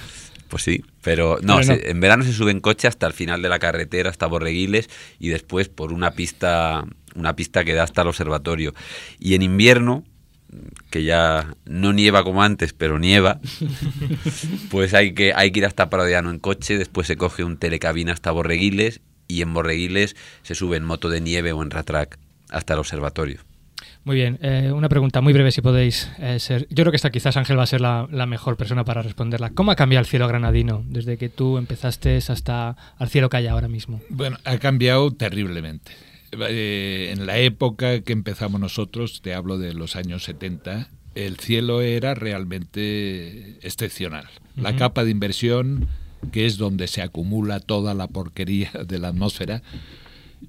Pues 0.48 0.62
sí, 0.62 0.82
pero 1.02 1.38
no, 1.42 1.56
Pero 1.60 1.74
se- 1.76 1.90
en 1.90 2.00
verano 2.00 2.24
se 2.24 2.32
sube 2.32 2.50
en 2.50 2.60
coche 2.60 2.88
hasta 2.88 3.06
el 3.06 3.12
final 3.12 3.42
de 3.42 3.48
la 3.48 3.58
carretera, 3.58 4.10
hasta 4.10 4.26
Borreguiles, 4.26 4.88
y 5.18 5.28
después 5.28 5.68
por 5.68 5.92
una 5.92 6.12
pista, 6.12 6.84
una 7.14 7.36
pista 7.36 7.64
que 7.64 7.74
da 7.74 7.82
hasta 7.84 8.02
el 8.02 8.08
observatorio. 8.08 8.74
Y 9.18 9.34
en 9.34 9.42
invierno, 9.42 10.04
que 10.90 11.04
ya 11.04 11.54
no 11.66 11.92
nieva 11.92 12.24
como 12.24 12.42
antes, 12.42 12.72
pero 12.72 12.98
nieva, 12.98 13.40
pues 14.70 14.94
hay 14.94 15.12
que, 15.14 15.32
hay 15.34 15.50
que 15.50 15.60
ir 15.60 15.66
hasta 15.66 15.90
Pradiano 15.90 16.30
en 16.30 16.38
coche, 16.38 16.78
después 16.78 17.06
se 17.06 17.16
coge 17.16 17.44
un 17.44 17.58
telecabina 17.58 18.12
hasta 18.12 18.30
Borreguiles, 18.30 19.00
y 19.26 19.42
en 19.42 19.52
Borreguiles 19.52 20.16
se 20.42 20.54
sube 20.54 20.78
en 20.78 20.84
moto 20.84 21.10
de 21.10 21.20
nieve 21.20 21.52
o 21.52 21.62
en 21.62 21.70
ratrack 21.70 22.18
hasta 22.48 22.72
el 22.72 22.78
observatorio. 22.80 23.40
Muy 24.04 24.16
bien, 24.16 24.38
eh, 24.42 24.72
una 24.72 24.88
pregunta 24.88 25.20
muy 25.20 25.32
breve 25.32 25.52
si 25.52 25.60
podéis 25.60 26.10
eh, 26.18 26.38
ser. 26.38 26.66
Yo 26.70 26.82
creo 26.82 26.92
que 26.92 26.96
esta 26.96 27.10
quizás 27.10 27.36
Ángel 27.36 27.58
va 27.58 27.64
a 27.64 27.66
ser 27.66 27.80
la, 27.80 28.08
la 28.10 28.26
mejor 28.26 28.56
persona 28.56 28.84
para 28.84 29.02
responderla. 29.02 29.50
¿Cómo 29.50 29.70
ha 29.70 29.76
cambiado 29.76 30.00
el 30.00 30.06
cielo 30.06 30.26
granadino 30.28 30.82
desde 30.86 31.18
que 31.18 31.28
tú 31.28 31.58
empezaste 31.58 32.16
hasta 32.16 32.76
al 32.96 33.08
cielo 33.08 33.28
que 33.28 33.38
hay 33.38 33.46
ahora 33.46 33.68
mismo? 33.68 34.00
Bueno, 34.08 34.38
ha 34.44 34.58
cambiado 34.58 35.10
terriblemente. 35.10 35.92
Eh, 36.32 37.14
en 37.16 37.26
la 37.26 37.38
época 37.38 38.00
que 38.02 38.12
empezamos 38.12 38.60
nosotros, 38.60 39.22
te 39.22 39.34
hablo 39.34 39.58
de 39.58 39.72
los 39.72 39.96
años 39.96 40.24
70, 40.24 40.88
el 41.14 41.38
cielo 41.38 41.80
era 41.80 42.14
realmente 42.14 43.56
excepcional. 43.62 44.28
La 44.56 44.76
capa 44.76 45.04
de 45.04 45.10
inversión, 45.10 45.88
que 46.32 46.46
es 46.46 46.58
donde 46.58 46.86
se 46.88 47.00
acumula 47.00 47.60
toda 47.60 47.94
la 47.94 48.08
porquería 48.08 48.70
de 48.86 48.98
la 48.98 49.08
atmósfera, 49.08 49.62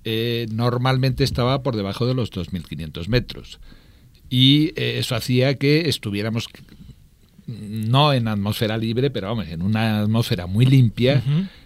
eh, 0.04 0.48
normalmente 0.52 1.24
estaba 1.24 1.64
por 1.64 1.76
debajo 1.76 2.06
de 2.06 2.14
los 2.14 2.32
2.500 2.32 3.08
metros. 3.08 3.60
Y 4.30 4.68
eh, 4.76 5.00
eso 5.00 5.16
hacía 5.16 5.56
que 5.56 5.90
estuviéramos 5.90 6.48
no 7.48 8.14
en 8.14 8.28
atmósfera 8.28 8.78
libre, 8.78 9.10
pero 9.10 9.28
vamos, 9.28 9.48
en 9.48 9.62
una 9.62 10.02
atmósfera 10.02 10.46
muy 10.46 10.66
limpia 10.66 11.24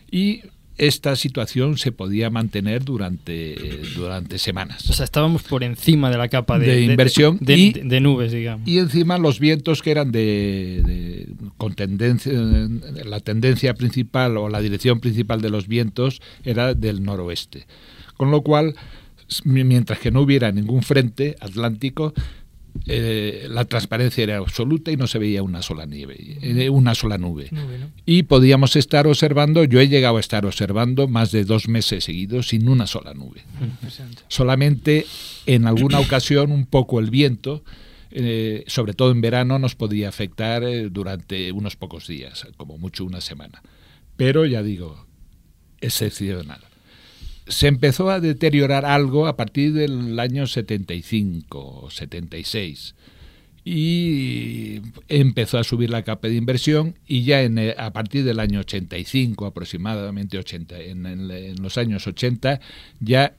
y 0.10 0.42
esta 0.78 1.16
situación 1.16 1.78
se 1.78 1.92
podía 1.92 2.30
mantener 2.30 2.84
durante, 2.84 3.56
durante 3.96 4.38
semanas. 4.40 4.90
O 4.90 4.94
sea, 4.94 5.04
estábamos 5.06 5.44
por 5.44 5.64
encima 5.64 6.10
de 6.10 6.18
la 6.18 6.28
capa 6.30 6.58
de, 6.58 6.66
De 6.68 6.82
inversión 6.82 7.38
de, 7.42 7.58
y- 7.58 7.72
de- 7.74 8.00
nubes, 8.02 8.32
digamos. 8.32 8.68
Y 8.68 8.80
encima 8.80 9.18
los 9.20 9.40
vientos 9.40 9.82
que 9.84 9.92
eran 9.92 10.12
de, 10.12 10.82
de- 10.86 11.28
con 11.58 11.76
tendencia, 11.76 12.32
la 13.06 13.20
tendencia 13.20 13.74
principal 13.76 14.36
o 14.38 14.50
la 14.50 14.62
dirección 14.62 15.00
principal 15.00 15.42
de 15.42 15.50
los 15.52 15.68
vientos 15.68 16.22
era 16.44 16.74
del 16.74 17.04
noroeste. 17.04 17.68
Con 18.18 18.32
lo 18.32 18.42
cual, 18.42 18.76
mientras 19.44 20.00
que 20.00 20.12
no 20.12 20.22
hubiera 20.22 20.52
ningún 20.52 20.82
frente 20.84 21.36
atlántico, 21.40 22.14
eh, 22.86 23.48
la 23.50 23.66
transparencia 23.66 24.24
era 24.24 24.38
absoluta 24.38 24.92
y 24.92 24.98
no 24.98 25.08
se 25.08 25.20
veía 25.20 25.42
una 25.44 25.62
sola 25.62 25.86
nieve, 25.86 26.38
eh, 26.42 26.70
una 26.70 26.96
sola 26.96 27.18
nube. 27.18 27.48
Nube, 27.52 27.78
¿no? 27.78 27.92
Y 28.06 28.24
podíamos 28.24 28.76
estar 28.76 29.08
observando, 29.08 29.64
yo 29.64 29.80
he 29.80 29.88
llegado 29.88 30.18
a 30.18 30.20
estar 30.20 30.46
observando 30.46 31.08
más 31.08 31.32
de 31.32 31.46
dos 31.46 31.68
meses 31.68 32.04
seguidos 32.04 32.50
sin 32.50 32.68
una 32.68 32.88
sola 32.88 33.14
nube. 33.14 33.42
Solamente 34.28 35.06
en 35.46 35.68
alguna 35.68 36.00
ocasión 36.00 36.52
un 36.52 36.66
poco 36.66 37.00
el 37.00 37.10
viento, 37.10 37.64
eh, 38.12 38.64
sobre 38.68 38.94
todo 38.94 39.12
en 39.12 39.22
verano, 39.22 39.60
nos 39.60 39.76
podía 39.76 40.10
afectar 40.10 40.64
eh, 40.64 40.90
durante 40.90 41.52
unos 41.52 41.76
pocos 41.76 42.08
días, 42.08 42.48
como 42.58 42.78
mucho 42.78 43.06
una 43.06 43.22
semana. 43.22 43.62
Pero 44.18 44.46
ya 44.46 44.62
digo, 44.62 45.06
excepcional. 45.82 46.62
Se 47.48 47.68
empezó 47.68 48.10
a 48.10 48.20
deteriorar 48.20 48.86
algo 48.86 49.28
a 49.28 49.36
partir 49.36 49.74
del 49.74 50.20
año 50.20 50.48
75 50.48 51.60
o 51.84 51.90
76 51.92 52.96
y 53.66 54.82
empezó 55.08 55.58
a 55.58 55.64
subir 55.64 55.90
la 55.90 56.04
capa 56.04 56.28
de 56.28 56.36
inversión 56.36 56.96
y 57.08 57.24
ya 57.24 57.42
en, 57.44 57.58
a 57.78 57.94
partir 57.94 58.24
del 58.26 58.40
año 58.40 58.60
85 58.60 59.46
aproximadamente 59.46 60.38
80 60.38 60.80
en, 60.82 61.06
en- 61.06 61.32
en 61.32 61.62
los 61.62 61.78
años 61.78 62.06
80 62.06 62.60
ya 63.00 63.36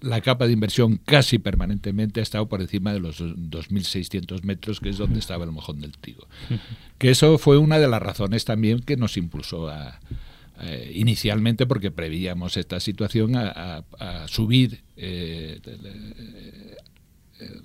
la 0.00 0.20
capa 0.20 0.46
de 0.46 0.52
inversión 0.52 1.00
casi 1.04 1.38
permanentemente 1.40 2.20
ha 2.20 2.22
estado 2.22 2.48
por 2.48 2.60
encima 2.60 2.92
de 2.92 3.00
los 3.00 3.20
2.600 3.20 4.44
metros, 4.44 4.78
que 4.78 4.90
es 4.90 4.96
donde 4.98 5.18
estaba 5.18 5.44
el 5.44 5.50
mojón 5.50 5.80
del 5.80 5.98
Tigo. 5.98 6.28
Que 6.98 7.10
eso 7.10 7.36
fue 7.36 7.58
una 7.58 7.80
de 7.80 7.88
las 7.88 8.00
razones 8.00 8.44
también 8.44 8.78
que 8.78 8.96
nos 8.96 9.16
impulsó 9.16 9.68
a, 9.68 9.98
eh, 10.60 10.92
inicialmente, 10.94 11.66
porque 11.66 11.90
prevíamos 11.90 12.56
esta 12.56 12.80
situación, 12.80 13.36
a, 13.36 13.48
a- 13.98 14.22
a 14.22 14.28
subir, 14.28 14.80
eh, 14.96 15.60
eh, 17.40 17.60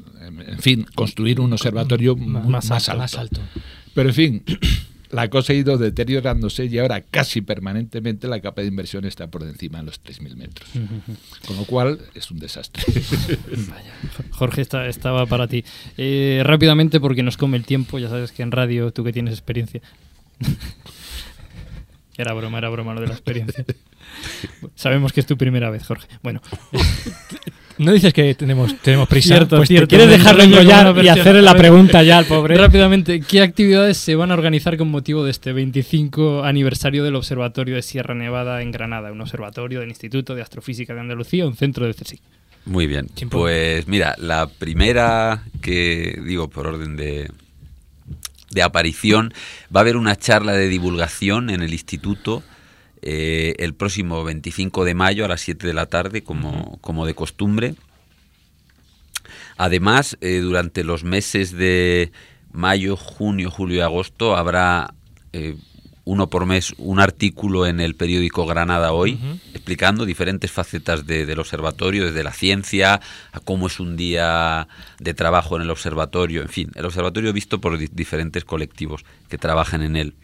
en 0.48 0.60
fin, 0.60 0.86
construir 0.96 1.40
un 1.40 1.52
observatorio 1.54 2.16
Más 2.16 2.46
más, 2.70 2.72
alto, 2.72 2.92
alto. 2.92 2.98
más 2.98 3.16
alto. 3.16 3.42
Pero 3.96 4.10
en 4.10 4.16
fin, 4.16 4.44
la 5.12 5.30
cosa 5.30 5.54
ha 5.54 5.56
ido 5.56 5.78
deteriorándose 5.78 6.66
y 6.66 6.78
ahora 6.78 7.02
casi 7.02 7.42
permanentemente 7.42 8.28
la 8.28 8.40
capa 8.40 8.62
de 8.62 8.68
inversión 8.68 9.06
está 9.06 9.28
por 9.30 9.44
encima 9.44 9.80
de 9.80 9.86
los 9.86 10.02
3.000 10.04 10.36
metros. 10.36 10.70
Con 11.48 11.58
lo 11.58 11.66
cual 11.66 12.00
es 12.14 12.30
un 12.32 12.40
desastre. 12.40 12.84
Jorge, 14.32 14.62
esta, 14.62 14.88
estaba 14.88 15.26
para 15.26 15.48
ti. 15.48 15.64
Eh, 15.98 16.42
rápidamente, 16.46 17.00
porque 17.00 17.24
nos 17.24 17.38
come 17.38 17.58
el 17.58 17.66
tiempo, 17.66 17.98
ya 18.00 18.10
sabes 18.10 18.32
que 18.32 18.44
en 18.44 18.52
radio, 18.52 18.92
tú 18.92 19.04
que 19.04 19.14
tienes 19.14 19.34
experiencia. 19.34 19.82
era 22.18 22.34
broma, 22.34 22.58
era 22.58 22.70
broma 22.70 22.94
lo 22.94 23.02
de 23.02 23.08
la 23.08 23.14
experiencia. 23.14 23.66
Sabemos 24.76 25.14
que 25.14 25.20
es 25.20 25.26
tu 25.26 25.38
primera 25.38 25.70
vez, 25.70 25.86
Jorge. 25.86 26.08
Bueno, 26.22 26.42
No 27.78 27.92
dices 27.92 28.14
que 28.14 28.36
tenemos, 28.36 28.78
tenemos 28.82 29.08
prisa. 29.08 29.36
Cierto, 29.36 29.58
pues 29.58 29.68
cierto. 29.68 29.88
quieres 29.88 30.08
dejarlo 30.08 30.44
enrollar 30.44 30.96
y 31.04 31.08
hacerle 31.08 31.42
la 31.42 31.56
pregunta 31.56 32.04
ya 32.04 32.20
al 32.20 32.26
pobre. 32.26 32.56
rápidamente, 32.56 33.22
¿qué 33.22 33.42
actividades 33.42 33.98
se 33.98 34.16
van 34.16 34.32
a 34.32 34.36
organizar 34.36 34.78
con 34.78 34.92
motivo 34.92 35.24
de 35.24 35.32
este 35.32 35.54
25 35.54 36.44
aniversario 36.44 37.04
del 37.04 37.16
Observatorio 37.16 37.76
de 37.76 37.82
Sierra 37.82 38.14
Nevada 38.14 38.62
en 38.62 38.72
Granada? 38.72 39.12
Un 39.12 39.22
observatorio 39.22 39.80
del 39.80 39.90
Instituto 39.90 40.36
de 40.36 40.44
Astrofísica 40.44 40.94
de 40.94 41.00
Andalucía, 41.00 41.48
un 41.48 41.56
centro 41.56 41.88
de 41.88 41.94
CSIC. 41.94 42.22
Muy 42.66 42.88
bien. 42.88 43.10
Pues 43.30 43.88
mira, 43.88 44.16
la 44.20 44.48
primera 44.48 45.44
que 45.62 46.22
digo 46.24 46.50
por 46.50 46.68
orden 46.68 46.96
de, 46.96 47.30
de 48.54 48.64
aparición, 48.64 49.34
va 49.76 49.80
a 49.80 49.82
haber 49.82 49.98
una 49.98 50.16
charla 50.16 50.54
de 50.54 50.68
divulgación 50.68 51.50
en 51.50 51.62
el 51.62 51.74
instituto 51.74 52.44
eh, 53.06 53.56
el 53.60 53.74
próximo 53.74 54.24
25 54.24 54.86
de 54.86 54.94
mayo 54.96 55.26
a 55.26 55.28
las 55.28 55.42
7 55.42 55.68
de 55.68 55.74
la 55.74 55.88
tarde, 55.88 56.24
como, 56.24 56.78
como 56.80 57.06
de 57.06 57.14
costumbre. 57.14 57.76
Además, 59.58 60.18
eh, 60.22 60.38
durante 60.38 60.86
los 60.86 61.04
meses 61.04 61.52
de 61.52 62.14
mayo, 62.54 62.96
junio, 62.96 63.52
julio 63.52 63.78
y 63.78 63.82
agosto 63.82 64.38
habrá 64.38 64.94
eh, 65.34 65.58
uno 66.06 66.30
por 66.30 66.46
mes 66.46 66.74
un 66.78 67.00
artículo 67.00 67.66
en 67.66 67.80
el 67.80 67.96
periódico 67.96 68.46
Granada 68.46 68.92
Hoy 68.92 69.18
explicando 69.54 70.06
diferentes 70.06 70.52
facetas 70.52 71.08
de- 71.08 71.26
del 71.26 71.40
observatorio, 71.40 72.06
desde 72.06 72.24
la 72.24 72.34
ciencia 72.34 73.00
a 73.32 73.40
cómo 73.40 73.68
es 73.68 73.80
un 73.80 73.96
día 73.96 74.68
de 75.00 75.14
trabajo 75.14 75.56
en 75.56 75.62
el 75.62 75.70
observatorio, 75.72 76.42
en 76.42 76.50
fin, 76.50 76.72
el 76.76 76.86
observatorio 76.86 77.32
visto 77.32 77.62
por 77.62 77.78
di- 77.78 77.88
diferentes 77.92 78.44
colectivos 78.44 79.06
que 79.30 79.38
trabajan 79.38 79.82
en 79.82 79.96
él. 79.96 80.16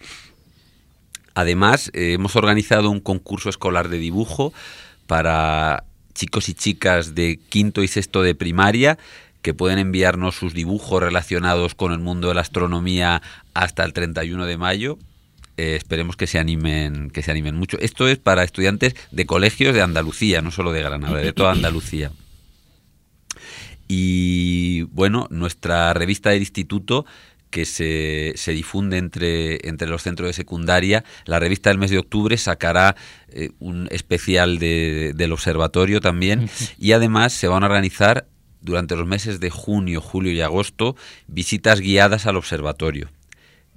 Además, 1.36 1.92
eh, 1.94 2.14
hemos 2.14 2.36
organizado 2.36 2.90
un 2.90 3.00
concurso 3.00 3.50
escolar 3.50 3.88
de 3.88 3.98
dibujo 4.00 4.52
para 5.08 5.86
chicos 6.14 6.50
y 6.50 6.54
chicas 6.54 7.16
de 7.16 7.40
quinto 7.50 7.82
y 7.84 7.88
sexto 7.88 8.22
de 8.22 8.36
primaria 8.36 8.98
que 9.42 9.54
pueden 9.54 9.80
enviarnos 9.80 10.36
sus 10.36 10.54
dibujos 10.54 11.02
relacionados 11.02 11.74
con 11.76 11.94
el 11.94 12.00
mundo 12.00 12.28
de 12.28 12.34
la 12.34 12.42
astronomía 12.42 13.22
hasta 13.54 13.86
el 13.86 13.94
31 13.94 14.46
de 14.46 14.58
mayo. 14.58 14.98
Eh, 15.62 15.76
esperemos 15.76 16.16
que 16.16 16.26
se 16.26 16.39
animen, 16.39 17.10
que 17.12 17.22
se 17.22 17.32
animen 17.32 17.55
mucho. 17.55 17.78
Esto 17.80 18.07
es 18.07 18.18
para 18.18 18.43
estudiantes 18.43 18.95
de 19.12 19.26
colegios 19.26 19.74
de 19.76 19.82
Andalucía, 19.82 20.41
no 20.41 20.51
solo 20.51 20.72
de 20.72 20.82
Granada, 20.82 21.18
de 21.18 21.34
toda 21.34 21.51
Andalucía. 21.51 22.12
Y 23.88 24.84
bueno, 24.84 25.28
nuestra 25.32 25.93
revista 25.93 26.30
del 26.30 26.39
instituto 26.39 27.05
que 27.49 27.66
se, 27.66 28.34
se 28.36 28.51
difunde 28.53 28.97
entre, 28.99 29.68
entre 29.68 29.89
los 29.89 30.03
centros 30.03 30.28
de 30.30 30.34
secundaria, 30.34 31.03
la 31.26 31.39
revista 31.39 31.72
del 31.72 31.80
mes 31.80 31.89
de 31.89 31.97
octubre 31.97 32.38
sacará 32.38 32.95
eh, 33.30 33.49
un 33.60 33.88
especial 33.91 34.60
de- 34.60 35.14
del 35.16 35.32
observatorio 35.34 35.99
también 35.99 36.49
y 36.78 36.91
además 36.91 37.34
se 37.34 37.47
van 37.47 37.64
a 37.64 37.66
organizar 37.66 38.28
durante 38.62 38.95
los 38.95 39.07
meses 39.07 39.39
de 39.39 39.49
junio, 39.49 39.99
julio 39.99 40.32
y 40.32 40.41
agosto 40.41 40.95
visitas 41.28 41.80
guiadas 41.82 42.28
al 42.28 42.38
observatorio 42.38 43.10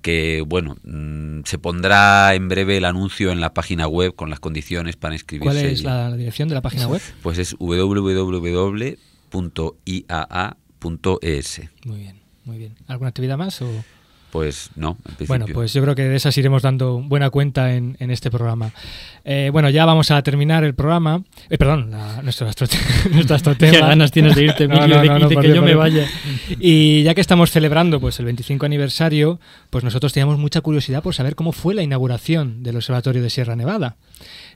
que 0.02 0.42
bueno, 0.46 0.76
mm, 0.84 1.40
se 1.44 1.58
pondrá 1.58 2.34
en 2.34 2.48
breve 2.48 2.76
el 2.76 2.84
anuncio 2.84 3.32
en 3.32 3.40
la 3.40 3.54
página 3.54 3.86
web 3.86 4.14
con 4.14 4.28
las 4.28 4.40
condiciones 4.40 4.96
para 4.96 5.14
inscribirse. 5.14 5.60
¿Cuál 5.60 5.64
es 5.64 5.82
la 5.82 6.14
dirección 6.16 6.48
de 6.48 6.54
la 6.54 6.60
página 6.60 6.88
web? 6.88 7.00
Pues 7.22 7.38
es 7.38 7.56
www.iaa.es. 7.58 9.00
Muy 11.86 11.98
bien, 11.98 12.20
muy 12.44 12.58
bien. 12.58 12.74
¿Alguna 12.88 13.08
actividad 13.08 13.38
más? 13.38 13.62
O... 13.62 13.70
Pues 14.32 14.70
no, 14.76 14.92
en 14.96 15.02
principio. 15.02 15.26
Bueno, 15.28 15.46
pues 15.52 15.74
yo 15.74 15.82
creo 15.82 15.94
que 15.94 16.04
de 16.04 16.16
esas 16.16 16.36
iremos 16.38 16.62
dando 16.62 17.02
buena 17.02 17.28
cuenta 17.28 17.74
en, 17.74 17.98
en 18.00 18.10
este 18.10 18.30
programa. 18.30 18.72
Eh, 19.26 19.50
bueno, 19.52 19.68
ya 19.68 19.84
vamos 19.84 20.10
a 20.10 20.22
terminar 20.22 20.64
el 20.64 20.74
programa. 20.74 21.22
Eh, 21.50 21.58
perdón, 21.58 21.90
la- 21.90 22.22
nuestro, 22.22 22.48
astro, 22.48 22.66
nuestro 23.12 23.36
astrotema. 23.36 23.72
Qué 23.72 23.78
ganas 23.80 24.10
tienes 24.10 24.34
de 24.34 24.44
irte, 24.44 24.64
Emilio, 24.64 25.00
de- 25.00 25.06
y 25.06 25.28
de 25.28 25.34
por 25.34 25.42
que 25.42 25.54
yo 25.54 25.60
me 25.60 25.74
vaya. 25.74 26.06
Y 26.58 27.02
ya 27.02 27.14
que 27.14 27.20
estamos 27.20 27.50
celebrando 27.50 28.00
pues 28.00 28.18
el 28.20 28.24
25 28.24 28.64
aniversario, 28.64 29.38
pues 29.68 29.84
nosotros 29.84 30.14
teníamos 30.14 30.38
mucha 30.38 30.62
curiosidad 30.62 31.02
por 31.02 31.14
saber 31.14 31.34
cómo 31.34 31.52
fue 31.52 31.74
la 31.74 31.82
inauguración 31.82 32.62
del 32.62 32.76
Observatorio 32.76 33.22
de 33.22 33.28
Sierra 33.28 33.54
Nevada. 33.54 33.96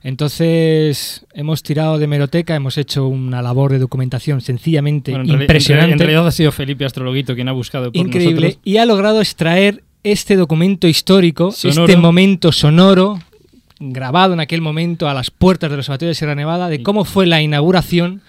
Entonces, 0.02 1.24
hemos 1.34 1.62
tirado 1.62 1.98
de 1.98 2.06
meroteca, 2.06 2.54
hemos 2.54 2.78
hecho 2.78 3.06
una 3.06 3.42
labor 3.42 3.70
de 3.72 3.78
documentación 3.78 4.40
sencillamente 4.40 5.12
Bueno, 5.12 5.24
en 5.24 5.30
reali- 5.30 5.42
impresionante. 5.42 5.92
En 5.92 5.98
realidad 5.98 6.26
ha 6.26 6.32
sido 6.32 6.52
Felipe 6.52 6.84
Astrologuito 6.84 7.34
quien 7.34 7.48
ha 7.48 7.52
buscado 7.52 7.92
por 7.92 7.96
increíble 8.06 8.46
nosotros. 8.48 8.60
y 8.64 8.76
ha 8.78 8.86
logrado 8.86 9.20
extraer 9.20 9.82
este 10.02 10.36
documento 10.36 10.88
histórico, 10.88 11.50
Sonoro. 11.52 11.84
este 11.84 11.96
momento 11.96 12.52
sonoro 12.52 13.18
grabado 13.78 14.32
en 14.34 14.40
aquel 14.40 14.60
momento 14.60 15.08
a 15.08 15.14
las 15.14 15.30
puertas 15.30 15.70
del 15.70 15.80
Observatorio 15.80 16.08
de 16.08 16.14
Sierra 16.14 16.34
Nevada 16.34 16.68
de 16.68 16.82
cómo 16.82 17.04
fue 17.04 17.26
la 17.26 17.42
inauguración 17.42 18.22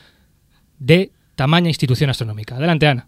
de 0.80 1.12
tamaña 1.36 1.70
institución 1.70 2.10
astronómica. 2.10 2.56
Adelante, 2.56 2.88
Ana. 2.88 3.08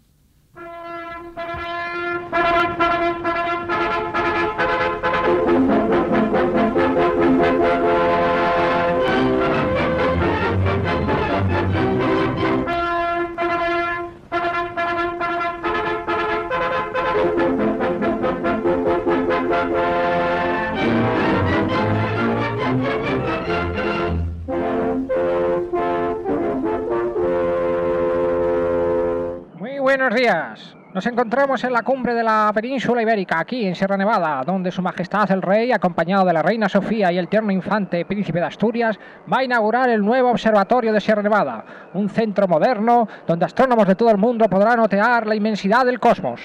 Buenos 29.96 30.14
días. 30.14 30.76
Nos 30.94 31.04
encontramos 31.06 31.64
en 31.64 31.72
la 31.72 31.82
cumbre 31.82 32.14
de 32.14 32.22
la 32.22 32.52
península 32.54 33.02
ibérica, 33.02 33.40
aquí 33.40 33.66
en 33.66 33.74
Sierra 33.74 33.96
Nevada, 33.96 34.44
donde 34.46 34.70
Su 34.70 34.82
Majestad 34.82 35.28
el 35.32 35.42
Rey, 35.42 35.72
acompañado 35.72 36.24
de 36.24 36.32
la 36.32 36.42
Reina 36.42 36.68
Sofía 36.68 37.10
y 37.10 37.18
el 37.18 37.26
tierno 37.26 37.50
infante 37.50 38.04
Príncipe 38.04 38.38
de 38.38 38.46
Asturias, 38.46 39.00
va 39.32 39.38
a 39.38 39.44
inaugurar 39.44 39.90
el 39.90 40.00
nuevo 40.00 40.30
observatorio 40.30 40.92
de 40.92 41.00
Sierra 41.00 41.22
Nevada, 41.22 41.64
un 41.94 42.08
centro 42.08 42.46
moderno 42.46 43.08
donde 43.26 43.46
astrónomos 43.46 43.88
de 43.88 43.96
todo 43.96 44.12
el 44.12 44.18
mundo 44.18 44.48
podrán 44.48 44.78
otear 44.78 45.26
la 45.26 45.34
inmensidad 45.34 45.84
del 45.84 45.98
cosmos. 45.98 46.40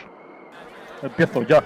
Empiezo 1.03 1.43
ya. 1.43 1.61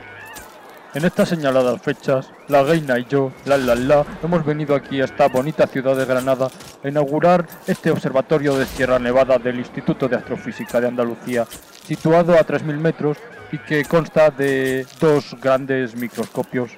En 0.96 1.06
estas 1.06 1.30
señaladas 1.30 1.80
fechas, 1.84 2.32
la 2.48 2.64
reina 2.64 2.98
y 2.98 3.06
yo, 3.06 3.32
la 3.46 3.58
la 3.58 3.76
la, 3.76 4.04
hemos 4.24 4.44
venido 4.44 4.74
aquí 4.74 5.00
a 5.00 5.06
esta 5.06 5.28
bonita 5.28 5.68
ciudad 5.68 5.96
de 5.96 6.04
Granada 6.04 6.48
a 6.84 6.90
inaugurar 6.90 7.46
este 7.68 7.92
observatorio 7.92 8.58
de 8.58 8.66
Sierra 8.66 8.98
Nevada 8.98 9.38
del 9.38 9.60
Instituto 9.60 10.08
de 10.08 10.16
Astrofísica 10.16 10.82
de 10.82 10.88
Andalucía, 10.88 11.46
situado 11.86 12.34
a 12.34 12.40
3.000 12.40 12.78
metros 12.80 13.18
y 13.52 13.60
que 13.60 13.86
consta 13.86 14.32
de 14.32 14.88
dos 15.00 15.36
grandes 15.40 15.96
microscopios. 15.96 16.72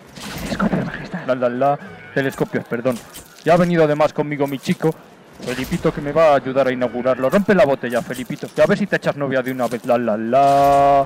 Telescopios, 0.43 0.86
majestad. 0.86 1.26
La 1.28 1.36
la 1.36 1.49
la, 1.49 1.80
telescopios, 2.14 2.66
perdón. 2.66 2.97
Ya 3.45 3.53
ha 3.53 3.57
venido 3.57 3.86
además 3.86 4.12
conmigo 4.12 4.45
mi 4.45 4.59
chico, 4.59 4.93
Felipito, 5.39 5.93
que 5.93 6.01
me 6.01 6.12
va 6.12 6.34
a 6.34 6.36
ayudar 6.36 6.68
a 6.68 6.72
inaugurarlo. 6.74 7.30
Rompe 7.30 7.55
la 7.55 7.66
botella, 7.66 8.01
Felipito. 8.01 8.47
Y 8.57 8.59
a 8.59 8.66
ver 8.66 8.78
si 8.78 8.88
te 8.88 8.97
echas 8.97 9.16
novia 9.16 9.41
de 9.41 9.53
una 9.53 9.68
vez. 9.68 9.86
La 9.86 9.97
la 9.97 10.18
la. 10.18 11.05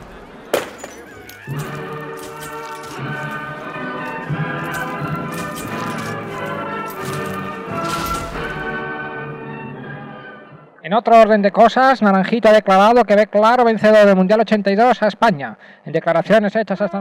En 10.85 10.93
otro 10.93 11.19
orden 11.19 11.41
de 11.41 11.51
cosas, 11.51 12.03
Naranjita 12.03 12.49
ha 12.49 12.53
declarado 12.53 13.05
que 13.05 13.15
ve 13.15 13.25
claro 13.25 13.65
vencedor 13.65 14.05
del 14.05 14.15
Mundial 14.15 14.41
82 14.41 15.01
a 15.01 15.07
España. 15.07 15.57
En 15.83 15.91
declaraciones 15.91 16.55
hechas 16.55 16.79
hasta... 16.79 16.99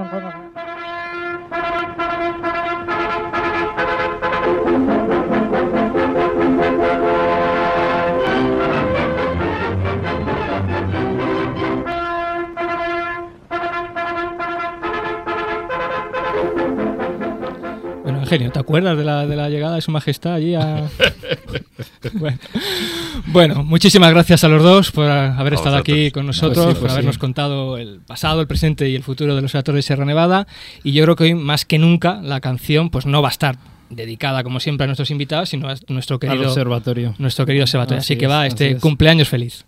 Bueno, 18.03 18.21
Eugenio, 18.21 18.51
¿te 18.51 18.59
acuerdas 18.59 18.97
de 18.97 19.05
la, 19.05 19.27
de 19.27 19.37
la 19.37 19.51
llegada 19.51 19.75
de 19.75 19.83
Su 19.83 19.91
Majestad 19.91 20.33
allí 20.33 20.55
a... 20.55 20.85
bueno. 22.15 22.39
Bueno, 23.27 23.65
muchísimas 23.65 24.11
gracias 24.11 24.45
a 24.45 24.49
los 24.49 24.63
dos 24.63 24.91
por 24.91 25.07
haber 25.11 25.53
A 25.55 25.57
estado 25.57 25.77
aquí 25.77 26.11
con 26.11 26.27
nosotros, 26.27 26.65
Pues 26.67 26.77
sí, 26.77 26.81
por 26.81 26.91
habernos 26.91 27.15
sí. 27.17 27.21
contado 27.21 27.77
el 27.79 28.01
pasado, 28.07 28.41
el 28.41 28.47
presente 28.47 28.89
y 28.89 28.95
el 28.95 29.03
futuro 29.03 29.35
de 29.35 29.43
los 29.43 29.51
observatorios 29.51 29.85
de 29.85 29.87
Sierra 29.87 30.05
Nevada. 30.05 30.47
Y 30.83 30.93
yo 30.93 31.05
creo 31.05 31.17
que 31.17 31.25
hoy, 31.25 31.35
más 31.35 31.65
que 31.65 31.79
nunca, 31.79 32.21
la 32.23 32.41
canción 32.41 32.91
pues 32.91 33.07
no 33.07 33.23
va 33.23 33.29
a 33.29 33.33
estar 33.33 33.57
dedicada, 33.91 34.43
como 34.43 34.61
siempre, 34.61 34.85
a 34.85 34.87
nuestros 34.87 35.11
invitados, 35.11 35.51
sino 35.51 35.69
a 35.69 35.75
nuestro 35.89 36.15
Al 36.15 36.21
querido, 36.21 36.49
observatorio. 36.49 37.15
nuestro 37.19 37.47
querido 37.47 37.65
observatorio. 37.65 38.01
Así, 38.01 38.15
Así 38.15 38.19
que 38.19 38.27
va, 38.27 38.41
así 38.43 38.49
este 38.49 38.71
es. 38.73 38.81
cumpleaños 38.81 39.29
feliz. 39.29 39.65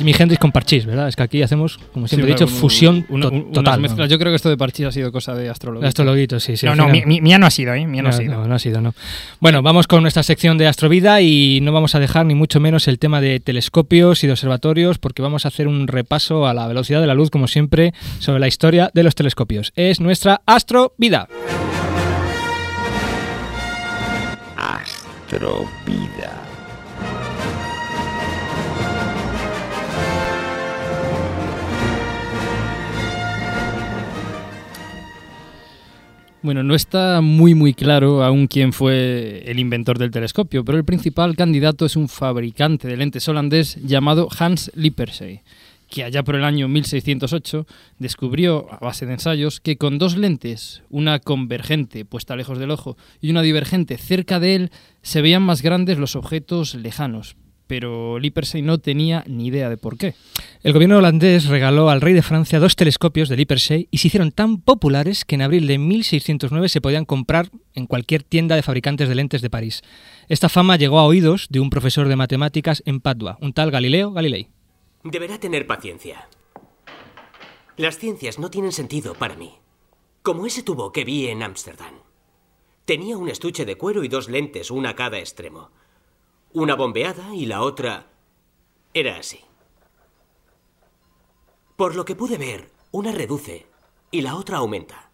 Jimi 0.00 0.14
Hendrix 0.18 0.40
con 0.40 0.50
Parchís, 0.50 0.86
¿verdad? 0.86 1.08
Es 1.08 1.14
que 1.16 1.22
aquí 1.22 1.42
hacemos, 1.42 1.78
como 1.92 2.08
siempre 2.08 2.26
Sí, 2.28 2.32
he 2.32 2.34
dicho, 2.34 2.46
fusión 2.48 3.04
una- 3.10 3.28
to- 3.28 3.42
total. 3.52 3.76
¿no? 3.76 3.82
mezclas. 3.82 4.08
Yo 4.08 4.18
creo 4.18 4.32
que 4.32 4.36
esto 4.36 4.48
de 4.48 4.56
Parchís 4.56 4.86
ha 4.86 4.92
sido 4.92 5.12
cosa 5.12 5.34
de 5.34 5.50
astrología. 5.50 5.86
Astrologuitos, 5.88 6.42
sí, 6.42 6.56
sí. 6.56 6.64
No, 6.64 6.74
no, 6.74 6.84
final- 6.88 7.06
mi- 7.06 7.16
mi- 7.16 7.20
mía 7.20 7.38
no 7.38 7.44
ha 7.44 7.50
sido, 7.50 7.74
¿eh? 7.74 7.86
Mía 7.86 8.00
no 8.02 8.08
ha 8.08 8.12
No, 8.12 8.16
sido. 8.16 8.34
no, 8.34 8.46
no 8.48 8.54
ha 8.54 8.58
sido, 8.58 8.80
no. 8.80 8.94
Bueno, 9.40 9.60
vamos 9.62 9.86
con 9.86 10.00
nuestra 10.00 10.22
sección 10.22 10.56
de 10.56 10.66
Astrovida 10.68 11.20
y 11.20 11.60
no 11.60 11.70
vamos 11.72 11.94
a 11.94 12.00
dejar 12.00 12.24
ni 12.24 12.34
mucho 12.34 12.60
menos 12.60 12.88
el 12.88 12.98
tema 12.98 13.20
de 13.20 13.40
telescopios 13.40 14.24
y 14.24 14.26
de 14.26 14.32
observatorios 14.32 14.98
porque 14.98 15.20
vamos 15.20 15.44
a 15.44 15.48
hacer 15.48 15.68
un 15.68 15.86
repaso 15.86 16.46
a 16.46 16.54
la 16.54 16.66
velocidad 16.66 17.02
de 17.02 17.06
la 17.06 17.14
luz, 17.14 17.28
como 17.28 17.46
siempre, 17.46 17.92
sobre 18.20 18.40
la 18.40 18.48
historia 18.48 18.90
de 18.94 19.02
los 19.02 19.14
telescopios. 19.14 19.72
Es 19.76 20.00
nuestra 20.00 20.40
Astrovida. 20.46 21.28
Astrovida. 24.56 26.29
Bueno, 36.42 36.62
no 36.62 36.74
está 36.74 37.20
muy 37.20 37.54
muy 37.54 37.74
claro 37.74 38.24
aún 38.24 38.46
quién 38.46 38.72
fue 38.72 39.42
el 39.44 39.58
inventor 39.58 39.98
del 39.98 40.10
telescopio, 40.10 40.64
pero 40.64 40.78
el 40.78 40.86
principal 40.86 41.36
candidato 41.36 41.84
es 41.84 41.96
un 41.96 42.08
fabricante 42.08 42.88
de 42.88 42.96
lentes 42.96 43.28
holandés 43.28 43.76
llamado 43.84 44.26
Hans 44.38 44.72
Lippershey, 44.74 45.42
que 45.90 46.02
allá 46.02 46.22
por 46.22 46.36
el 46.36 46.44
año 46.44 46.66
1608 46.66 47.66
descubrió, 47.98 48.72
a 48.72 48.78
base 48.78 49.04
de 49.04 49.12
ensayos, 49.12 49.60
que 49.60 49.76
con 49.76 49.98
dos 49.98 50.16
lentes, 50.16 50.82
una 50.88 51.18
convergente 51.18 52.06
puesta 52.06 52.36
lejos 52.36 52.58
del 52.58 52.70
ojo 52.70 52.96
y 53.20 53.30
una 53.30 53.42
divergente 53.42 53.98
cerca 53.98 54.40
de 54.40 54.54
él, 54.54 54.70
se 55.02 55.20
veían 55.20 55.42
más 55.42 55.60
grandes 55.60 55.98
los 55.98 56.16
objetos 56.16 56.74
lejanos. 56.74 57.36
Pero 57.70 58.18
Lippershey 58.18 58.62
no 58.62 58.78
tenía 58.78 59.22
ni 59.28 59.46
idea 59.46 59.70
de 59.70 59.76
por 59.76 59.96
qué. 59.96 60.16
El 60.64 60.72
gobierno 60.72 60.98
holandés 60.98 61.44
regaló 61.46 61.88
al 61.88 62.00
rey 62.00 62.14
de 62.14 62.20
Francia 62.20 62.58
dos 62.58 62.74
telescopios 62.74 63.28
de 63.28 63.36
Lippershey 63.36 63.86
y 63.92 63.98
se 63.98 64.08
hicieron 64.08 64.32
tan 64.32 64.60
populares 64.60 65.24
que 65.24 65.36
en 65.36 65.42
abril 65.42 65.68
de 65.68 65.78
1609 65.78 66.68
se 66.68 66.80
podían 66.80 67.04
comprar 67.04 67.48
en 67.74 67.86
cualquier 67.86 68.24
tienda 68.24 68.56
de 68.56 68.64
fabricantes 68.64 69.08
de 69.08 69.14
lentes 69.14 69.40
de 69.40 69.50
París. 69.50 69.82
Esta 70.28 70.48
fama 70.48 70.74
llegó 70.74 70.98
a 70.98 71.04
oídos 71.04 71.46
de 71.48 71.60
un 71.60 71.70
profesor 71.70 72.08
de 72.08 72.16
matemáticas 72.16 72.82
en 72.86 72.98
Padua, 72.98 73.38
un 73.40 73.52
tal 73.52 73.70
Galileo 73.70 74.10
Galilei. 74.10 74.48
Deberá 75.04 75.38
tener 75.38 75.68
paciencia. 75.68 76.26
Las 77.76 77.98
ciencias 77.98 78.40
no 78.40 78.50
tienen 78.50 78.72
sentido 78.72 79.14
para 79.14 79.36
mí. 79.36 79.52
Como 80.22 80.44
ese 80.44 80.64
tubo 80.64 80.90
que 80.90 81.04
vi 81.04 81.28
en 81.28 81.44
Ámsterdam. 81.44 81.94
Tenía 82.84 83.16
un 83.16 83.28
estuche 83.28 83.64
de 83.64 83.76
cuero 83.76 84.02
y 84.02 84.08
dos 84.08 84.28
lentes, 84.28 84.72
una 84.72 84.90
a 84.90 84.96
cada 84.96 85.20
extremo. 85.20 85.70
Una 86.52 86.74
bombeada 86.74 87.34
y 87.34 87.46
la 87.46 87.62
otra 87.62 88.06
era 88.92 89.16
así. 89.16 89.40
Por 91.76 91.94
lo 91.94 92.04
que 92.04 92.16
pude 92.16 92.38
ver, 92.38 92.70
una 92.90 93.12
reduce 93.12 93.66
y 94.10 94.22
la 94.22 94.34
otra 94.34 94.58
aumenta. 94.58 95.10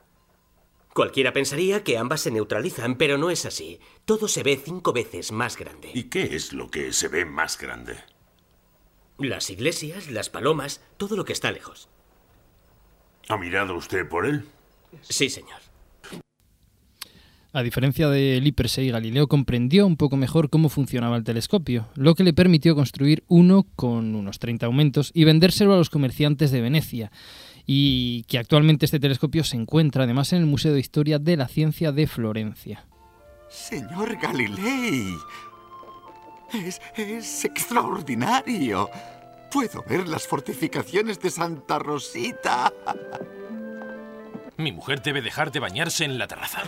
Cualquiera 0.95 1.35
pensaría 1.35 1.85
que 1.85 1.99
ambas 1.99 2.23
se 2.23 2.31
neutralizan, 2.31 2.97
pero 2.97 3.19
no 3.19 3.29
es 3.29 3.45
así. 3.45 3.81
Todo 4.07 4.29
se 4.29 4.43
ve 4.43 4.57
cinco 4.57 4.95
veces 4.95 5.31
más 5.31 5.59
grande. 5.59 5.91
¿Y 5.93 6.05
qué 6.05 6.35
es 6.35 6.55
lo 6.55 6.71
que 6.71 6.91
se 6.95 7.09
ve 7.09 7.27
más 7.27 7.59
grande? 7.59 7.99
Las 9.19 9.51
iglesias, 9.51 10.11
las 10.11 10.31
palomas, 10.31 10.81
todo 10.97 11.17
lo 11.17 11.27
que 11.27 11.35
está 11.35 11.53
lejos. 11.53 11.91
¿Ha 13.29 13.37
mirado 13.37 13.75
usted 13.75 14.09
por 14.09 14.25
él? 14.25 14.49
Sí, 15.03 15.29
señor. 15.29 15.61
A 17.53 17.63
diferencia 17.63 18.09
de 18.09 18.41
Lippershey, 18.41 18.91
Galileo 18.91 19.29
comprendió 19.29 19.87
un 19.87 19.97
poco 19.97 20.17
mejor 20.17 20.51
cómo 20.51 20.69
funcionaba 20.69 21.17
el 21.17 21.25
telescopio, 21.25 21.89
lo 21.95 22.15
que 22.15 22.25
le 22.25 22.35
permitió 22.35 22.75
construir 22.75 23.25
uno 23.29 23.67
con 23.77 24.15
unos 24.15 24.39
30 24.39 24.67
aumentos 24.67 25.11
y 25.15 25.25
vendérselo 25.25 25.73
a 25.73 25.79
los 25.79 25.89
comerciantes 25.89 26.51
de 26.51 26.61
Venecia, 26.61 27.11
y 27.65 28.25
que 28.25 28.39
actualmente 28.39 28.85
este 28.85 29.01
telescopio 29.01 29.43
se 29.43 29.57
encuentra 29.57 30.05
además 30.05 30.33
en 30.33 30.41
el 30.41 30.47
Museo 30.47 30.75
de 30.75 30.81
Historia 30.81 31.19
de 31.19 31.37
la 31.37 31.49
Ciencia 31.49 31.93
de 31.93 32.07
Florencia. 32.07 32.85
Señor 33.49 34.19
Galilei, 34.21 35.15
es, 36.53 36.81
es 36.97 37.45
extraordinario. 37.45 38.91
Puedo 39.51 39.83
ver 39.89 40.09
las 40.09 40.27
fortificaciones 40.27 41.21
de 41.21 41.31
Santa 41.31 41.79
Rosita. 41.79 42.73
Mi 44.59 44.73
mujer 44.73 45.03
debe 45.03 45.21
dejar 45.21 45.53
de 45.53 45.61
bañarse 45.61 46.05
en 46.05 46.19
la 46.19 46.27
terraza. 46.27 46.63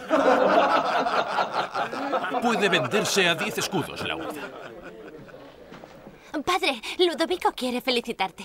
Puede 2.43 2.69
venderse 2.69 3.29
a 3.29 3.35
10 3.35 3.59
escudos 3.59 4.07
la 4.07 4.17
unidad. 4.17 4.51
Padre, 6.45 6.81
Ludovico 6.99 7.53
quiere 7.53 7.81
felicitarte. 7.81 8.45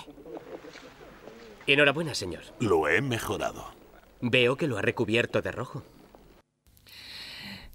Enhorabuena, 1.67 2.15
señor. 2.15 2.43
Lo 2.59 2.87
he 2.87 3.01
mejorado. 3.01 3.73
Veo 4.21 4.55
que 4.55 4.67
lo 4.67 4.77
ha 4.77 4.81
recubierto 4.81 5.41
de 5.41 5.51
rojo. 5.51 5.83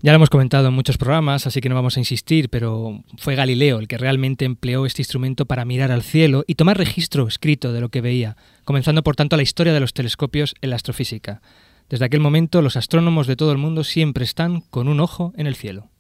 Ya 0.01 0.13
lo 0.13 0.17
hemos 0.17 0.31
comentado 0.31 0.69
en 0.69 0.75
muchos 0.75 0.97
programas, 0.97 1.49
así 1.49 1.61
que 1.61 1.69
no 1.69 1.75
vamos 1.75 1.97
a 1.97 2.01
insistir, 2.01 2.51
pero 2.51 3.03
fue 3.17 3.35
Galileo 3.35 3.81
el 3.81 3.89
que 3.89 3.99
realmente 3.99 4.45
empleó 4.45 4.87
este 4.87 5.03
instrumento 5.03 5.45
para 5.45 5.65
mirar 5.65 5.91
al 5.91 6.05
cielo 6.05 6.45
y 6.47 6.55
tomar 6.55 6.79
registro 6.79 7.27
escrito 7.27 7.73
de 7.73 7.81
lo 7.81 7.89
que 7.89 8.01
veía, 8.01 8.37
comenzando 8.65 9.03
por 9.03 9.17
tanto 9.17 9.37
la 9.37 9.43
historia 9.43 9.73
de 9.73 9.81
los 9.81 9.95
telescopios 9.95 10.55
en 10.61 10.71
la 10.71 10.77
astrofísica. 10.77 11.43
Desde 11.89 12.05
aquel 12.05 12.21
momento 12.21 12.63
los 12.63 12.77
astrónomos 12.77 13.27
de 13.27 13.35
todo 13.35 13.51
el 13.51 13.59
mundo 13.59 13.83
siempre 13.83 14.23
están 14.23 14.61
con 14.61 14.87
un 14.87 15.01
ojo 15.01 15.33
en 15.37 15.49
el 15.49 15.57
cielo. 15.57 15.91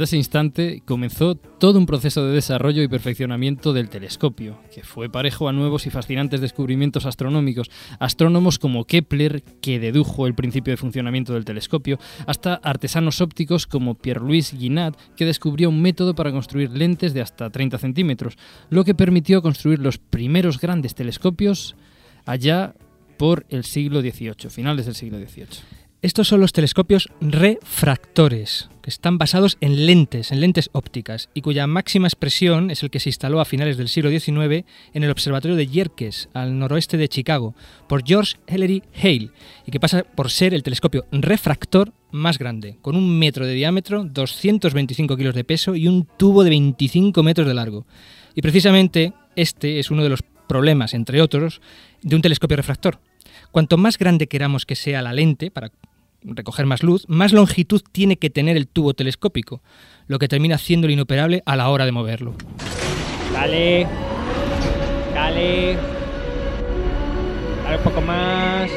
Desde 0.00 0.16
ese 0.16 0.16
instante 0.16 0.82
comenzó 0.86 1.34
todo 1.34 1.78
un 1.78 1.84
proceso 1.84 2.24
de 2.24 2.32
desarrollo 2.32 2.82
y 2.82 2.88
perfeccionamiento 2.88 3.74
del 3.74 3.90
telescopio, 3.90 4.58
que 4.74 4.82
fue 4.82 5.10
parejo 5.10 5.46
a 5.46 5.52
nuevos 5.52 5.84
y 5.84 5.90
fascinantes 5.90 6.40
descubrimientos 6.40 7.04
astronómicos, 7.04 7.70
astrónomos 7.98 8.58
como 8.58 8.86
Kepler, 8.86 9.42
que 9.60 9.78
dedujo 9.78 10.26
el 10.26 10.34
principio 10.34 10.72
de 10.72 10.78
funcionamiento 10.78 11.34
del 11.34 11.44
telescopio, 11.44 11.98
hasta 12.26 12.54
artesanos 12.54 13.20
ópticos 13.20 13.66
como 13.66 13.94
Pierre-Louis 13.94 14.54
Guinat, 14.58 14.96
que 15.16 15.26
descubrió 15.26 15.68
un 15.68 15.82
método 15.82 16.14
para 16.14 16.32
construir 16.32 16.70
lentes 16.70 17.12
de 17.12 17.20
hasta 17.20 17.50
30 17.50 17.76
centímetros, 17.76 18.38
lo 18.70 18.84
que 18.84 18.94
permitió 18.94 19.42
construir 19.42 19.80
los 19.80 19.98
primeros 19.98 20.58
grandes 20.58 20.94
telescopios 20.94 21.76
allá 22.24 22.74
por 23.18 23.44
el 23.50 23.64
siglo 23.64 24.00
XVIII, 24.00 24.48
finales 24.48 24.86
del 24.86 24.94
siglo 24.94 25.18
XVIII. 25.18 25.89
Estos 26.02 26.28
son 26.28 26.40
los 26.40 26.54
telescopios 26.54 27.10
refractores, 27.20 28.70
que 28.80 28.88
están 28.88 29.18
basados 29.18 29.58
en 29.60 29.84
lentes, 29.84 30.32
en 30.32 30.40
lentes 30.40 30.70
ópticas, 30.72 31.28
y 31.34 31.42
cuya 31.42 31.66
máxima 31.66 32.08
expresión 32.08 32.70
es 32.70 32.82
el 32.82 32.88
que 32.88 33.00
se 33.00 33.10
instaló 33.10 33.38
a 33.38 33.44
finales 33.44 33.76
del 33.76 33.90
siglo 33.90 34.08
XIX 34.08 34.64
en 34.94 35.04
el 35.04 35.10
Observatorio 35.10 35.58
de 35.58 35.66
Yerkes, 35.66 36.30
al 36.32 36.58
noroeste 36.58 36.96
de 36.96 37.10
Chicago, 37.10 37.54
por 37.86 38.02
George 38.02 38.36
Ellery 38.46 38.82
Hale, 38.94 39.30
y 39.66 39.70
que 39.70 39.78
pasa 39.78 40.04
por 40.04 40.30
ser 40.30 40.54
el 40.54 40.62
telescopio 40.62 41.04
refractor 41.12 41.92
más 42.12 42.38
grande, 42.38 42.78
con 42.80 42.96
un 42.96 43.18
metro 43.18 43.44
de 43.44 43.52
diámetro, 43.52 44.02
225 44.04 45.18
kilos 45.18 45.34
de 45.34 45.44
peso 45.44 45.74
y 45.74 45.86
un 45.86 46.08
tubo 46.16 46.44
de 46.44 46.50
25 46.50 47.22
metros 47.22 47.46
de 47.46 47.52
largo. 47.52 47.84
Y 48.34 48.40
precisamente 48.40 49.12
este 49.36 49.78
es 49.78 49.90
uno 49.90 50.02
de 50.02 50.08
los 50.08 50.22
problemas, 50.48 50.94
entre 50.94 51.20
otros, 51.20 51.60
de 52.00 52.16
un 52.16 52.22
telescopio 52.22 52.56
refractor. 52.56 53.00
Cuanto 53.50 53.76
más 53.76 53.98
grande 53.98 54.28
queramos 54.28 54.64
que 54.64 54.76
sea 54.76 55.02
la 55.02 55.12
lente 55.12 55.50
para 55.50 55.70
recoger 56.22 56.66
más 56.66 56.82
luz, 56.82 57.04
más 57.08 57.32
longitud 57.32 57.82
tiene 57.92 58.16
que 58.16 58.30
tener 58.30 58.56
el 58.56 58.66
tubo 58.66 58.94
telescópico, 58.94 59.62
lo 60.06 60.18
que 60.18 60.28
termina 60.28 60.56
haciéndolo 60.56 60.92
inoperable 60.92 61.42
a 61.46 61.56
la 61.56 61.68
hora 61.68 61.84
de 61.84 61.92
moverlo. 61.92 62.34
Dale. 63.32 63.86
Dale. 65.14 65.76
Dale 67.64 67.76
un 67.76 67.82
poco 67.82 68.00
más. 68.00 68.70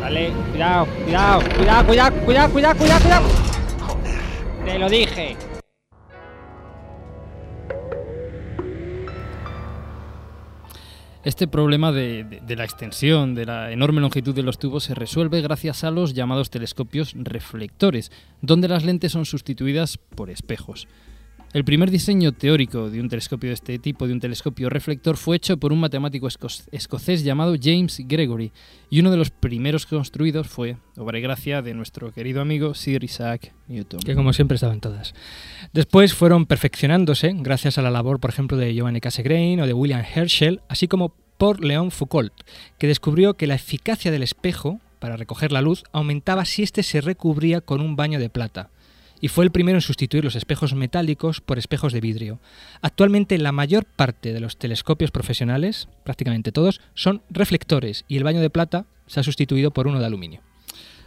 Dale. 0.00 0.32
Cuidado, 0.50 0.86
cuidado, 0.86 1.42
cuidado, 1.56 1.86
cuidado, 1.86 2.16
cuidado, 2.24 2.52
cuidado, 2.52 3.00
cuidado. 3.00 3.26
Te 4.64 4.78
lo 4.78 4.88
dije. 4.88 5.36
Este 11.26 11.48
problema 11.48 11.90
de, 11.90 12.40
la 12.56 12.62
extensión, 12.62 13.34
de 13.34 13.46
la 13.46 13.72
enorme 13.72 14.00
longitud 14.00 14.32
de 14.32 14.44
los 14.44 14.60
tubos, 14.60 14.84
se 14.84 14.94
resuelve 14.94 15.40
gracias 15.40 15.82
a 15.82 15.90
los 15.90 16.14
llamados 16.14 16.50
telescopios 16.50 17.14
reflectores, 17.16 18.12
donde 18.42 18.68
las 18.68 18.84
lentes 18.84 19.10
son 19.10 19.26
sustituidas 19.26 19.98
por 19.98 20.30
espejos. 20.30 20.86
El 21.56 21.64
primer 21.64 21.90
diseño 21.90 22.32
teórico 22.32 22.90
de 22.90 23.00
un 23.00 23.08
telescopio 23.08 23.48
de 23.48 23.54
este 23.54 23.78
tipo, 23.78 24.06
de 24.06 24.12
un 24.12 24.20
telescopio 24.20 24.68
reflector, 24.68 25.16
fue 25.16 25.36
hecho 25.36 25.56
por 25.56 25.72
un 25.72 25.80
matemático 25.80 26.26
esco- 26.26 26.68
escocés 26.70 27.24
llamado 27.24 27.54
James 27.58 27.98
Gregory, 28.06 28.52
y 28.90 29.00
uno 29.00 29.10
de 29.10 29.16
los 29.16 29.30
primeros 29.30 29.86
construidos 29.86 30.48
fue, 30.48 30.76
obra 30.98 31.18
y 31.18 31.22
gracia 31.22 31.62
de 31.62 31.72
nuestro 31.72 32.12
querido 32.12 32.42
amigo 32.42 32.74
Sir 32.74 33.02
Isaac 33.04 33.54
Newton. 33.68 34.00
Que 34.00 34.14
como 34.14 34.34
siempre 34.34 34.56
estaban 34.56 34.82
todas. 34.82 35.14
Después 35.72 36.12
fueron 36.12 36.44
perfeccionándose 36.44 37.32
gracias 37.34 37.78
a 37.78 37.82
la 37.82 37.90
labor, 37.90 38.20
por 38.20 38.28
ejemplo, 38.28 38.58
de 38.58 38.74
Giovanni 38.74 39.00
Cassegrain 39.00 39.58
o 39.58 39.66
de 39.66 39.72
William 39.72 40.04
Herschel, 40.14 40.60
así 40.68 40.88
como 40.88 41.14
por 41.38 41.64
Leon 41.64 41.90
Foucault, 41.90 42.34
que 42.78 42.86
descubrió 42.86 43.32
que 43.32 43.46
la 43.46 43.54
eficacia 43.54 44.10
del 44.10 44.24
espejo 44.24 44.78
para 44.98 45.16
recoger 45.16 45.52
la 45.52 45.62
luz 45.62 45.84
aumentaba 45.92 46.44
si 46.44 46.62
éste 46.62 46.82
se 46.82 47.00
recubría 47.00 47.62
con 47.62 47.80
un 47.80 47.96
baño 47.96 48.18
de 48.18 48.28
plata. 48.28 48.68
Y 49.20 49.28
fue 49.28 49.44
el 49.44 49.50
primero 49.50 49.78
en 49.78 49.82
sustituir 49.82 50.24
los 50.24 50.36
espejos 50.36 50.74
metálicos 50.74 51.40
por 51.40 51.58
espejos 51.58 51.92
de 51.92 52.00
vidrio. 52.00 52.40
Actualmente 52.82 53.38
la 53.38 53.52
mayor 53.52 53.84
parte 53.84 54.32
de 54.32 54.40
los 54.40 54.58
telescopios 54.58 55.10
profesionales, 55.10 55.88
prácticamente 56.04 56.52
todos, 56.52 56.80
son 56.94 57.22
reflectores 57.30 58.04
y 58.08 58.16
el 58.16 58.24
baño 58.24 58.40
de 58.40 58.50
plata 58.50 58.86
se 59.06 59.20
ha 59.20 59.22
sustituido 59.22 59.70
por 59.70 59.86
uno 59.86 59.98
de 60.00 60.06
aluminio. 60.06 60.40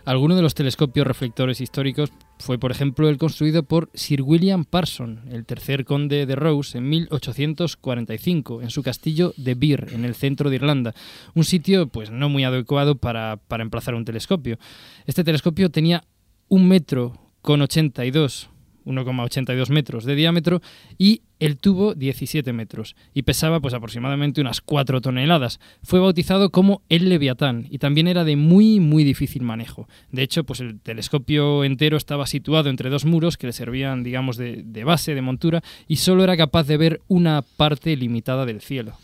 Alguno 0.06 0.36
de 0.36 0.42
los 0.42 0.56
telescopios 0.56 1.06
reflectores 1.06 1.62
históricos 1.62 2.12
fue, 2.40 2.58
por 2.58 2.72
ejemplo, 2.72 3.10
el 3.10 3.18
construido 3.18 3.64
por 3.64 3.90
Sir 3.94 4.22
William 4.22 4.66
Parson, 4.66 5.22
el 5.30 5.46
tercer 5.46 5.86
conde 5.86 6.26
de 6.26 6.36
Rose, 6.36 6.78
en 6.78 6.90
1845, 6.90 8.62
en 8.62 8.70
su 8.70 8.82
castillo 8.82 9.34
de 9.38 9.54
Birr, 9.56 9.94
en 9.94 10.06
el 10.06 10.16
centro 10.16 10.50
de 10.50 10.56
Irlanda, 10.56 10.96
un 11.36 11.44
sitio 11.44 11.88
pues 11.90 12.10
no 12.12 12.30
muy 12.30 12.44
adecuado 12.44 12.96
para, 12.96 13.38
para 13.48 13.62
emplazar 13.62 13.94
un 13.94 14.06
telescopio. 14.06 14.58
Este 15.06 15.24
telescopio 15.24 15.70
tenía 15.70 16.04
un 16.48 16.68
metro 16.68 17.29
con 17.42 17.62
82, 17.62 18.50
1,82 18.86 19.70
metros 19.70 20.04
de 20.04 20.16
diámetro 20.16 20.62
y 20.98 21.22
el 21.40 21.58
tubo 21.58 21.94
17 21.94 22.52
metros 22.54 22.96
y 23.14 23.24
pesaba 23.24 23.60
pues 23.60 23.74
aproximadamente 23.74 24.42
unas 24.42 24.62
4 24.62 25.02
toneladas. 25.02 25.60
Fue 25.84 26.00
bautizado 26.00 26.50
como 26.50 26.82
el 26.90 27.10
Leviatán 27.10 27.68
y 27.70 27.78
también 27.78 28.08
era 28.08 28.24
de 28.24 28.36
muy 28.36 28.80
muy 28.80 29.04
difícil 29.04 29.44
manejo. 29.44 29.88
De 30.12 30.24
hecho, 30.24 30.44
pues 30.44 30.60
el 30.60 30.80
telescopio 30.80 31.64
entero 31.64 31.98
estaba 31.98 32.28
situado 32.28 32.70
entre 32.70 32.90
dos 32.90 33.06
muros 33.06 33.38
que 33.38 33.48
le 33.48 33.54
servían 33.54 34.04
digamos 34.04 34.38
de, 34.38 34.64
de 34.64 34.84
base, 34.84 35.16
de 35.16 35.22
montura 35.22 35.62
y 35.88 35.98
solo 35.98 36.24
era 36.24 36.36
capaz 36.36 36.68
de 36.68 36.78
ver 36.78 37.02
una 37.08 37.44
parte 37.58 37.96
limitada 37.96 38.46
del 38.46 38.62
cielo. 38.62 38.98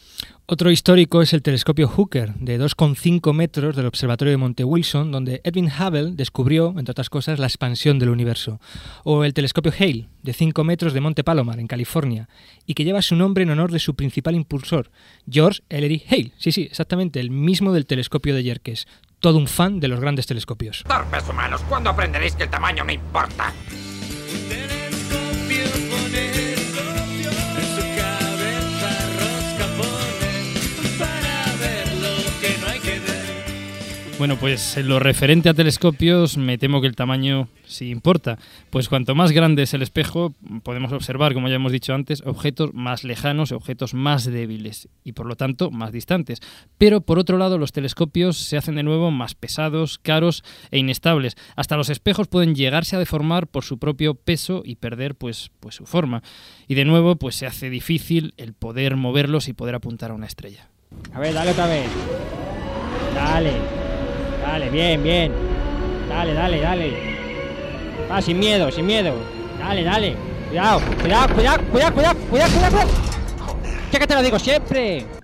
Otro 0.48 0.70
histórico 0.70 1.24
es 1.24 1.34
el 1.34 1.42
telescopio 1.42 1.88
Hooker, 1.88 2.36
de 2.36 2.60
2,5 2.60 3.34
metros 3.34 3.76
del 3.76 3.88
observatorio 3.88 4.30
de 4.30 4.38
Monte 4.38 4.64
Wilson, 4.64 5.12
donde 5.12 5.42
Edwin 5.44 5.72
Hubble 5.72 6.12
descubrió, 6.12 6.76
entre 6.78 6.92
otras 6.92 7.10
cosas, 7.10 7.40
la 7.40 7.48
expansión 7.48 7.98
del 7.98 8.10
universo. 8.10 8.60
O 9.04 9.24
el 9.24 9.34
telescopio 9.34 9.74
Hale, 9.76 10.08
de 10.22 10.34
5 10.34 10.64
metros 10.64 10.94
de 10.94 11.02
Monte 11.02 11.24
Palomar, 11.24 11.60
en 11.60 11.66
California, 11.66 12.30
y 12.68 12.76
que 12.76 12.84
lleva 12.84 13.02
su 13.02 13.16
nombre 13.16 13.42
en 13.42 13.50
honor 13.50 13.72
de 13.72 13.80
su 13.80 13.96
principal 13.96 14.36
impulsor, 14.36 14.92
George 15.28 15.64
Ellery 15.68 16.04
Hale. 16.12 16.34
Sí, 16.38 16.52
sí, 16.52 16.62
exactamente, 16.62 17.20
el 17.20 17.32
mismo 17.32 17.74
del 17.74 17.88
telescopio 17.88 18.36
de 18.36 18.44
Yerkes. 18.44 18.86
Todo 19.20 19.40
un 19.40 19.48
fan 19.48 19.80
de 19.80 19.88
los 19.88 20.00
grandes 20.00 20.28
telescopios. 20.28 20.84
Torpes 20.88 21.28
humanos, 21.28 21.62
¿cuándo 21.68 21.90
aprenderéis 21.90 22.36
que 22.36 22.44
el 22.44 22.52
tamaño 22.52 22.86
importa? 22.94 23.52
Bueno, 34.26 34.40
pues 34.40 34.76
en 34.76 34.88
lo 34.88 34.98
referente 34.98 35.50
a 35.50 35.54
telescopios, 35.54 36.36
me 36.36 36.58
temo 36.58 36.82
que 36.82 36.88
el 36.88 36.96
tamaño 36.96 37.48
sí 37.64 37.92
importa, 37.92 38.40
pues 38.72 38.90
cuanto 38.90 39.14
más 39.14 39.32
grande 39.32 39.62
es 39.62 39.76
el 39.76 39.84
espejo, 39.84 40.34
podemos 40.64 40.92
observar, 40.94 41.36
como 41.36 41.48
ya 41.48 41.58
hemos 41.58 41.72
dicho 41.72 41.94
antes, 41.94 42.24
objetos 42.26 42.74
más 42.74 43.04
lejanos, 43.04 43.52
objetos 43.52 43.94
más 43.94 44.26
débiles 44.26 44.90
y 45.04 45.12
por 45.12 45.28
lo 45.28 45.36
tanto 45.36 45.70
más 45.70 45.92
distantes. 45.92 46.40
Pero 46.80 47.02
por 47.02 47.20
otro 47.20 47.38
lado, 47.38 47.60
los 47.60 47.72
telescopios 47.72 48.38
se 48.38 48.58
hacen 48.58 48.74
de 48.74 48.82
nuevo 48.82 49.12
más 49.12 49.36
pesados, 49.36 50.00
caros 50.00 50.44
e 50.72 50.80
inestables. 50.80 51.38
Hasta 51.56 51.78
los 51.78 51.92
espejos 51.92 52.28
pueden 52.28 52.56
llegarse 52.56 52.96
a 52.96 53.00
deformar 53.00 53.46
por 53.46 53.64
su 53.64 53.78
propio 53.78 54.16
peso 54.16 54.64
y 54.66 54.78
perder 54.78 55.14
pues, 55.14 55.52
pues 55.60 55.76
su 55.76 55.86
forma. 55.86 56.24
Y 56.68 56.74
de 56.74 56.86
nuevo, 56.86 57.16
pues 57.18 57.36
se 57.36 57.46
hace 57.46 57.70
difícil 57.70 58.34
el 58.38 58.54
poder 58.54 58.96
moverlos 58.96 59.50
y 59.50 59.54
poder 59.54 59.76
apuntar 59.76 60.10
a 60.10 60.16
una 60.16 60.26
estrella. 60.26 60.68
A 61.14 61.20
ver, 61.20 61.32
dale 61.32 61.52
otra 61.52 61.68
vez. 61.68 61.90
Dale. 63.14 63.85
Dale, 64.46 64.70
bien, 64.70 65.02
bien. 65.02 65.32
Dale, 66.08 66.34
dale, 66.34 66.62
dale. 66.62 66.94
Va, 68.10 68.22
sin 68.22 68.38
miedo, 68.38 68.72
sin 68.72 68.86
miedo. 68.86 69.14
Dale, 69.58 69.84
dale. 69.84 70.16
Cuidado, 70.50 70.82
cuidado, 71.02 71.34
cuidado, 71.34 71.64
cuidado, 71.72 71.94
cuidado, 71.94 72.16
cuidado. 72.30 72.52
cuidado. 72.70 72.90
Ya 73.92 74.00
que 74.00 74.08
te 74.08 74.14
lo 74.14 74.22
digo 74.22 74.38
siempre. 74.38 75.15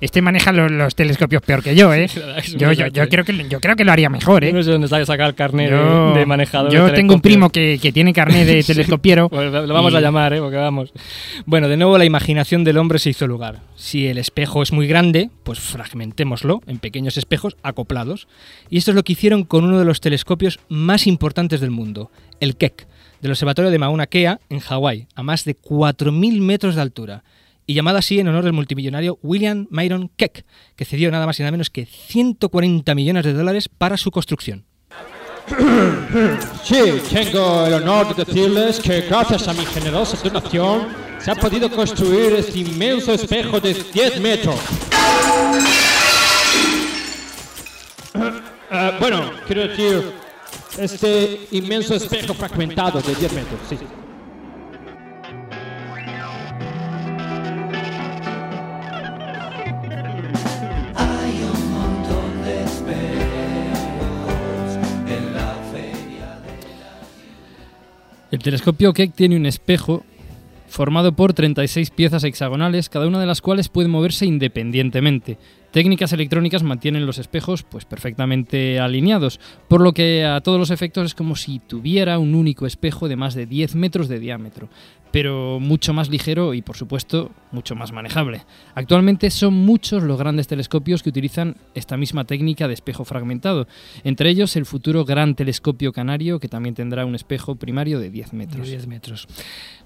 Este 0.00 0.20
maneja 0.20 0.52
los, 0.52 0.70
los 0.70 0.94
telescopios 0.94 1.40
peor 1.42 1.62
que 1.62 1.74
yo, 1.74 1.92
¿eh? 1.94 2.08
Yo, 2.08 2.72
yo, 2.72 2.72
yo, 2.72 2.90
fuerte. 2.90 3.08
creo 3.08 3.24
que, 3.24 3.48
yo 3.48 3.60
creo 3.60 3.76
que 3.76 3.84
lo 3.84 3.92
haría 3.92 4.10
mejor, 4.10 4.44
¿eh? 4.44 4.52
No 4.52 4.62
sé 4.62 4.70
dónde 4.70 4.86
está 4.86 5.04
sacar 5.06 5.28
el 5.28 5.34
carnet 5.34 5.70
de- 5.70 5.76
Yo- 5.76 6.14
de, 6.14 6.26
manejador. 6.26 6.72
Yo 6.72 6.86
de 6.86 6.92
tengo 6.92 7.14
un 7.14 7.20
primo 7.20 7.50
que, 7.50 7.78
que 7.80 7.92
tiene 7.92 8.12
carnet 8.12 8.46
de 8.46 8.62
Sí, 8.64 8.72
telescopiero. 8.72 9.28
pues 9.28 9.50
lo 9.52 9.72
vamos 9.74 9.92
y- 9.92 9.96
a 9.96 10.00
llamar, 10.00 10.32
¿eh? 10.34 10.40
Porque 10.40 10.56
vamos. 10.56 10.92
Bueno, 11.46 11.68
de 11.68 11.76
nuevo 11.76 11.96
la 11.98 12.04
imaginación 12.04 12.64
del 12.64 12.78
hombre 12.78 12.98
se 12.98 13.10
hizo 13.10 13.26
lugar. 13.26 13.60
Si 13.76 14.06
el 14.06 14.18
espejo 14.18 14.62
es 14.62 14.72
muy 14.72 14.86
grande, 14.86 15.30
pues 15.42 15.60
fragmentémoslo 15.60 16.60
en 16.66 16.78
pequeños 16.78 17.16
espejos 17.16 17.56
acoplados. 17.62 18.26
Y 18.70 18.78
esto 18.78 18.90
es 18.90 18.94
lo 18.96 19.04
que 19.04 19.12
hicieron 19.12 19.44
con 19.44 19.64
uno 19.64 19.78
de 19.78 19.84
los 19.84 20.00
telescopios 20.00 20.58
más 20.68 21.06
importantes 21.06 21.60
del 21.60 21.70
mundo, 21.70 22.10
el 22.40 22.56
Keck, 22.56 22.86
del 23.20 23.30
observatorio 23.30 23.70
de 23.70 23.78
Mauna 23.78 24.06
Kea, 24.06 24.40
en 24.50 24.58
Hawái, 24.60 25.06
a 25.14 25.22
más 25.22 25.44
de 25.44 25.56
4.000 25.56 26.40
metros 26.40 26.74
de 26.74 26.82
altura. 26.82 27.22
Y 27.66 27.74
llamado 27.74 27.98
así 27.98 28.20
en 28.20 28.28
honor 28.28 28.44
del 28.44 28.52
multimillonario 28.52 29.18
William 29.22 29.66
Myron 29.70 30.10
Keck, 30.16 30.44
que 30.76 30.84
cedió 30.84 31.10
nada 31.10 31.26
más 31.26 31.38
y 31.38 31.42
nada 31.42 31.52
menos 31.52 31.70
que 31.70 31.86
140 31.86 32.94
millones 32.94 33.24
de 33.24 33.32
dólares 33.32 33.68
para 33.68 33.96
su 33.96 34.10
construcción. 34.10 34.64
Sí, 36.62 36.76
tengo 37.12 37.66
el 37.66 37.74
honor 37.74 38.14
de 38.14 38.24
decirles 38.24 38.80
que 38.80 39.02
gracias 39.02 39.46
a 39.46 39.52
mi 39.52 39.64
generosa 39.66 40.16
donación 40.22 40.88
se 41.18 41.30
ha 41.30 41.34
podido 41.34 41.70
construir 41.70 42.32
este 42.34 42.60
inmenso 42.60 43.12
espejo 43.12 43.60
de 43.60 43.74
10 43.74 44.20
metros. 44.20 44.56
Eh, 48.76 48.90
bueno, 48.98 49.30
quiero 49.46 49.68
decir, 49.68 50.02
este 50.78 51.46
inmenso 51.52 51.94
espejo 51.94 52.34
fragmentado 52.34 53.00
de 53.00 53.14
10 53.14 53.32
metros, 53.32 53.60
sí. 53.68 53.78
El 68.34 68.40
telescopio 68.40 68.92
Keck 68.92 69.14
tiene 69.14 69.36
un 69.36 69.46
espejo 69.46 70.02
formado 70.66 71.12
por 71.12 71.34
36 71.34 71.90
piezas 71.90 72.24
hexagonales, 72.24 72.88
cada 72.88 73.06
una 73.06 73.20
de 73.20 73.26
las 73.26 73.40
cuales 73.40 73.68
puede 73.68 73.86
moverse 73.86 74.26
independientemente. 74.26 75.38
Técnicas 75.70 76.12
electrónicas 76.12 76.64
mantienen 76.64 77.06
los 77.06 77.18
espejos 77.18 77.62
pues 77.62 77.84
perfectamente 77.84 78.80
alineados, 78.80 79.38
por 79.68 79.80
lo 79.82 79.92
que 79.92 80.24
a 80.24 80.40
todos 80.40 80.58
los 80.58 80.72
efectos 80.72 81.06
es 81.06 81.14
como 81.14 81.36
si 81.36 81.60
tuviera 81.60 82.18
un 82.18 82.34
único 82.34 82.66
espejo 82.66 83.06
de 83.06 83.14
más 83.14 83.34
de 83.34 83.46
10 83.46 83.76
metros 83.76 84.08
de 84.08 84.18
diámetro, 84.18 84.68
pero 85.14 85.60
mucho 85.60 85.92
más 85.92 86.08
ligero 86.08 86.54
y 86.54 86.62
por 86.62 86.76
supuesto 86.76 87.30
mucho 87.52 87.76
más 87.76 87.92
manejable. 87.92 88.40
Actualmente 88.74 89.30
son 89.30 89.54
muchos 89.54 90.02
los 90.02 90.18
grandes 90.18 90.48
telescopios 90.48 91.04
que 91.04 91.10
utilizan 91.10 91.54
esta 91.76 91.96
misma 91.96 92.24
técnica 92.24 92.66
de 92.66 92.74
espejo 92.74 93.04
fragmentado, 93.04 93.68
entre 94.02 94.28
ellos 94.28 94.56
el 94.56 94.66
futuro 94.66 95.04
Gran 95.04 95.36
Telescopio 95.36 95.92
Canario 95.92 96.40
que 96.40 96.48
también 96.48 96.74
tendrá 96.74 97.06
un 97.06 97.14
espejo 97.14 97.54
primario 97.54 98.00
de 98.00 98.10
10 98.10 98.32
metros. 98.32 98.66
De 98.66 98.72
10 98.72 98.88
metros. 98.88 99.28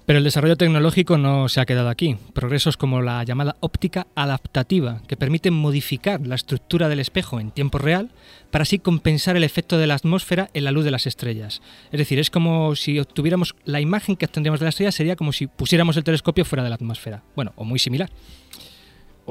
Pero 0.07 0.17
el 0.17 0.23
desarrollo 0.23 0.57
tecnológico 0.57 1.19
no 1.19 1.47
se 1.47 1.61
ha 1.61 1.67
quedado 1.67 1.89
aquí. 1.89 2.17
Progresos 2.33 2.77
como 2.77 3.03
la 3.03 3.23
llamada 3.23 3.55
óptica 3.59 4.07
adaptativa, 4.15 5.03
que 5.07 5.15
permiten 5.15 5.53
modificar 5.53 6.25
la 6.25 6.33
estructura 6.33 6.89
del 6.89 6.99
espejo 6.99 7.39
en 7.39 7.51
tiempo 7.51 7.77
real 7.77 8.09
para 8.51 8.63
así 8.63 8.79
compensar 8.79 9.35
el 9.37 9.43
efecto 9.43 9.77
de 9.77 9.87
la 9.87 9.95
atmósfera 9.95 10.49
en 10.53 10.63
la 10.63 10.71
luz 10.71 10.85
de 10.85 10.91
las 10.91 11.07
estrellas. 11.07 11.61
Es 11.91 11.99
decir, 11.99 12.19
es 12.19 12.29
como 12.29 12.75
si 12.75 12.99
obtuviéramos 12.99 13.55
la 13.65 13.81
imagen 13.81 14.15
que 14.15 14.25
obtendríamos 14.25 14.59
de 14.59 14.65
la 14.65 14.69
estrella, 14.69 14.91
sería 14.91 15.15
como 15.15 15.31
si 15.33 15.47
pusiéramos 15.47 15.97
el 15.97 16.03
telescopio 16.03 16.45
fuera 16.45 16.63
de 16.63 16.69
la 16.69 16.75
atmósfera. 16.75 17.23
Bueno, 17.35 17.53
o 17.55 17.63
muy 17.63 17.79
similar. 17.79 18.09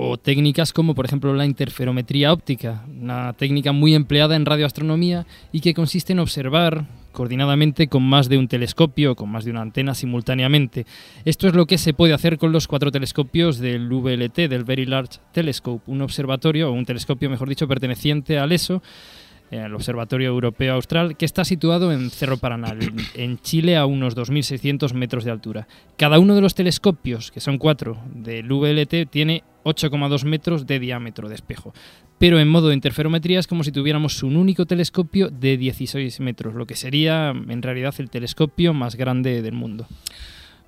O 0.00 0.16
técnicas 0.16 0.72
como 0.72 0.94
por 0.94 1.06
ejemplo 1.06 1.34
la 1.34 1.44
interferometría 1.44 2.32
óptica, 2.32 2.84
una 2.88 3.32
técnica 3.32 3.72
muy 3.72 3.96
empleada 3.96 4.36
en 4.36 4.46
radioastronomía 4.46 5.26
y 5.50 5.60
que 5.60 5.74
consiste 5.74 6.12
en 6.12 6.20
observar 6.20 6.86
coordinadamente 7.10 7.88
con 7.88 8.04
más 8.04 8.28
de 8.28 8.38
un 8.38 8.46
telescopio, 8.46 9.16
con 9.16 9.28
más 9.28 9.44
de 9.44 9.50
una 9.50 9.62
antena 9.62 9.96
simultáneamente. 9.96 10.86
Esto 11.24 11.48
es 11.48 11.54
lo 11.54 11.66
que 11.66 11.78
se 11.78 11.94
puede 11.94 12.14
hacer 12.14 12.38
con 12.38 12.52
los 12.52 12.68
cuatro 12.68 12.92
telescopios 12.92 13.58
del 13.58 13.88
VLT, 13.88 14.48
del 14.48 14.62
Very 14.62 14.86
Large 14.86 15.18
Telescope, 15.32 15.82
un 15.90 16.00
observatorio 16.00 16.70
o 16.70 16.72
un 16.72 16.84
telescopio, 16.84 17.28
mejor 17.28 17.48
dicho, 17.48 17.66
perteneciente 17.66 18.38
al 18.38 18.52
ESO 18.52 18.82
el 19.50 19.74
Observatorio 19.74 20.28
Europeo 20.28 20.74
Austral, 20.74 21.16
que 21.16 21.24
está 21.24 21.44
situado 21.44 21.92
en 21.92 22.10
Cerro 22.10 22.36
Paranal, 22.36 22.78
en 23.14 23.38
Chile, 23.38 23.76
a 23.76 23.86
unos 23.86 24.16
2.600 24.16 24.92
metros 24.92 25.24
de 25.24 25.30
altura. 25.30 25.68
Cada 25.96 26.18
uno 26.18 26.34
de 26.34 26.40
los 26.40 26.54
telescopios, 26.54 27.30
que 27.30 27.40
son 27.40 27.58
cuatro 27.58 27.98
del 28.14 28.52
VLT, 28.52 29.10
tiene 29.10 29.44
8,2 29.64 30.24
metros 30.24 30.66
de 30.66 30.78
diámetro 30.78 31.28
de 31.28 31.34
espejo. 31.34 31.72
Pero 32.18 32.40
en 32.40 32.48
modo 32.48 32.68
de 32.68 32.74
interferometría 32.74 33.38
es 33.38 33.46
como 33.46 33.62
si 33.62 33.70
tuviéramos 33.72 34.22
un 34.22 34.36
único 34.36 34.66
telescopio 34.66 35.30
de 35.30 35.56
16 35.56 36.20
metros, 36.20 36.54
lo 36.54 36.66
que 36.66 36.74
sería 36.74 37.30
en 37.30 37.62
realidad 37.62 37.94
el 37.98 38.10
telescopio 38.10 38.74
más 38.74 38.96
grande 38.96 39.40
del 39.40 39.54
mundo. 39.54 39.86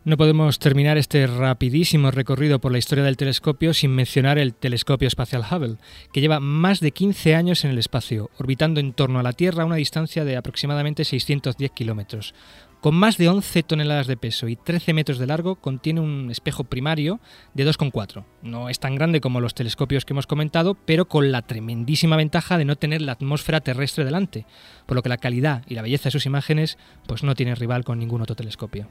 No 0.03 0.17
podemos 0.17 0.59
terminar 0.59 0.97
este 0.97 1.27
rapidísimo 1.27 2.11
recorrido 2.11 2.59
por 2.59 2.73
la 2.73 2.79
historia 2.79 3.05
del 3.05 3.19
telescopio 3.19 3.75
sin 3.75 3.95
mencionar 3.95 4.39
el 4.39 4.55
telescopio 4.55 5.07
espacial 5.07 5.45
Hubble, 5.45 5.77
que 6.11 6.23
lleva 6.23 6.41
más 6.41 6.81
de 6.81 6.93
15 6.93 7.35
años 7.35 7.67
en 7.67 7.71
el 7.71 7.77
espacio, 7.77 8.31
orbitando 8.39 8.81
en 8.81 8.95
torno 8.95 9.19
a 9.19 9.23
la 9.23 9.35
Tierra 9.35 9.63
a 9.63 9.67
una 9.67 9.77
distancia 9.77 10.25
de 10.25 10.39
aproximadamente 10.39 11.05
610 11.05 11.71
kilómetros. 11.73 12.35
Con 12.81 12.95
más 12.95 13.19
de 13.19 13.29
11 13.29 13.63
toneladas 13.63 14.07
de 14.07 14.17
peso 14.17 14.49
y 14.49 14.57
13 14.57 14.95
metros 14.95 15.19
de 15.19 15.27
largo, 15.27 15.57
contiene 15.57 16.01
un 16.01 16.31
espejo 16.31 16.65
primario 16.65 17.21
de 17.53 17.69
2,4. 17.69 18.25
No 18.41 18.71
es 18.71 18.81
tan 18.81 18.95
grande 18.95 19.21
como 19.21 19.43
los 19.43 19.53
telescopios 19.53 20.07
que 20.07 20.15
hemos 20.15 20.27
comentado, 20.27 20.79
pero 20.87 21.09
con 21.09 21.31
la 21.31 21.43
tremendísima 21.43 22.17
ventaja 22.17 22.57
de 22.57 22.65
no 22.65 22.77
tener 22.77 23.03
la 23.03 23.13
atmósfera 23.13 23.61
terrestre 23.61 24.07
delante, 24.07 24.47
por 24.87 24.97
lo 24.97 25.03
que 25.03 25.11
la 25.11 25.19
calidad 25.19 25.63
y 25.69 25.75
la 25.75 25.83
belleza 25.83 26.05
de 26.05 26.13
sus 26.13 26.25
imágenes 26.25 26.79
pues 27.07 27.23
no 27.23 27.35
tiene 27.35 27.55
rival 27.55 27.85
con 27.85 27.99
ningún 27.99 28.23
otro 28.23 28.35
telescopio. 28.35 28.89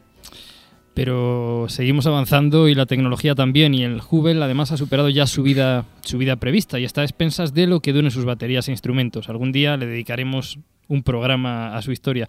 Pero 0.94 1.68
seguimos 1.70 2.06
avanzando 2.08 2.68
y 2.68 2.76
la 2.76 2.86
tecnología 2.86 3.36
también 3.36 3.74
y 3.74 3.84
el 3.84 4.02
Hubble 4.02 4.44
además 4.44 4.72
ha 4.72 4.78
superado 4.78 5.10
ya 5.10 5.28
su 5.28 5.44
vida, 5.44 5.86
su 6.02 6.18
vida 6.18 6.36
prevista 6.36 6.80
y 6.80 6.84
está 6.84 7.02
a 7.02 7.04
expensas 7.06 7.54
de 7.54 7.68
lo 7.68 7.80
que 7.80 7.94
duren 7.94 8.12
sus 8.12 8.26
baterías 8.26 8.68
e 8.68 8.72
instrumentos. 8.72 9.30
Algún 9.30 9.52
día 9.52 9.78
le 9.78 9.86
dedicaremos 9.86 10.60
un 10.88 11.04
programa 11.04 11.76
a 11.76 11.82
su 11.82 11.92
historia. 11.92 12.28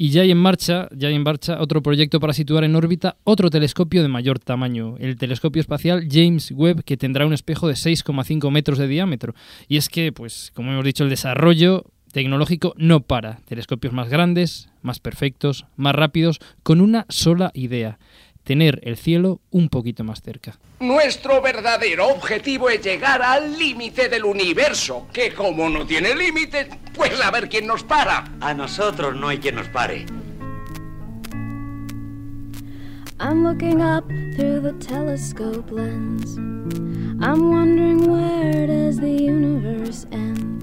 Y 0.00 0.10
ya 0.10 0.22
hay 0.22 0.30
en 0.30 0.38
marcha, 0.38 0.88
ya 0.94 1.08
hay 1.08 1.16
en 1.16 1.24
marcha 1.24 1.60
otro 1.60 1.82
proyecto 1.82 2.20
para 2.20 2.32
situar 2.32 2.62
en 2.62 2.76
órbita 2.76 3.16
otro 3.24 3.50
telescopio 3.50 4.00
de 4.00 4.06
mayor 4.06 4.38
tamaño, 4.38 4.94
el 5.00 5.16
telescopio 5.16 5.60
espacial 5.60 6.06
James 6.08 6.52
Webb, 6.52 6.84
que 6.84 6.96
tendrá 6.96 7.26
un 7.26 7.32
espejo 7.32 7.66
de 7.66 7.74
6,5 7.74 8.48
metros 8.52 8.78
de 8.78 8.86
diámetro. 8.86 9.34
Y 9.66 9.76
es 9.76 9.88
que, 9.88 10.12
pues, 10.12 10.52
como 10.54 10.70
hemos 10.70 10.84
dicho, 10.84 11.02
el 11.02 11.10
desarrollo 11.10 11.84
tecnológico 12.12 12.74
no 12.76 13.00
para. 13.00 13.40
Telescopios 13.46 13.92
más 13.92 14.08
grandes, 14.08 14.70
más 14.88 14.98
perfectos, 14.98 15.66
más 15.76 15.94
rápidos, 15.94 16.40
con 16.64 16.80
una 16.80 17.06
sola 17.08 17.52
idea, 17.54 17.98
tener 18.42 18.80
el 18.82 18.96
cielo 18.96 19.40
un 19.50 19.68
poquito 19.68 20.02
más 20.02 20.22
cerca. 20.22 20.58
Nuestro 20.80 21.42
verdadero 21.42 22.08
objetivo 22.08 22.70
es 22.70 22.82
llegar 22.82 23.20
al 23.20 23.58
límite 23.58 24.08
del 24.08 24.24
universo, 24.24 25.06
que 25.12 25.34
como 25.34 25.68
no 25.68 25.84
tiene 25.86 26.14
límites, 26.14 26.68
pues 26.94 27.20
a 27.20 27.30
ver 27.30 27.50
quién 27.50 27.66
nos 27.66 27.84
para. 27.84 28.24
A 28.40 28.54
nosotros 28.54 29.14
no 29.14 29.28
hay 29.28 29.38
quien 29.38 29.56
nos 29.56 29.68
pare. 29.68 30.06
I'm 33.20 33.42
looking 33.44 33.82
up 33.82 34.08
through 34.36 34.60
the 34.60 34.72
telescope 34.80 35.70
lens. 35.70 36.38
I'm 37.20 37.50
wondering 37.50 38.10
where 38.10 38.66
does 38.66 38.98
the 38.98 39.10
universe 39.10 40.06
end? 40.10 40.57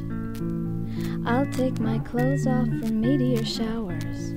I'll 1.28 1.50
take 1.52 1.80
my 1.80 1.98
clothes 2.00 2.46
off 2.46 2.68
for 2.68 2.92
meteor 2.92 3.44
showers. 3.44 4.36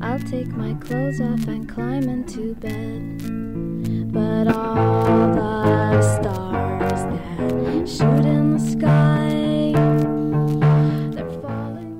I'll 0.00 0.18
take 0.18 0.48
my 0.48 0.74
clothes 0.74 1.20
off 1.20 1.46
and 1.46 1.68
climb 1.72 2.08
into 2.08 2.54
bed. 2.56 3.22
But 4.12 4.48
all 4.48 5.30
the 5.32 6.02
stars 6.02 7.02
that 7.04 7.88
shoot 7.88 8.24
in 8.24 8.54
the 8.54 8.58
sky. 8.58 9.72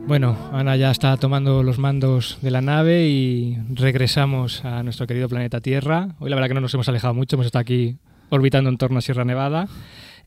Bueno, 0.08 0.36
Ana 0.52 0.76
ya 0.76 0.90
está 0.90 1.16
tomando 1.16 1.62
los 1.62 1.78
mandos 1.78 2.38
de 2.42 2.50
la 2.50 2.60
nave 2.60 3.06
y 3.06 3.56
regresamos 3.72 4.64
a 4.64 4.82
nuestro 4.82 5.06
querido 5.06 5.28
planeta 5.28 5.60
Tierra. 5.60 6.16
Hoy 6.18 6.28
la 6.28 6.36
verdad 6.36 6.48
que 6.48 6.54
no 6.54 6.60
nos 6.60 6.74
hemos 6.74 6.88
alejado 6.88 7.14
mucho, 7.14 7.36
hemos 7.36 7.46
estado 7.46 7.60
aquí 7.60 7.96
orbitando 8.28 8.68
en 8.70 8.76
torno 8.76 8.98
a 8.98 9.02
Sierra 9.02 9.24
Nevada. 9.24 9.68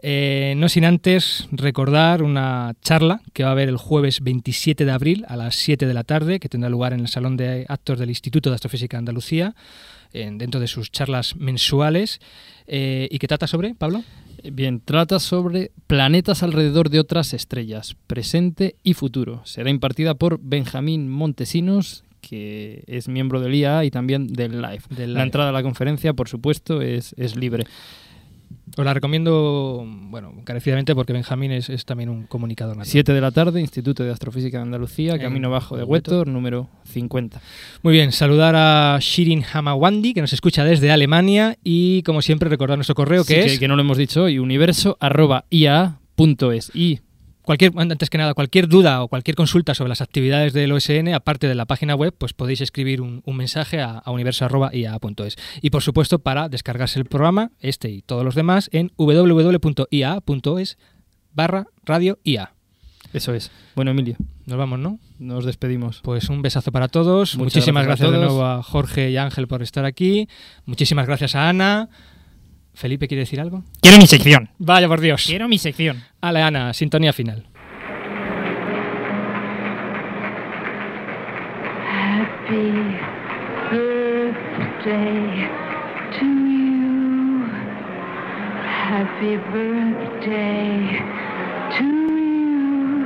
Eh, 0.01 0.53
no 0.57 0.69
sin 0.69 0.85
antes 0.85 1.47
recordar 1.51 2.21
una 2.21 2.73
charla 2.81 3.21
que 3.33 3.43
va 3.43 3.49
a 3.49 3.51
haber 3.53 3.69
el 3.69 3.77
jueves 3.77 4.21
27 4.21 4.85
de 4.85 4.91
abril 4.91 5.25
a 5.27 5.35
las 5.35 5.55
7 5.55 5.87
de 5.87 5.93
la 5.93 6.03
tarde, 6.03 6.39
que 6.39 6.49
tendrá 6.49 6.69
lugar 6.69 6.93
en 6.93 6.99
el 6.99 7.07
Salón 7.07 7.37
de 7.37 7.65
Actos 7.69 7.97
del 7.99 8.09
Instituto 8.09 8.49
de 8.49 8.55
Astrofísica 8.55 8.97
de 8.97 8.99
Andalucía, 8.99 9.55
en- 10.13 10.37
dentro 10.37 10.59
de 10.59 10.67
sus 10.67 10.91
charlas 10.91 11.35
mensuales. 11.35 12.19
Eh, 12.67 13.07
¿Y 13.11 13.17
qué 13.19 13.27
trata 13.27 13.47
sobre, 13.47 13.73
Pablo? 13.75 14.03
Bien, 14.51 14.79
trata 14.83 15.19
sobre 15.19 15.71
planetas 15.87 16.43
alrededor 16.43 16.89
de 16.89 16.99
otras 16.99 17.33
estrellas, 17.33 17.95
presente 18.05 18.75
y 18.83 18.93
futuro. 18.93 19.41
Será 19.45 19.69
impartida 19.71 20.13
por 20.13 20.39
Benjamín 20.39 21.09
Montesinos, 21.09 22.03
que 22.21 22.83
es 22.87 23.07
miembro 23.07 23.39
del 23.39 23.55
IA 23.55 23.85
y 23.85 23.91
también 23.91 24.27
del 24.27 24.61
LIFE. 24.61 24.93
Del 24.93 25.13
La 25.13 25.19
LIFE. 25.19 25.23
entrada 25.27 25.49
a 25.49 25.53
la 25.53 25.63
conferencia, 25.63 26.13
por 26.13 26.27
supuesto, 26.29 26.81
es, 26.81 27.13
es 27.17 27.35
libre. 27.35 27.65
Os 28.77 28.83
la 28.83 28.93
recomiendo, 28.93 29.85
bueno, 29.87 30.33
encarecidamente 30.37 30.93
porque 30.95 31.13
Benjamín 31.13 31.51
es, 31.51 31.69
es 31.69 31.85
también 31.85 32.09
un 32.09 32.25
comunicador 32.27 32.75
natural. 32.75 32.91
7 32.91 33.13
de 33.13 33.21
la 33.21 33.31
tarde, 33.31 33.61
Instituto 33.61 34.03
de 34.03 34.11
Astrofísica 34.11 34.57
de 34.57 34.63
Andalucía, 34.63 35.13
En 35.13 35.21
Camino 35.21 35.49
Bajo 35.49 35.77
de 35.77 35.83
Huetor. 35.83 36.27
Número 36.27 36.67
50. 36.85 37.39
Muy 37.83 37.93
bien, 37.93 38.11
saludar 38.11 38.55
a 38.57 38.97
Shirin 38.99 39.45
Hamawandi, 39.51 40.13
que 40.13 40.21
nos 40.21 40.33
escucha 40.33 40.65
desde 40.65 40.91
Alemania, 40.91 41.57
y 41.63 42.03
como 42.03 42.21
siempre 42.21 42.49
recordar 42.49 42.77
nuestro 42.77 42.95
correo 42.95 43.23
Sí, 43.23 43.33
que 43.33 43.39
que, 43.41 43.45
es... 43.53 43.59
que 43.59 43.67
no 43.67 43.75
lo 43.75 43.81
hemos 43.81 43.97
dicho 43.97 44.23
hoy, 44.23 44.39
universo.ia.es. 44.39 46.71
Y 46.73 46.99
Cualquier, 47.45 47.71
antes 47.77 48.09
que 48.09 48.17
nada, 48.17 48.33
cualquier 48.33 48.67
duda 48.67 49.03
o 49.03 49.07
cualquier 49.07 49.35
consulta 49.35 49.75
sobre 49.75 49.89
las 49.89 50.01
actividades 50.01 50.53
del 50.53 50.71
OSN, 50.71 51.13
aparte 51.13 51.47
de 51.47 51.55
la 51.55 51.65
página 51.65 51.95
web, 51.95 52.13
pues 52.17 52.33
podéis 52.33 52.61
escribir 52.61 53.01
un, 53.01 53.21
un 53.25 53.37
mensaje 53.37 53.81
a, 53.81 53.99
a 53.99 54.11
universo.ia.es. 54.11 55.37
Y 55.61 55.69
por 55.69 55.83
supuesto, 55.83 56.19
para 56.19 56.49
descargarse 56.49 56.99
el 56.99 57.05
programa, 57.05 57.51
este 57.59 57.89
y 57.89 58.01
todos 58.01 58.25
los 58.25 58.35
demás, 58.35 58.69
en 58.73 58.91
www.ia.es 58.97 60.77
barra 61.33 61.67
radio 61.83 62.17
IA. 62.23 62.53
Eso 63.13 63.33
es. 63.33 63.51
Bueno, 63.75 63.91
Emilio. 63.91 64.17
Nos 64.45 64.57
vamos, 64.57 64.79
¿no? 64.79 64.99
Nos 65.19 65.45
despedimos. 65.45 66.01
Pues 66.03 66.29
un 66.29 66.41
besazo 66.41 66.71
para 66.71 66.87
todos. 66.87 67.37
Muchas 67.37 67.55
Muchísimas 67.55 67.85
gracias 67.85 68.11
de 68.11 68.17
nuevo 68.17 68.43
a 68.43 68.61
Jorge 68.61 69.09
y 69.09 69.17
Ángel 69.17 69.47
por 69.47 69.61
estar 69.61 69.85
aquí. 69.85 70.27
Muchísimas 70.65 71.07
gracias 71.07 71.35
a 71.35 71.47
Ana. 71.47 71.89
Felipe, 72.75 73.07
¿quiere 73.07 73.21
decir 73.21 73.39
algo? 73.39 73.63
Quiero 73.81 73.97
mi 73.97 74.07
sección. 74.07 74.49
Vaya 74.59 74.87
por 74.87 74.99
Dios. 74.99 75.25
Quiero 75.25 75.47
mi 75.47 75.57
sección. 75.57 76.03
Ale, 76.21 76.41
Ana, 76.41 76.73
sintonía 76.73 77.13
final. 77.13 77.47
Happy 81.87 82.71
birthday 83.71 85.49
to 86.19 86.25
you. 86.25 87.45
Happy 88.65 89.37
birthday 89.51 90.99
to 91.77 91.83
you. 91.83 93.05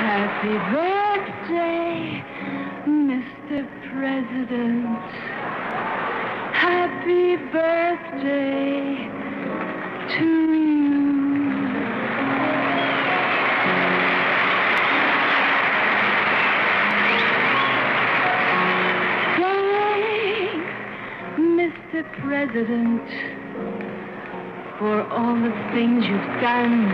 Happy 0.00 0.54
birthday, 0.72 2.24
Mr. 2.86 3.62
President. 3.90 5.33
Happy 6.64 7.36
birthday 7.52 8.96
to 10.16 10.24
you. 10.24 10.84
Mr. 21.36 22.00
President, 22.22 23.02
for 24.78 25.02
all 25.12 25.36
the 25.36 25.52
things 25.74 26.06
you've 26.06 26.40
done, 26.40 26.88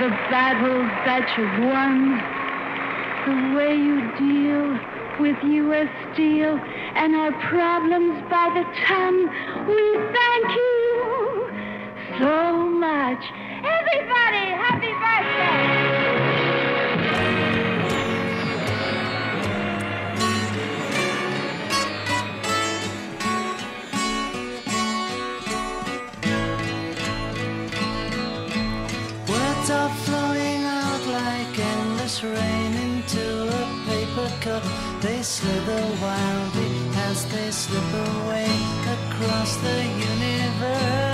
the 0.00 0.08
battles 0.30 0.88
that 1.04 1.28
you've 1.36 1.58
won, 1.68 2.16
the 3.26 3.36
way 3.54 3.76
you 3.76 4.00
deal 4.16 4.99
with 5.20 5.36
U.S. 5.44 5.88
Steel 6.14 6.58
and 6.94 7.14
our 7.14 7.32
problems 7.50 8.22
by 8.30 8.48
the 8.56 8.64
ton. 8.86 9.28
We 9.68 9.82
thank 10.16 10.56
you 10.56 11.50
so 12.18 12.54
much. 12.70 13.22
Everybody, 13.62 14.46
happy 14.64 14.92
birthday! 15.02 16.00
Words 29.28 29.70
are 29.70 29.94
flowing 30.06 30.64
out 30.64 31.06
like 31.06 31.58
endless 31.58 32.22
rain 32.24 32.74
into 32.74 33.48
a 33.48 33.84
paper 33.86 34.30
cup. 34.40 34.79
They 35.00 35.22
slither 35.22 35.82
wildly 36.02 36.90
as 37.08 37.24
they 37.32 37.50
slip 37.50 37.82
away 37.94 38.50
across 38.84 39.56
the 39.56 39.82
universe. 39.82 41.09